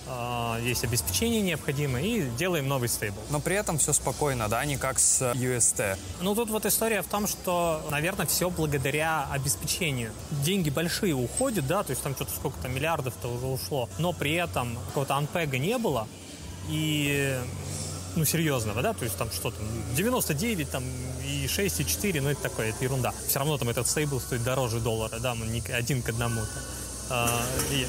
Э, 0.09 0.59
Есть 0.63 0.83
обеспечение 0.83 1.41
необходимое 1.41 2.03
и 2.03 2.29
делаем 2.37 2.67
новый 2.67 2.89
стейбл. 2.89 3.17
Но 3.29 3.39
при 3.39 3.55
этом 3.55 3.77
все 3.77 3.93
спокойно, 3.93 4.47
да, 4.49 4.63
не 4.65 4.77
как 4.77 4.99
с 4.99 5.21
UST. 5.33 5.97
Ну, 6.21 6.35
тут 6.35 6.49
вот 6.49 6.65
история 6.65 7.01
в 7.01 7.07
том, 7.07 7.27
что, 7.27 7.81
наверное, 7.91 8.25
все 8.25 8.49
благодаря 8.49 9.27
обеспечению. 9.31 10.11
Деньги 10.43 10.69
большие 10.69 11.13
уходят, 11.13 11.67
да, 11.67 11.83
то 11.83 11.91
есть 11.91 12.01
там 12.03 12.15
что-то 12.15 12.31
сколько-то 12.31 12.67
миллиардов-то 12.67 13.27
уже 13.27 13.45
ушло, 13.45 13.89
но 13.99 14.13
при 14.13 14.33
этом 14.33 14.77
какого-то 14.87 15.15
анпега 15.15 15.57
не 15.57 15.77
было, 15.77 16.07
и, 16.69 17.37
ну, 18.15 18.25
серьезного, 18.25 18.81
да, 18.81 18.93
то 18.93 19.03
есть 19.03 19.17
там 19.17 19.31
что 19.31 19.51
там, 19.51 19.65
99 19.95 20.69
там 20.69 20.83
и 21.25 21.47
6, 21.47 21.79
и 21.81 21.85
4, 21.85 22.21
ну, 22.21 22.29
это 22.29 22.41
такое, 22.41 22.69
это 22.69 22.83
ерунда. 22.83 23.13
Все 23.27 23.39
равно 23.39 23.57
там 23.57 23.69
этот 23.69 23.87
стейбл 23.87 24.19
стоит 24.19 24.43
дороже 24.43 24.79
доллара, 24.79 25.19
да, 25.19 25.31
он 25.33 25.51
не 25.51 25.61
один 25.71 26.01
к 26.01 26.09
одному. 26.09 26.41
А, 26.41 26.47
и- 26.47 26.86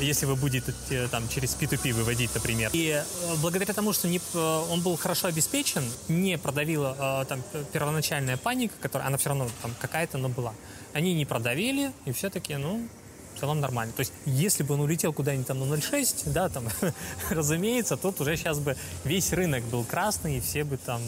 если 0.01 0.27
вы 0.27 0.37
будете 0.37 0.73
э, 0.91 1.09
там 1.09 1.29
через 1.29 1.57
P2P 1.57 1.93
выводить, 1.93 2.35
например. 2.35 2.71
И 2.73 2.91
э, 2.91 3.35
благодаря 3.43 3.75
тому, 3.75 3.93
что 3.93 4.09
не, 4.09 4.19
э, 4.19 4.65
он 4.71 4.81
был 4.81 4.97
хорошо 4.97 5.29
обеспечен, 5.29 5.85
не 6.09 6.39
продавила 6.39 7.25
там 7.29 7.43
первоначальная 7.73 8.37
паника, 8.37 8.75
которая, 8.81 9.09
она 9.09 9.17
все 9.17 9.31
равно 9.31 9.49
там 9.63 9.75
какая-то, 9.81 10.19
но 10.19 10.29
была. 10.29 10.55
Они 10.93 11.15
не 11.15 11.25
продавили, 11.25 11.93
и 12.05 12.13
все-таки, 12.13 12.57
ну, 12.57 12.87
в 13.35 13.41
целом 13.41 13.61
нормально. 13.61 13.93
То 13.93 14.01
есть, 14.01 14.13
если 14.27 14.63
бы 14.63 14.75
он 14.75 14.81
улетел 14.81 15.13
куда-нибудь 15.13 15.47
там 15.47 15.61
на 15.61 15.75
0,6, 15.75 16.31
да, 16.33 16.49
там, 16.49 16.69
разумеется, 17.31 17.97
тут 17.97 18.21
уже 18.21 18.37
сейчас 18.37 18.59
бы 18.59 18.77
весь 19.05 19.33
рынок 19.33 19.65
был 19.65 19.85
красный, 19.85 20.39
и 20.39 20.41
все 20.41 20.65
бы 20.65 20.77
там 20.77 21.01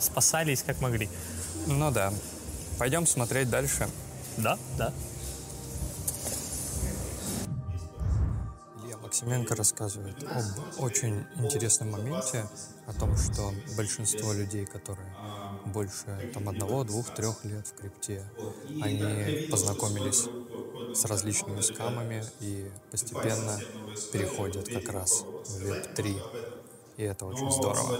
спасались 0.00 0.62
как 0.62 0.80
могли. 0.80 1.08
Ну 1.66 1.90
да. 1.90 2.12
Пойдем 2.78 3.06
смотреть 3.06 3.50
дальше. 3.50 3.88
Да, 4.36 4.58
да. 4.76 4.92
Максименко 9.08 9.56
рассказывает 9.56 10.22
об 10.24 10.84
очень 10.84 11.24
интересном 11.36 11.92
моменте, 11.92 12.46
о 12.86 12.92
том, 12.92 13.16
что 13.16 13.54
большинство 13.74 14.34
людей, 14.34 14.66
которые 14.66 15.08
больше 15.64 16.30
там, 16.34 16.46
одного, 16.50 16.84
двух, 16.84 17.14
трех 17.14 17.42
лет 17.46 17.66
в 17.66 17.72
крипте, 17.74 18.22
они 18.82 19.48
познакомились 19.50 20.28
с 20.94 21.06
различными 21.06 21.62
скамами 21.62 22.22
и 22.40 22.70
постепенно 22.90 23.58
переходят 24.12 24.68
как 24.68 24.90
раз 24.90 25.22
в 25.22 25.64
Web3. 25.64 26.20
И 26.98 27.02
это 27.02 27.24
очень 27.24 27.50
здорово. 27.50 27.96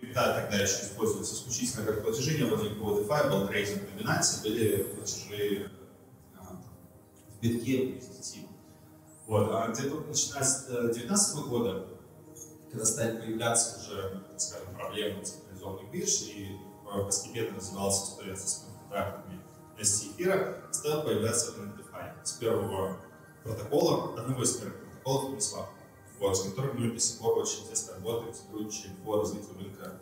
Крипта 0.00 0.40
тогда 0.42 0.56
еще 0.56 0.82
используется 0.86 1.36
исключительно 1.36 1.86
как 1.86 2.02
платежи, 2.02 2.36
не 2.42 2.50
было 2.50 2.64
никакого 2.64 3.00
DeFi, 3.00 3.30
был 3.30 3.46
трейдинг 3.46 3.82
Binance, 3.96 4.42
были 4.42 4.82
платежи 4.82 5.70
а, 6.36 6.60
в 7.28 7.40
битке, 7.40 8.00
в. 8.00 8.51
Вот. 9.26 9.48
А 9.52 9.68
где-то 9.68 10.00
начиная 10.00 10.44
с 10.44 10.66
2019 10.66 11.46
года 11.46 11.86
когда 12.72 12.86
стали 12.86 13.18
появляться 13.18 13.78
уже, 13.78 14.24
скажем, 14.38 14.74
проблемы 14.74 15.22
централизованных 15.22 15.90
бирж 15.92 16.22
и 16.22 16.56
э, 16.90 17.04
постепенно 17.04 17.56
развивался 17.58 18.12
история 18.12 18.34
со 18.34 18.48
смарт-контрактами 18.48 19.40
ST 19.78 20.12
эфира, 20.12 20.56
стал 20.70 21.04
появляться 21.04 21.52
DeFi. 21.52 22.12
С 22.24 22.32
первого 22.32 22.96
протокола, 23.44 24.18
одного 24.18 24.42
из 24.42 24.56
первых 24.56 24.80
протоколов 24.80 25.34
Uniswap, 25.34 25.66
вот, 26.18 26.36
с 26.36 26.42
которым 26.44 26.80
мы 26.80 26.92
до 26.92 26.98
сих 26.98 27.20
пор 27.20 27.38
очень 27.38 27.68
тесно 27.68 27.94
работаем, 27.96 28.32
сотрудничаем 28.32 28.96
по 29.04 29.18
развитию 29.18 29.54
рынка. 29.58 30.00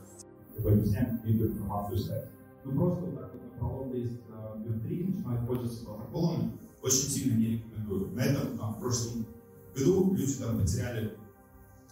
Объясняем, 0.59 1.21
информацию 1.25 1.99
искать. 1.99 2.31
Ну 2.65 2.73
просто 2.73 3.05
вот 3.05 3.17
так 3.17 3.33
вот 3.33 3.43
на 3.43 3.59
пролог 3.59 3.95
есть 3.95 4.21
Web3, 4.29 5.17
начинают 5.17 5.47
пользоваться 5.47 5.85
протоколами, 5.87 6.59
очень 6.83 7.09
сильно 7.09 7.37
не 7.37 7.47
рекомендую. 7.47 7.80
На 7.99 8.21
этом 8.21 8.61
а, 8.61 8.73
в 8.73 8.81
прошлом 8.81 9.27
году 9.75 10.15
люди 10.15 10.35
там 10.35 10.59
потеряли 10.59 11.17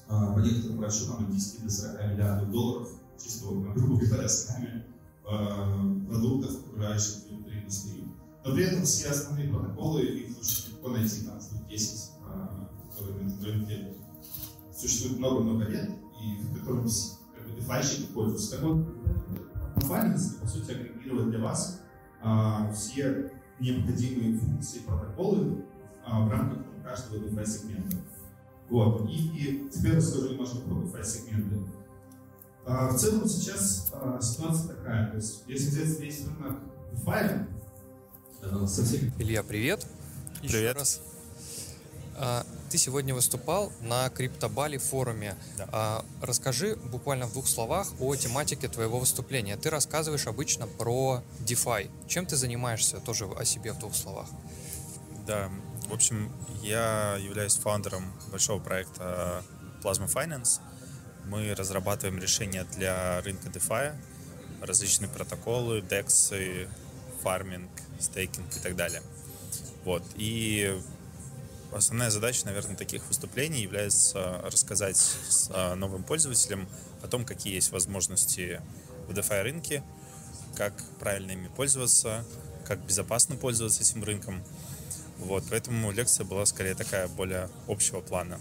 а, 0.09 0.35
по 0.35 0.39
некоторым 0.41 0.81
расчетам 0.83 1.25
от 1.25 1.31
10 1.33 1.65
до 1.65 1.71
40 1.71 2.13
миллиардов 2.13 2.51
долларов 2.51 2.89
чисто 3.23 3.47
вот, 3.47 3.67
на 3.67 3.75
грубо 3.75 4.05
говоря, 4.05 4.29
сами 4.29 4.85
а, 5.27 5.79
продуктов, 6.09 6.67
окружающих 6.67 7.25
индустрии. 7.31 8.09
Но 8.45 8.55
при 8.55 8.65
этом 8.65 8.85
все 8.85 9.11
основные 9.11 9.53
протоколы, 9.53 10.03
их 10.03 10.39
очень 10.39 10.73
легко 10.73 10.89
найти, 10.89 11.27
там 11.27 11.41
штук 11.41 11.67
10, 11.69 12.11
а, 12.25 12.71
которые 12.91 13.25
на 13.25 13.45
рынке 13.45 13.95
существует 14.75 15.19
много-много 15.19 15.65
лет, 15.65 15.91
и 16.23 16.59
которым 16.59 16.89
как 17.35 17.49
бы, 17.49 17.61
дефайщики 17.61 18.07
пользуются. 18.13 18.53
Так 18.53 18.65
вот, 18.65 18.87
Finance, 19.77 20.41
по 20.41 20.47
сути, 20.47 20.71
агрегировать 20.73 21.31
для 21.31 21.41
вас 21.41 21.81
а, 22.23 22.73
все 22.73 23.31
необходимые 23.61 24.39
функции 24.39 24.81
протоколы 24.81 25.65
в 26.11 26.31
рамках 26.31 26.59
каждого 26.85 27.25
DeFi-сегмента. 27.25 27.97
Вот. 28.71 29.09
И, 29.09 29.29
и 29.29 29.71
теперь 29.71 29.97
расскажу 29.97 30.31
немножко 30.31 30.59
про 30.59 30.75
DeFi-сегменты. 30.75 31.71
А, 32.67 32.89
в 32.89 32.99
целом 32.99 33.27
сейчас 33.29 33.91
а, 33.95 34.21
ситуация 34.21 34.75
такая, 34.77 35.11
то 35.11 35.17
есть 35.17 35.43
если 35.47 35.71
взять 35.71 36.01
весь 36.01 36.25
рынок 36.27 36.59
DeFi, 36.93 37.47
со 38.67 38.85
всеми... 38.85 39.13
Илья, 39.19 39.43
привет. 39.43 39.87
Еще 40.43 40.53
Привет. 40.59 40.77
раз. 40.77 41.01
А, 42.17 42.45
Ты 42.71 42.79
сегодня 42.79 43.15
выступал 43.15 43.73
на 43.81 44.09
Криптобали 44.11 44.77
форуме. 44.79 45.35
А, 45.73 46.05
Расскажи 46.23 46.77
буквально 46.77 47.27
в 47.27 47.33
двух 47.33 47.49
словах 47.49 47.89
о 48.01 48.15
тематике 48.15 48.69
твоего 48.69 48.99
выступления. 49.01 49.57
Ты 49.57 49.71
рассказываешь 49.71 50.27
обычно 50.27 50.67
про 50.67 51.23
DeFi. 51.41 51.91
Чем 52.07 52.27
ты 52.27 52.37
занимаешься? 52.37 52.99
Тоже 53.01 53.27
о 53.27 53.45
себе 53.45 53.73
в 53.73 53.79
двух 53.79 53.95
словах. 53.95 54.29
Да, 55.27 55.51
в 55.89 55.93
общем, 55.95 56.30
я 56.62 57.16
являюсь 57.20 57.57
фаундером 57.57 58.12
большого 58.30 58.61
проекта 58.61 59.43
Plasma 59.82 60.07
Finance. 60.07 60.61
Мы 61.26 61.55
разрабатываем 61.55 62.20
решения 62.20 62.64
для 62.76 63.20
рынка 63.22 63.49
DeFi, 63.49 63.95
различные 64.62 65.09
протоколы, 65.09 65.80
DEX, 65.80 66.68
фарминг, 67.22 67.70
стейкинг 68.01 68.57
и 68.57 68.61
так 68.61 68.76
далее. 68.76 69.03
Вот. 69.84 70.03
И 70.16 70.78
основная 71.72 72.11
задача, 72.11 72.45
наверное, 72.45 72.76
таких 72.76 73.07
выступлений 73.09 73.62
является 73.62 74.41
рассказать 74.45 74.97
с, 74.97 75.51
а, 75.53 75.74
новым 75.74 76.03
пользователям 76.03 76.68
о 77.03 77.09
том, 77.09 77.24
какие 77.24 77.55
есть 77.55 77.72
возможности 77.72 78.61
в 79.07 79.12
DeFi 79.12 79.43
рынке, 79.43 79.82
как 80.55 80.74
правильно 80.99 81.32
ими 81.32 81.49
пользоваться, 81.49 82.24
как 82.66 82.84
безопасно 82.84 83.36
пользоваться 83.36 83.82
этим 83.82 84.05
рынком. 84.05 84.43
Вот, 85.19 85.45
поэтому 85.51 85.91
лекция 85.91 86.25
была 86.25 86.47
скорее 86.47 86.75
такая 86.75 87.09
более 87.09 87.49
общего 87.66 88.01
плана. 88.01 88.39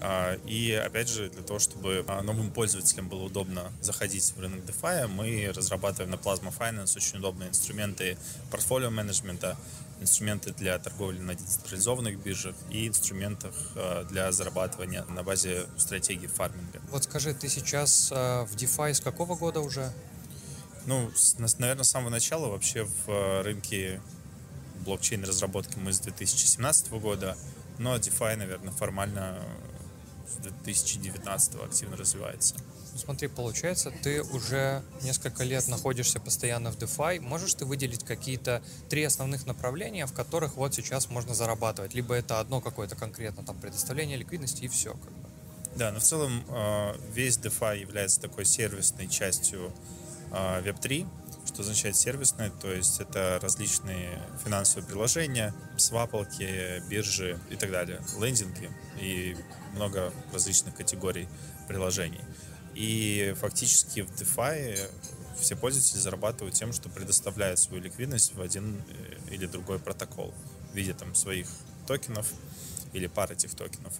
А, 0.00 0.36
И 0.46 0.72
опять 0.72 1.08
же, 1.08 1.30
для 1.30 1.42
того, 1.42 1.58
чтобы 1.58 2.04
а, 2.06 2.22
новым 2.22 2.50
пользователям 2.50 3.08
было 3.08 3.22
удобно 3.24 3.72
заходить 3.80 4.32
в 4.36 4.40
рынок 4.40 4.60
DeFi, 4.64 5.06
мы 5.06 5.52
разрабатываем 5.54 6.10
на 6.10 6.16
Plasma 6.16 6.52
Finance 6.56 6.96
очень 6.96 7.18
удобные 7.18 7.48
инструменты 7.48 8.18
портфолио 8.50 8.90
менеджмента, 8.90 9.56
инструменты 10.00 10.52
для 10.52 10.78
торговли 10.78 11.18
на 11.18 11.34
децентрализованных 11.34 12.18
биржах 12.18 12.56
и 12.70 12.88
инструментах 12.88 13.54
а, 13.76 14.04
для 14.04 14.32
зарабатывания 14.32 15.04
на 15.04 15.22
базе 15.22 15.66
стратегии 15.76 16.26
фарминга. 16.26 16.80
Вот 16.90 17.04
скажи, 17.04 17.32
ты 17.32 17.48
сейчас 17.48 18.10
в 18.10 18.54
DeFi 18.56 18.94
с 18.94 19.00
какого 19.00 19.36
года 19.36 19.60
уже? 19.60 19.92
Ну, 20.86 21.10
наверное, 21.58 21.84
с 21.84 21.90
самого 21.90 22.10
начала 22.10 22.48
вообще 22.48 22.88
в 23.06 23.42
рынке 23.42 24.00
блокчейн-разработки 24.82 25.78
мы 25.78 25.92
с 25.92 26.00
2017 26.00 26.90
года, 26.92 27.36
но 27.78 27.96
DeFi, 27.96 28.36
наверное, 28.36 28.72
формально 28.72 29.38
с 30.26 30.36
2019 30.36 31.54
активно 31.56 31.96
развивается. 31.96 32.54
Ну, 32.92 32.98
Смотри, 32.98 33.28
получается, 33.28 33.90
ты 34.02 34.22
уже 34.22 34.82
несколько 35.02 35.44
лет 35.44 35.66
находишься 35.68 36.20
постоянно 36.20 36.70
в 36.70 36.76
DeFi. 36.76 37.20
Можешь 37.20 37.54
ты 37.54 37.64
выделить 37.64 38.04
какие-то 38.04 38.62
три 38.88 39.02
основных 39.04 39.46
направления, 39.46 40.06
в 40.06 40.12
которых 40.12 40.56
вот 40.56 40.74
сейчас 40.74 41.08
можно 41.08 41.34
зарабатывать? 41.34 41.94
Либо 41.94 42.14
это 42.14 42.38
одно 42.38 42.60
какое-то 42.60 42.94
конкретно, 42.94 43.44
там, 43.44 43.58
предоставление 43.58 44.18
ликвидности 44.18 44.64
и 44.64 44.68
все. 44.68 44.92
Как 44.92 45.10
бы. 45.10 45.28
Да, 45.74 45.90
но 45.90 46.00
в 46.00 46.02
целом 46.02 46.44
э, 46.48 46.94
весь 47.12 47.38
DeFi 47.38 47.80
является 47.80 48.20
такой 48.20 48.44
сервисной 48.44 49.08
частью 49.08 49.72
э, 50.30 50.62
Web3. 50.62 51.06
Что 51.46 51.62
означает 51.62 51.96
сервисные? 51.96 52.50
То 52.50 52.72
есть 52.72 53.00
это 53.00 53.38
различные 53.42 54.18
финансовые 54.44 54.86
приложения, 54.86 55.54
свапалки, 55.76 56.82
биржи 56.88 57.38
и 57.50 57.56
так 57.56 57.70
далее, 57.70 58.00
лендинги 58.20 58.70
и 59.00 59.36
много 59.74 60.12
различных 60.32 60.74
категорий 60.74 61.28
приложений. 61.68 62.20
И 62.74 63.34
фактически 63.40 64.00
в 64.00 64.10
DeFi 64.12 64.78
все 65.38 65.56
пользователи 65.56 65.98
зарабатывают 65.98 66.54
тем, 66.54 66.72
что 66.72 66.88
предоставляют 66.88 67.58
свою 67.58 67.82
ликвидность 67.82 68.34
в 68.34 68.40
один 68.40 68.80
э, 68.88 69.32
или 69.34 69.46
другой 69.46 69.78
протокол 69.78 70.32
в 70.72 70.76
виде 70.76 70.94
там 70.94 71.14
своих 71.14 71.48
токенов 71.86 72.26
или 72.92 73.06
пар 73.06 73.32
этих 73.32 73.54
токенов. 73.54 73.92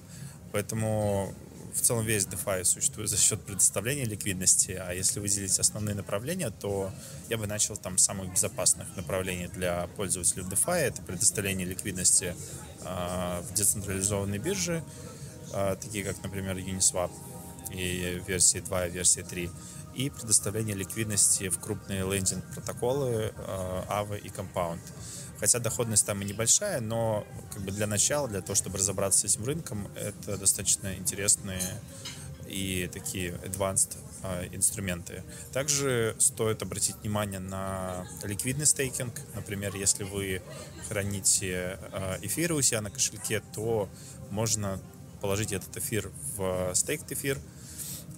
Поэтому 0.52 1.34
в 1.74 1.80
целом 1.80 2.04
весь 2.04 2.26
DeFi 2.26 2.64
существует 2.64 3.08
за 3.08 3.16
счет 3.16 3.40
предоставления 3.42 4.04
ликвидности, 4.04 4.72
а 4.72 4.92
если 4.92 5.20
выделить 5.20 5.58
основные 5.58 5.94
направления, 5.94 6.50
то 6.50 6.92
я 7.28 7.38
бы 7.38 7.46
начал 7.46 7.76
там 7.76 7.98
с 7.98 8.04
самых 8.04 8.32
безопасных 8.32 8.94
направлений 8.96 9.48
для 9.48 9.86
пользователей 9.96 10.44
DeFi. 10.44 10.78
Это 10.78 11.02
предоставление 11.02 11.66
ликвидности 11.66 12.34
э, 12.84 13.40
в 13.40 13.54
децентрализованной 13.54 14.38
бирже, 14.38 14.84
э, 15.54 15.76
такие 15.80 16.04
как, 16.04 16.22
например, 16.22 16.56
Uniswap 16.56 17.10
и 17.70 18.22
версии 18.26 18.58
2 18.58 18.86
и 18.86 18.90
версии 18.90 19.22
3, 19.22 19.50
и 19.94 20.10
предоставление 20.10 20.74
ликвидности 20.74 21.48
в 21.48 21.58
крупные 21.58 22.02
лендинг-протоколы 22.02 23.32
э, 23.34 23.82
AVE 23.88 24.20
и 24.20 24.28
Compound. 24.28 24.80
Хотя 25.42 25.58
доходность 25.58 26.06
там 26.06 26.22
и 26.22 26.24
небольшая, 26.24 26.80
но 26.80 27.26
как 27.52 27.64
бы 27.64 27.72
для 27.72 27.88
начала, 27.88 28.28
для 28.28 28.42
того, 28.42 28.54
чтобы 28.54 28.78
разобраться 28.78 29.26
с 29.26 29.34
этим 29.34 29.44
рынком, 29.44 29.88
это 29.96 30.36
достаточно 30.36 30.94
интересные 30.94 31.60
и 32.46 32.88
такие 32.92 33.32
advanced 33.44 33.96
э, 34.22 34.46
инструменты. 34.52 35.24
Также 35.52 36.14
стоит 36.20 36.62
обратить 36.62 36.94
внимание 37.02 37.40
на 37.40 38.06
ликвидный 38.22 38.66
стейкинг. 38.66 39.12
Например, 39.34 39.74
если 39.74 40.04
вы 40.04 40.42
храните 40.86 41.76
э, 41.90 42.18
эфиры 42.22 42.54
у 42.54 42.62
себя 42.62 42.80
на 42.80 42.90
кошельке, 42.90 43.42
то 43.52 43.88
можно 44.30 44.78
положить 45.20 45.50
этот 45.50 45.76
эфир 45.76 46.12
в 46.36 46.72
стейк 46.76 47.00
эфир, 47.10 47.40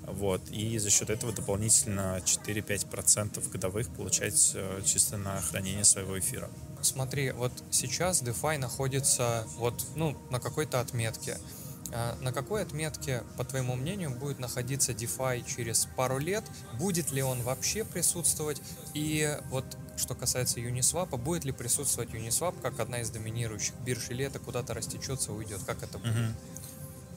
вот, 0.06 0.42
и 0.50 0.76
за 0.76 0.90
счет 0.90 1.08
этого 1.08 1.32
дополнительно 1.32 2.20
4-5% 2.22 3.48
годовых 3.48 3.88
получать 3.94 4.52
э, 4.54 4.82
чисто 4.84 5.16
на 5.16 5.40
хранение 5.40 5.84
своего 5.84 6.18
эфира. 6.18 6.50
Смотри, 6.86 7.32
вот 7.32 7.52
сейчас 7.70 8.22
DeFi 8.22 8.58
находится 8.58 9.46
вот, 9.56 9.84
ну, 9.96 10.16
на 10.30 10.40
какой-то 10.40 10.80
отметке. 10.80 11.38
А 11.92 12.16
На 12.20 12.32
какой 12.32 12.62
отметке, 12.62 13.22
по 13.36 13.44
твоему 13.44 13.76
мнению, 13.76 14.10
будет 14.10 14.38
находиться 14.38 14.92
DeFi 14.92 15.44
через 15.46 15.86
пару 15.96 16.18
лет? 16.18 16.44
Будет 16.78 17.12
ли 17.12 17.22
он 17.22 17.42
вообще 17.42 17.84
присутствовать? 17.84 18.60
И 18.94 19.38
вот 19.50 19.64
что 19.96 20.14
касается 20.14 20.58
Uniswap, 20.58 21.16
будет 21.16 21.44
ли 21.44 21.52
присутствовать 21.52 22.10
Uniswap 22.10 22.60
как 22.60 22.80
одна 22.80 23.00
из 23.00 23.10
доминирующих 23.10 23.74
бирж, 23.84 24.10
или 24.10 24.24
это 24.24 24.40
куда-то 24.40 24.74
растечется, 24.74 25.32
уйдет? 25.32 25.60
Как 25.64 25.82
это 25.82 25.98
будет? 25.98 26.14
Мгм. 26.14 26.34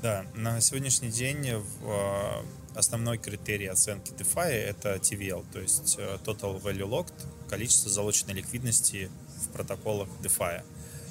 Да, 0.03 0.25
на 0.35 0.61
сегодняшний 0.61 1.09
день 1.09 1.55
в, 1.55 1.89
э, 1.89 2.43
основной 2.75 3.17
критерий 3.17 3.65
оценки 3.65 4.11
DeFi 4.11 4.49
это 4.49 4.95
TVL, 4.95 5.43
то 5.51 5.59
есть 5.59 5.95
э, 5.97 6.19
Total 6.23 6.61
Value 6.61 6.87
Locked, 6.87 7.13
количество 7.49 7.89
залоченной 7.89 8.35
ликвидности 8.35 9.09
в 9.47 9.51
протоколах 9.51 10.07
DeFi. 10.21 10.63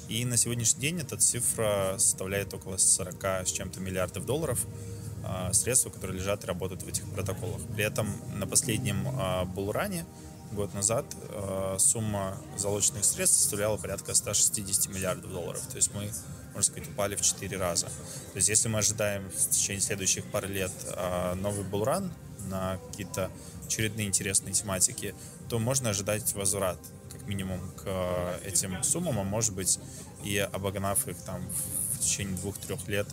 И 0.09 0.25
на 0.25 0.37
сегодняшний 0.37 0.81
день 0.81 0.99
эта 0.99 1.17
цифра 1.17 1.95
составляет 1.97 2.53
около 2.53 2.77
40 2.77 3.23
с 3.45 3.51
чем-то 3.51 3.79
миллиардов 3.81 4.25
долларов 4.25 4.65
э, 5.25 5.53
средств, 5.53 5.91
которые 5.91 6.19
лежат 6.19 6.43
и 6.43 6.47
работают 6.47 6.83
в 6.83 6.87
этих 6.87 7.03
протоколах. 7.11 7.61
При 7.75 7.83
этом 7.83 8.07
на 8.35 8.47
последнем 8.47 9.05
булране 9.53 10.05
год 10.51 10.73
назад 10.73 11.05
э, 11.29 11.75
сумма 11.79 12.37
залоченных 12.57 13.03
средств 13.03 13.39
составляла 13.39 13.77
порядка 13.77 14.13
160 14.13 14.93
миллиардов 14.93 15.31
долларов. 15.31 15.61
То 15.69 15.75
есть 15.75 15.93
мы, 15.93 16.11
можно 16.47 16.61
сказать, 16.61 16.89
упали 16.89 17.15
в 17.15 17.21
4 17.21 17.57
раза. 17.57 17.87
То 17.87 18.35
есть 18.35 18.49
если 18.49 18.69
мы 18.69 18.79
ожидаем 18.79 19.29
в 19.29 19.49
течение 19.49 19.81
следующих 19.81 20.25
пары 20.25 20.47
лет 20.47 20.71
э, 20.85 21.33
новый 21.35 21.63
булран 21.63 22.11
на 22.47 22.79
какие-то 22.89 23.29
очередные 23.65 24.07
интересные 24.07 24.53
тематики, 24.53 25.13
то 25.49 25.59
можно 25.59 25.89
ожидать 25.89 26.33
возврат 26.33 26.79
минимум 27.27 27.59
к 27.83 28.39
этим 28.43 28.81
суммам, 28.83 29.19
а 29.19 29.23
может 29.23 29.53
быть 29.53 29.79
и 30.23 30.37
обогнав 30.37 31.07
их 31.07 31.17
там 31.17 31.41
в 31.93 31.99
течение 31.99 32.35
двух-трех 32.37 32.87
лет 32.87 33.07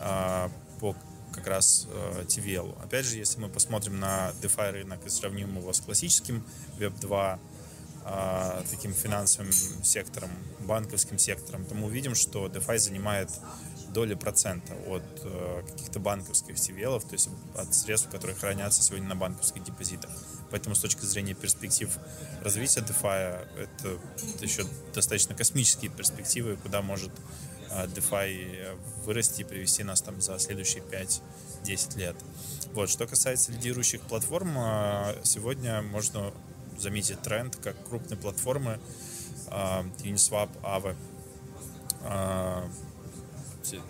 э, 0.00 0.48
по 0.80 0.96
как 1.32 1.46
раз 1.46 1.86
э, 1.90 2.24
TVL. 2.26 2.82
Опять 2.82 3.06
же, 3.06 3.16
если 3.16 3.40
мы 3.40 3.48
посмотрим 3.48 4.00
на 4.00 4.32
DeFi 4.42 4.70
рынок 4.72 5.06
и 5.06 5.08
сравним 5.08 5.56
его 5.56 5.72
с 5.72 5.80
классическим 5.80 6.44
Web 6.78 6.98
2, 7.00 7.38
э, 8.04 8.62
таким 8.70 8.92
финансовым 8.92 9.52
сектором, 9.52 10.30
банковским 10.60 11.18
сектором, 11.18 11.64
то 11.64 11.74
мы 11.74 11.86
увидим, 11.86 12.14
что 12.14 12.46
DeFi 12.46 12.78
занимает 12.78 13.30
доли 13.92 14.14
процента 14.14 14.74
от 14.86 15.02
э, 15.24 15.62
каких-то 15.66 16.00
банковских 16.00 16.56
TVL, 16.56 17.00
то 17.00 17.12
есть 17.12 17.28
от 17.54 17.74
средств, 17.74 18.10
которые 18.10 18.36
хранятся 18.36 18.82
сегодня 18.82 19.08
на 19.08 19.16
банковских 19.16 19.64
депозитах. 19.64 20.10
Поэтому 20.50 20.74
с 20.74 20.80
точки 20.80 21.04
зрения 21.04 21.34
перспектив 21.34 21.90
развития 22.42 22.80
DeFi, 22.80 23.46
это, 23.56 23.98
это 24.16 24.44
еще 24.44 24.64
достаточно 24.94 25.34
космические 25.34 25.90
перспективы, 25.90 26.56
куда 26.56 26.82
может 26.82 27.10
DeFi 27.70 28.78
вырасти 29.04 29.42
и 29.42 29.44
привести 29.44 29.84
нас 29.84 30.00
там 30.00 30.20
за 30.20 30.38
следующие 30.38 30.82
5-10 31.64 31.98
лет. 31.98 32.16
Вот. 32.72 32.88
Что 32.88 33.06
касается 33.06 33.52
лидирующих 33.52 34.00
платформ, 34.02 34.54
сегодня 35.22 35.82
можно 35.82 36.32
заметить 36.78 37.20
тренд, 37.22 37.56
как 37.56 37.76
крупные 37.88 38.16
платформы 38.16 38.78
Uniswap, 39.48 40.50
Aave, 40.62 40.96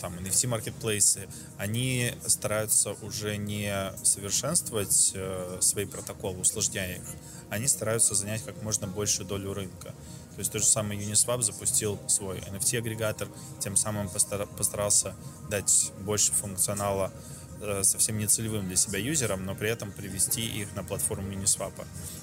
там 0.01 0.15
NFT 0.15 0.49
маркетплейсы, 0.49 1.29
они 1.57 2.13
стараются 2.27 2.93
уже 3.03 3.37
не 3.37 3.93
совершенствовать 4.03 5.15
свои 5.61 5.87
протоколы, 5.87 6.41
усложняя 6.41 6.97
их, 6.97 7.03
они 7.51 7.67
стараются 7.67 8.15
занять 8.15 8.45
как 8.45 8.63
можно 8.63 8.87
большую 8.87 9.27
долю 9.27 9.55
рынка. 9.55 9.95
То 10.39 10.41
есть 10.41 10.53
тот 10.53 10.63
же 10.63 10.69
самый 10.69 10.97
Uniswap 10.99 11.43
запустил 11.43 11.99
свой 12.07 12.39
NFT-агрегатор, 12.39 13.29
тем 13.59 13.75
самым 13.75 14.09
постарался 14.09 15.17
дать 15.51 15.93
больше 16.01 16.33
функционала 16.33 17.13
э, 17.61 17.83
совсем 17.83 18.19
не 18.19 18.29
целевым 18.29 18.69
для 18.69 18.77
себя 18.77 19.01
юзерам, 19.01 19.45
но 19.45 19.57
при 19.57 19.69
этом 19.69 19.91
привести 19.91 20.47
их 20.47 20.75
на 20.77 20.85
платформу 20.85 21.33
Uniswap. 21.33 21.73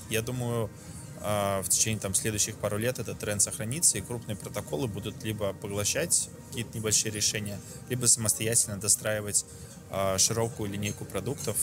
Я 0.10 0.22
думаю, 0.22 0.70
э, 0.70 0.95
в 1.26 1.69
течение 1.69 1.99
там, 1.99 2.13
следующих 2.13 2.55
пару 2.57 2.78
лет 2.78 2.99
этот 2.99 3.17
тренд 3.17 3.41
сохранится, 3.41 3.97
и 3.97 4.01
крупные 4.01 4.36
протоколы 4.36 4.88
будут 4.88 5.23
либо 5.23 5.53
поглощать 5.53 6.30
какие-то 6.49 6.78
небольшие 6.78 7.11
решения, 7.11 7.59
либо 7.89 8.05
самостоятельно 8.05 8.78
достраивать 8.78 9.45
э, 9.89 10.17
широкую 10.19 10.69
линейку 10.69 11.03
продуктов, 11.05 11.57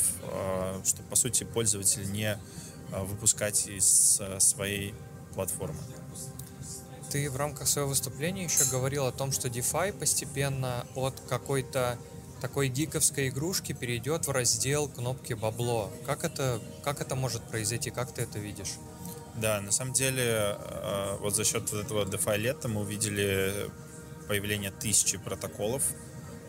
чтобы, 0.85 1.09
по 1.09 1.17
сути, 1.17 1.45
пользователь 1.45 2.11
не 2.11 2.39
выпускать 2.91 3.69
из 3.69 4.21
своей 4.39 4.95
платформы. 5.35 5.79
Ты 7.11 7.31
в 7.31 7.37
рамках 7.37 7.69
своего 7.69 7.91
выступления 7.91 8.45
еще 8.45 8.65
говорил 8.65 9.07
о 9.07 9.13
том, 9.13 9.33
что 9.33 9.49
DeFi 9.49 9.93
постепенно 9.93 10.87
от 10.95 11.21
какой-то 11.29 11.99
такой 12.41 12.69
гиковской 12.69 13.29
игрушки 13.29 13.73
перейдет 13.73 14.27
в 14.27 14.31
раздел 14.31 14.89
кнопки 14.89 15.35
бабло. 15.35 15.93
Как 16.05 16.25
это, 16.25 16.61
как 16.83 17.01
это 17.01 17.15
может 17.15 17.43
произойти? 17.45 17.91
Как 17.91 18.13
ты 18.13 18.23
это 18.23 18.39
видишь? 18.39 18.75
Да, 19.37 19.61
на 19.61 19.73
самом 19.73 19.95
деле, 19.95 20.57
э, 20.59 21.17
вот 21.21 21.35
за 21.35 21.45
счет 21.45 21.73
этого 21.73 22.05
DeFi 22.05 22.37
лета 22.37 22.69
мы 22.69 22.83
увидели 22.83 23.71
появление 24.29 24.71
тысячи 24.71 25.17
протоколов 25.17 25.83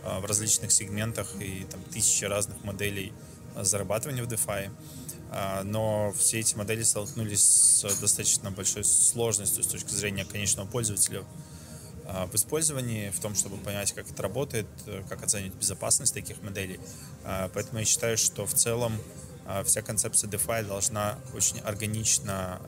э, 0.04 0.20
в 0.20 0.26
различных 0.26 0.72
сегментах 0.72 1.28
и 1.40 1.66
там 1.70 1.82
тысячи 1.84 2.26
разных 2.26 2.62
моделей 2.64 3.14
зарабатывания 3.56 4.24
в 4.24 4.28
DeFi. 4.28 4.70
Но 5.64 6.14
все 6.16 6.42
эти 6.42 6.56
модели 6.56 6.84
столкнулись 6.84 7.44
с 7.44 8.00
достаточно 8.00 8.52
большой 8.52 8.84
сложностью 8.84 9.64
с 9.64 9.68
точки 9.68 9.92
зрения 9.92 10.26
конечного 10.26 10.68
пользователя 10.68 11.24
в 12.06 12.36
использовании, 12.36 13.10
в 13.10 13.20
том, 13.20 13.34
чтобы 13.34 13.58
понять, 13.58 13.94
как 13.94 14.08
это 14.12 14.22
работает, 14.22 14.68
как 15.10 15.24
оценить 15.24 15.56
безопасность 15.56 16.14
таких 16.14 16.40
моделей. 16.44 16.80
Поэтому 17.24 17.80
я 17.80 17.86
считаю, 17.86 18.16
что 18.16 18.46
в 18.46 18.54
целом 18.54 18.94
вся 19.66 19.82
концепция 19.82 20.30
DeFi 20.30 20.66
должна 20.66 21.20
очень 21.34 21.60
органично 21.60 22.62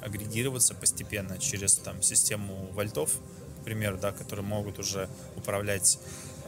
агрегироваться 0.00 0.74
постепенно 0.74 1.38
через 1.38 1.74
там, 1.76 2.02
систему 2.02 2.70
вольтов, 2.72 3.12
к 3.60 3.64
примеру, 3.64 3.98
да, 3.98 4.12
которые 4.12 4.44
могут 4.44 4.78
уже 4.78 5.08
управлять 5.36 5.98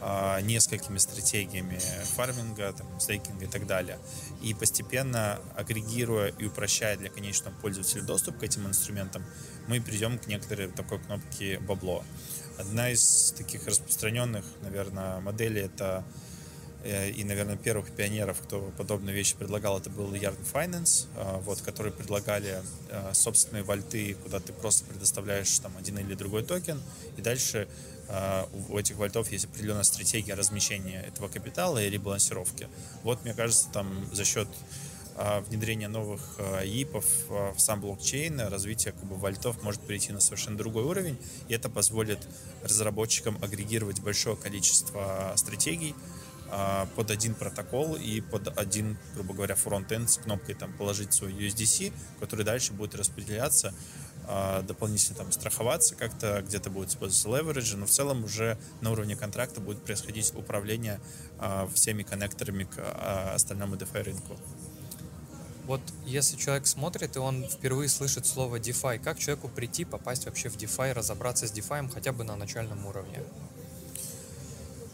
а, 0.01 0.39
несколькими 0.41 0.97
стратегиями 0.97 1.77
фарминга, 2.15 2.71
там, 2.71 2.99
стейкинга 2.99 3.45
и 3.45 3.47
так 3.47 3.67
далее. 3.67 3.99
И 4.41 4.53
постепенно 4.53 5.39
агрегируя 5.55 6.27
и 6.27 6.45
упрощая 6.45 6.95
для 6.95 7.09
конечного 7.09 7.53
пользователя 7.55 8.03
доступ 8.03 8.37
к 8.37 8.43
этим 8.43 8.65
инструментам, 8.67 9.25
мы 9.67 9.81
придем 9.81 10.17
к 10.17 10.27
некоторой 10.27 10.69
такой 10.69 10.99
кнопке 10.99 11.59
бабло. 11.59 12.03
Одна 12.57 12.91
из 12.91 13.33
таких 13.37 13.67
распространенных, 13.67 14.45
наверное, 14.61 15.19
моделей 15.19 15.61
это 15.63 16.05
и, 16.83 17.23
наверное, 17.25 17.57
первых 17.57 17.91
пионеров, 17.91 18.39
кто 18.41 18.71
подобные 18.77 19.13
вещи 19.13 19.35
предлагал, 19.35 19.77
это 19.79 19.89
был 19.89 20.13
Yarn 20.13 20.37
Finance, 20.53 21.07
а, 21.17 21.39
вот, 21.39 21.61
которые 21.61 21.91
предлагали 21.91 22.61
э, 22.89 23.13
собственные 23.13 23.63
вольты, 23.63 24.15
куда 24.23 24.39
ты 24.39 24.53
просто 24.53 24.85
предоставляешь 24.85 25.59
там 25.59 25.75
один 25.77 25.97
или 25.97 26.13
другой 26.13 26.43
токен, 26.43 26.81
и 27.17 27.21
дальше 27.21 27.67
у 28.69 28.77
этих 28.79 28.95
вольтов 28.95 29.31
есть 29.31 29.45
определенная 29.45 29.83
стратегия 29.83 30.33
размещения 30.33 31.03
этого 31.03 31.27
капитала 31.27 31.77
и 31.77 31.91
ребалансировки. 31.91 32.67
Вот, 33.03 33.23
мне 33.23 33.35
кажется, 33.35 33.67
там 33.71 33.87
за 34.11 34.25
счет 34.25 34.47
внедрения 35.47 35.87
новых 35.87 36.39
ИПов 36.65 37.05
в 37.27 37.59
сам 37.59 37.81
блокчейн, 37.81 38.39
развитие 38.39 38.93
как 38.93 39.03
бы, 39.03 39.15
вольтов 39.15 39.61
может 39.61 39.81
перейти 39.81 40.11
на 40.11 40.21
совершенно 40.21 40.57
другой 40.57 40.85
уровень, 40.85 41.19
и 41.49 41.53
это 41.53 41.69
позволит 41.69 42.17
разработчикам 42.63 43.37
агрегировать 43.43 43.99
большое 43.99 44.35
количество 44.35 45.31
стратегий 45.35 45.93
под 46.95 47.11
один 47.11 47.35
протокол 47.35 47.95
и 47.95 48.21
под 48.21 48.57
один, 48.57 48.97
грубо 49.13 49.33
говоря, 49.33 49.55
фронт-энд 49.55 50.09
с 50.09 50.17
кнопкой 50.17 50.55
там 50.55 50.73
положить 50.73 51.13
свой 51.13 51.31
USDC, 51.31 51.93
который 52.19 52.43
дальше 52.45 52.73
будет 52.73 52.95
распределяться 52.95 53.73
а, 54.31 54.61
дополнительно 54.61 55.17
там 55.17 55.31
страховаться 55.31 55.95
как-то, 55.95 56.43
где-то 56.43 56.69
будет 56.69 56.89
использоваться 56.89 57.29
leverage, 57.29 57.75
но 57.75 57.87
в 57.87 57.89
целом 57.89 58.23
уже 58.23 58.59
на 58.79 58.91
уровне 58.91 59.15
контракта 59.15 59.59
будет 59.59 59.83
происходить 59.83 60.35
управление 60.35 60.99
а, 61.39 61.67
всеми 61.73 62.03
коннекторами 62.03 62.65
к 62.65 62.75
а, 62.77 63.33
остальному 63.33 63.75
DeFi 63.75 64.03
рынку. 64.03 64.37
Вот 65.65 65.81
если 66.05 66.37
человек 66.37 66.67
смотрит, 66.67 67.15
и 67.15 67.19
он 67.19 67.43
впервые 67.47 67.89
слышит 67.89 68.27
слово 68.27 68.57
DeFi, 68.57 68.99
как 68.99 69.17
человеку 69.17 69.49
прийти, 69.49 69.83
попасть 69.83 70.25
вообще 70.25 70.49
в 70.49 70.57
DeFi, 70.57 70.93
разобраться 70.93 71.47
с 71.47 71.51
DeFi 71.51 71.91
хотя 71.91 72.11
бы 72.11 72.23
на 72.23 72.35
начальном 72.35 72.85
уровне? 72.85 73.23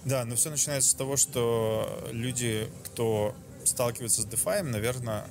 Да, 0.05 0.23
но 0.23 0.35
все 0.35 0.51
начинается 0.51 0.91
с 0.91 0.93
того, 0.93 1.17
что 1.17 2.07
люди, 2.11 2.69
кто 2.85 3.35
сталкивается 3.63 4.21
с 4.21 4.25
DeFi, 4.25 4.61
наверное, 4.61 5.25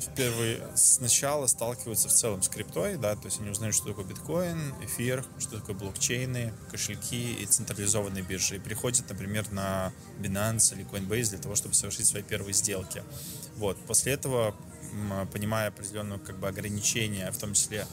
впервые 0.00 0.60
сначала 0.74 1.46
сталкиваются 1.46 2.08
в 2.08 2.12
целом 2.12 2.42
с 2.42 2.48
криптой, 2.48 2.96
да, 2.96 3.14
то 3.14 3.26
есть 3.26 3.40
они 3.40 3.50
узнают, 3.50 3.74
что 3.74 3.86
такое 3.86 4.04
биткоин, 4.04 4.74
эфир, 4.82 5.24
что 5.38 5.60
такое 5.60 5.76
блокчейны, 5.76 6.52
кошельки 6.70 7.34
и 7.34 7.46
централизованные 7.46 8.24
биржи. 8.24 8.56
И 8.56 8.58
приходят, 8.58 9.08
например, 9.08 9.50
на 9.52 9.92
Binance 10.18 10.74
или 10.74 10.84
Coinbase 10.84 11.30
для 11.30 11.38
того, 11.38 11.54
чтобы 11.54 11.74
совершить 11.74 12.06
свои 12.06 12.22
первые 12.22 12.52
сделки. 12.52 13.02
Вот. 13.56 13.78
После 13.86 14.12
этого, 14.12 14.54
понимая 15.32 15.68
определенные 15.68 16.18
как 16.18 16.38
бы, 16.38 16.48
ограничения, 16.48 17.30
в 17.30 17.38
том 17.38 17.54
числе 17.54 17.86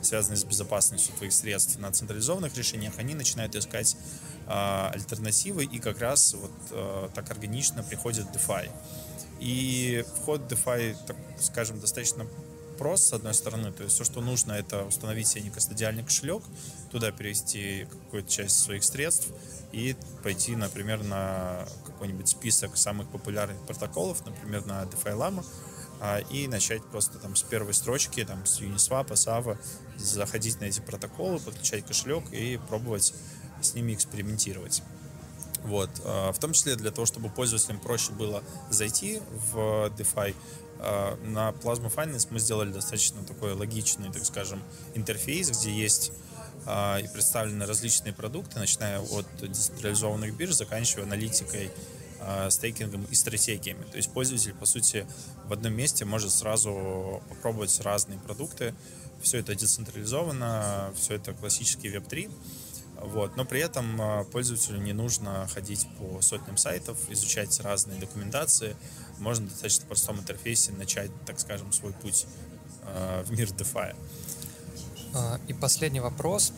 связанные 0.00 0.36
с 0.36 0.44
безопасностью 0.44 1.12
твоих 1.16 1.32
средств 1.32 1.76
на 1.78 1.90
централизованных 1.90 2.56
решениях, 2.56 2.94
они 2.98 3.14
начинают 3.14 3.56
искать 3.56 3.96
альтернативы 4.48 5.64
и 5.64 5.78
как 5.78 6.00
раз 6.00 6.34
вот 6.34 6.50
э, 6.70 7.08
так 7.14 7.30
органично 7.30 7.82
приходит 7.82 8.26
DeFi. 8.34 8.70
И 9.40 10.04
вход 10.16 10.40
DeFi, 10.50 10.96
так 11.06 11.16
скажем, 11.38 11.78
достаточно 11.80 12.26
прост, 12.78 13.08
с 13.08 13.12
одной 13.12 13.34
стороны. 13.34 13.72
То 13.72 13.82
есть 13.82 13.94
все, 13.94 14.04
что 14.04 14.20
нужно, 14.20 14.52
это 14.52 14.84
установить 14.84 15.26
себе 15.26 15.42
некостадиальный 15.42 16.04
кошелек, 16.04 16.42
туда 16.90 17.10
перевести 17.10 17.86
какую-то 17.90 18.30
часть 18.30 18.58
своих 18.60 18.84
средств 18.84 19.28
и 19.72 19.96
пойти, 20.22 20.56
например, 20.56 21.02
на 21.02 21.66
какой-нибудь 21.84 22.28
список 22.28 22.76
самых 22.76 23.08
популярных 23.08 23.60
протоколов, 23.66 24.24
например, 24.24 24.64
на 24.64 24.84
DeFi 24.84 25.16
Lama, 25.16 25.44
а, 26.00 26.20
и 26.30 26.46
начать 26.46 26.82
просто 26.84 27.18
там 27.18 27.34
с 27.34 27.42
первой 27.42 27.74
строчки, 27.74 28.24
там 28.24 28.46
с 28.46 28.60
Uniswap, 28.60 29.08
Sava, 29.08 29.58
заходить 29.96 30.60
на 30.60 30.66
эти 30.66 30.80
протоколы, 30.80 31.40
подключать 31.40 31.84
кошелек 31.84 32.32
и 32.32 32.58
пробовать 32.68 33.12
с 33.60 33.74
ними 33.74 33.94
экспериментировать. 33.94 34.82
Вот. 35.64 35.90
А, 36.04 36.32
в 36.32 36.38
том 36.38 36.52
числе 36.52 36.76
для 36.76 36.90
того, 36.90 37.06
чтобы 37.06 37.28
пользователям 37.28 37.80
проще 37.80 38.12
было 38.12 38.42
зайти 38.70 39.20
в 39.52 39.92
DeFi, 39.96 40.34
а, 40.78 41.18
на 41.24 41.50
Plasma 41.50 41.92
Finance 41.94 42.28
мы 42.30 42.38
сделали 42.38 42.72
достаточно 42.72 43.22
такой 43.24 43.52
логичный, 43.52 44.12
так 44.12 44.24
скажем, 44.24 44.62
интерфейс, 44.94 45.50
где 45.50 45.70
есть 45.70 46.12
а, 46.66 46.98
и 46.98 47.08
представлены 47.08 47.66
различные 47.66 48.12
продукты, 48.12 48.58
начиная 48.58 49.00
от 49.00 49.26
децентрализованных 49.40 50.36
бирж, 50.36 50.52
заканчивая 50.52 51.04
аналитикой, 51.04 51.70
стейкингом 52.50 53.04
и 53.04 53.14
стратегиями. 53.14 53.84
То 53.92 53.96
есть 53.96 54.10
пользователь, 54.12 54.52
по 54.52 54.66
сути, 54.66 55.06
в 55.46 55.52
одном 55.52 55.72
месте 55.72 56.04
может 56.04 56.32
сразу 56.32 57.22
попробовать 57.28 57.80
разные 57.80 58.18
продукты. 58.18 58.74
Все 59.22 59.38
это 59.38 59.54
децентрализовано, 59.54 60.92
все 60.98 61.14
это 61.14 61.32
классический 61.32 61.88
Web3. 61.88 62.28
Вот. 63.00 63.36
Но 63.36 63.44
при 63.44 63.60
этом 63.60 64.00
а, 64.00 64.24
пользователю 64.24 64.80
не 64.80 64.92
нужно 64.92 65.46
ходить 65.52 65.86
по 65.98 66.20
сотням 66.20 66.56
сайтов, 66.56 66.98
изучать 67.08 67.58
разные 67.60 68.00
документации. 68.00 68.76
Можно 69.18 69.46
в 69.46 69.50
достаточно 69.50 69.86
простом 69.86 70.18
интерфейсе 70.18 70.72
начать, 70.72 71.10
так 71.24 71.38
скажем, 71.38 71.72
свой 71.72 71.92
путь 71.92 72.26
а, 72.82 73.22
в 73.24 73.30
мир 73.30 73.48
DeFi. 73.48 73.94
А, 75.14 75.40
и 75.46 75.52
последний 75.52 76.00
вопрос. 76.00 76.52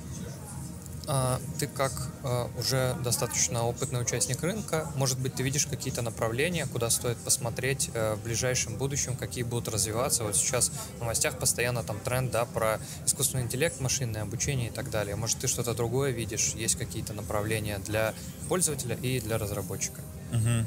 А, 1.07 1.41
ты 1.59 1.67
как 1.67 1.93
а, 2.23 2.51
уже 2.59 2.97
достаточно 3.03 3.65
опытный 3.65 4.01
участник 4.01 4.43
рынка, 4.43 4.91
может 4.97 5.19
быть, 5.19 5.35
ты 5.35 5.43
видишь 5.43 5.67
какие-то 5.67 6.03
направления, 6.03 6.67
куда 6.67 6.91
стоит 6.91 7.17
посмотреть 7.19 7.91
э, 7.95 8.15
в 8.15 8.23
ближайшем 8.23 8.77
будущем, 8.77 9.17
какие 9.17 9.43
будут 9.43 9.69
развиваться. 9.69 10.25
Вот 10.25 10.37
сейчас 10.37 10.71
в 10.97 11.01
новостях 11.01 11.39
постоянно 11.39 11.83
там 11.83 11.99
тренд 12.01 12.31
да, 12.31 12.45
про 12.45 12.79
искусственный 13.07 13.45
интеллект, 13.45 13.81
машинное 13.81 14.23
обучение 14.23 14.69
и 14.69 14.73
так 14.73 14.91
далее. 14.91 15.17
Может, 15.17 15.39
ты 15.39 15.49
что-то 15.49 15.75
другое 15.75 16.11
видишь? 16.11 16.53
Есть 16.55 16.77
какие-то 16.77 17.13
направления 17.13 17.79
для 17.79 18.15
пользователя 18.49 18.97
и 18.97 19.21
для 19.21 19.39
разработчика? 19.39 20.01
Угу. 20.33 20.67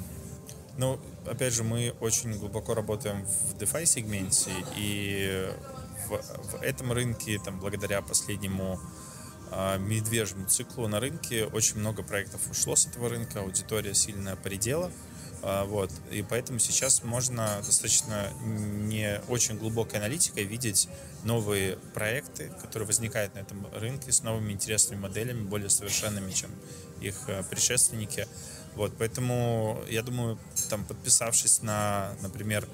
Ну, 0.78 1.00
опять 1.28 1.54
же, 1.54 1.64
мы 1.64 1.94
очень 2.00 2.34
глубоко 2.38 2.74
работаем 2.74 3.26
в 3.26 3.56
DeFi 3.62 3.86
сегменте, 3.86 4.52
и 4.76 5.48
в, 6.10 6.18
в 6.18 6.62
этом 6.62 6.92
рынке, 6.92 7.40
там, 7.44 7.60
благодаря 7.60 8.02
последнему 8.02 8.80
медвежьему 9.80 10.48
циклу 10.48 10.88
на 10.88 11.00
рынке. 11.00 11.46
Очень 11.46 11.80
много 11.80 12.04
проектов 12.04 12.42
ушло 12.50 12.76
с 12.76 12.86
этого 12.86 13.10
рынка, 13.10 13.42
аудитория 13.42 13.94
сильно 13.94 14.36
предела. 14.36 14.92
А, 15.46 15.66
вот. 15.66 15.92
И 16.10 16.24
поэтому 16.24 16.60
сейчас 16.60 17.04
можно 17.04 17.62
достаточно 17.66 18.32
не 18.46 19.22
очень 19.28 19.58
глубокой 19.58 20.00
аналитикой 20.00 20.46
видеть 20.46 20.88
новые 21.26 21.78
проекты, 21.94 22.52
которые 22.62 22.88
возникают 22.88 23.36
на 23.36 23.40
этом 23.40 23.68
рынке 23.74 24.12
с 24.12 24.24
новыми 24.24 24.54
интересными 24.54 25.02
моделями, 25.02 25.42
более 25.42 25.70
совершенными, 25.70 26.32
чем 26.32 26.50
их 27.02 27.16
а, 27.28 27.44
предшественники. 27.44 28.28
Вот, 28.76 28.94
поэтому 28.98 29.84
я 29.90 30.02
думаю, 30.02 30.40
там 30.70 30.84
подписавшись 30.86 31.62
на, 31.62 32.16
например, 32.24 32.68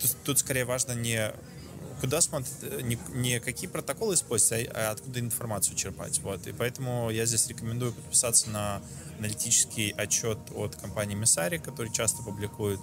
тут, 0.00 0.16
тут 0.24 0.38
скорее 0.38 0.64
важно 0.64 0.92
не 0.92 1.34
куда 2.00 2.20
смотреть, 2.20 2.82
не, 2.82 2.98
не 3.10 3.40
какие 3.40 3.68
протоколы 3.68 4.14
использовать, 4.14 4.68
а, 4.68 4.88
а 4.88 4.90
откуда 4.92 5.20
информацию 5.20 5.76
черпать. 5.76 6.18
Вот. 6.20 6.46
И 6.46 6.52
поэтому 6.52 7.10
я 7.10 7.26
здесь 7.26 7.46
рекомендую 7.48 7.92
подписаться 7.92 8.50
на 8.50 8.82
аналитический 9.18 9.90
отчет 9.90 10.38
от 10.54 10.76
компании 10.76 11.16
Messari, 11.16 11.58
который 11.58 11.92
часто 11.92 12.22
публикует 12.22 12.80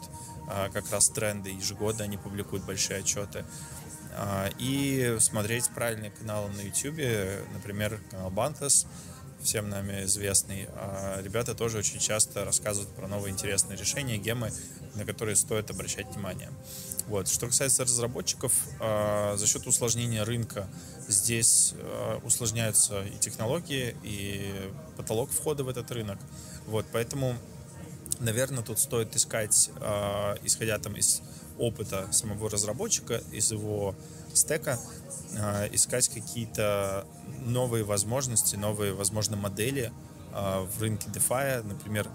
а, 0.50 0.70
как 0.70 0.92
раз 0.92 1.10
тренды, 1.10 1.50
ежегодно 1.50 2.04
они 2.04 2.18
публикуют 2.18 2.66
большие 2.66 3.00
отчеты. 3.00 3.46
А, 4.16 4.50
и 4.60 5.18
смотреть 5.20 5.70
правильные 5.70 6.12
каналы 6.12 6.50
на 6.52 6.62
YouTube, 6.62 7.02
например, 7.54 8.00
канал 8.12 8.30
Банкас, 8.30 8.86
всем 9.42 9.70
нами 9.70 10.04
известный. 10.06 10.68
А 10.76 11.22
ребята 11.22 11.56
тоже 11.56 11.80
очень 11.80 12.00
часто 12.00 12.46
рассказывают 12.46 12.94
про 12.96 13.08
новые 13.08 13.32
интересные 13.32 13.78
решения, 13.78 14.18
гемы, 14.18 14.52
на 14.96 15.06
которые 15.06 15.36
стоит 15.36 15.70
обращать 15.70 16.08
внимание. 16.08 16.50
Вот. 17.08 17.28
Что 17.30 17.48
касается 17.48 17.84
разработчиков, 17.84 18.54
э, 18.80 19.36
за 19.38 19.48
счет 19.48 19.66
усложнения 19.66 20.26
рынка 20.26 20.68
здесь 21.08 21.74
э, 21.76 22.20
усложняются 22.24 23.02
и 23.04 23.18
технологии, 23.18 23.96
и 24.04 24.52
потолок 24.98 25.32
входа 25.32 25.64
в 25.64 25.70
этот 25.70 25.90
рынок. 25.92 26.20
Вот. 26.66 26.86
Поэтому, 26.92 27.36
наверное, 28.20 28.64
тут 28.64 28.80
стоит 28.80 29.16
искать, 29.16 29.70
э, 29.80 30.36
исходя 30.44 30.78
там 30.80 30.98
из 30.98 31.22
опыта 31.58 32.08
самого 32.12 32.50
разработчика, 32.50 33.22
из 33.32 33.52
его 33.52 33.96
стека, 34.34 34.78
э, 35.34 35.70
искать 35.74 36.10
какие-то 36.10 37.06
новые 37.46 37.86
возможности, 37.86 38.58
новые, 38.58 38.94
возможно, 38.94 39.38
модели 39.38 39.94
э, 40.34 40.60
в 40.60 40.82
рынке 40.82 41.08
DeFi. 41.10 41.64
Например, 41.64 42.10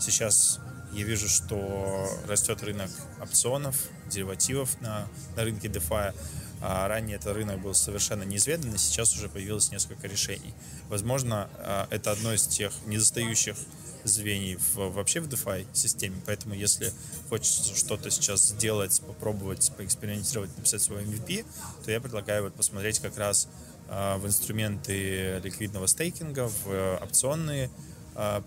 сейчас 0.00 0.58
я 0.98 1.04
вижу, 1.04 1.28
что 1.28 2.10
растет 2.26 2.62
рынок 2.62 2.90
опционов, 3.20 3.76
деривативов 4.10 4.80
на, 4.80 5.06
на 5.36 5.44
рынке 5.44 5.68
DeFi. 5.68 6.12
А 6.60 6.88
ранее 6.88 7.18
этот 7.18 7.36
рынок 7.36 7.60
был 7.60 7.72
совершенно 7.72 8.24
неизведан, 8.24 8.74
и 8.74 8.78
сейчас 8.78 9.14
уже 9.14 9.28
появилось 9.28 9.70
несколько 9.70 10.08
решений. 10.08 10.52
Возможно, 10.88 11.48
а, 11.58 11.86
это 11.90 12.10
одно 12.10 12.34
из 12.34 12.48
тех 12.48 12.72
недостающих 12.86 13.54
звеньев 14.02 14.60
вообще 14.74 15.20
в 15.20 15.28
DeFi 15.28 15.66
системе, 15.72 16.20
поэтому 16.26 16.54
если 16.54 16.92
хочется 17.28 17.76
что-то 17.76 18.10
сейчас 18.10 18.42
сделать, 18.42 19.00
попробовать, 19.06 19.70
поэкспериментировать, 19.76 20.56
написать 20.56 20.82
свой 20.82 21.04
MVP, 21.04 21.46
то 21.84 21.92
я 21.92 22.00
предлагаю 22.00 22.42
вот 22.42 22.54
посмотреть 22.54 22.98
как 22.98 23.16
раз 23.18 23.46
а, 23.88 24.18
в 24.18 24.26
инструменты 24.26 25.38
ликвидного 25.44 25.86
стейкинга, 25.86 26.50
в 26.64 26.98
опционные 27.04 27.66
Э, 27.66 27.97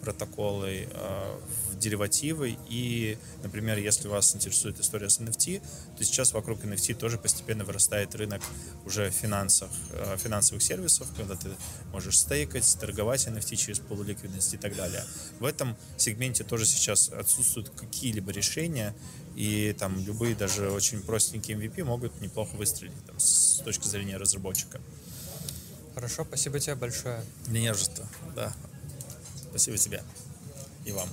протоколы, 0.01 0.87
э, 0.91 1.39
в 1.71 1.79
деривативы. 1.79 2.57
И, 2.67 3.17
например, 3.41 3.77
если 3.77 4.09
вас 4.09 4.35
интересует 4.35 4.79
история 4.79 5.09
с 5.09 5.19
NFT, 5.19 5.61
то 5.97 6.03
сейчас 6.03 6.33
вокруг 6.33 6.63
NFT 6.65 6.93
тоже 6.93 7.17
постепенно 7.17 7.63
вырастает 7.63 8.13
рынок 8.15 8.41
уже 8.85 9.09
финансов, 9.11 9.69
э, 9.91 10.17
финансовых 10.17 10.61
сервисов, 10.61 11.07
когда 11.15 11.35
ты 11.35 11.49
можешь 11.93 12.19
стейкать, 12.19 12.65
торговать 12.81 13.25
NFT 13.27 13.55
через 13.55 13.79
полуликвидность 13.79 14.53
и 14.53 14.57
так 14.57 14.75
далее. 14.75 15.05
В 15.39 15.45
этом 15.45 15.77
сегменте 15.95 16.43
тоже 16.43 16.65
сейчас 16.65 17.09
отсутствуют 17.09 17.69
какие-либо 17.69 18.31
решения, 18.33 18.93
и 19.37 19.73
там 19.79 19.97
любые 20.05 20.35
даже 20.35 20.69
очень 20.69 21.01
простенькие 21.01 21.57
MVP 21.57 21.85
могут 21.85 22.19
неплохо 22.19 22.57
выстрелить 22.57 23.05
там, 23.05 23.17
с 23.19 23.61
точки 23.63 23.87
зрения 23.87 24.17
разработчика. 24.17 24.81
Хорошо, 25.95 26.25
спасибо 26.25 26.59
тебе 26.59 26.75
большое. 26.75 27.23
Не 27.47 27.61
нежество, 27.61 28.05
да. 28.35 28.53
Спасибо 29.51 29.77
тебе 29.77 30.01
и 30.85 30.91
вам. 30.93 31.09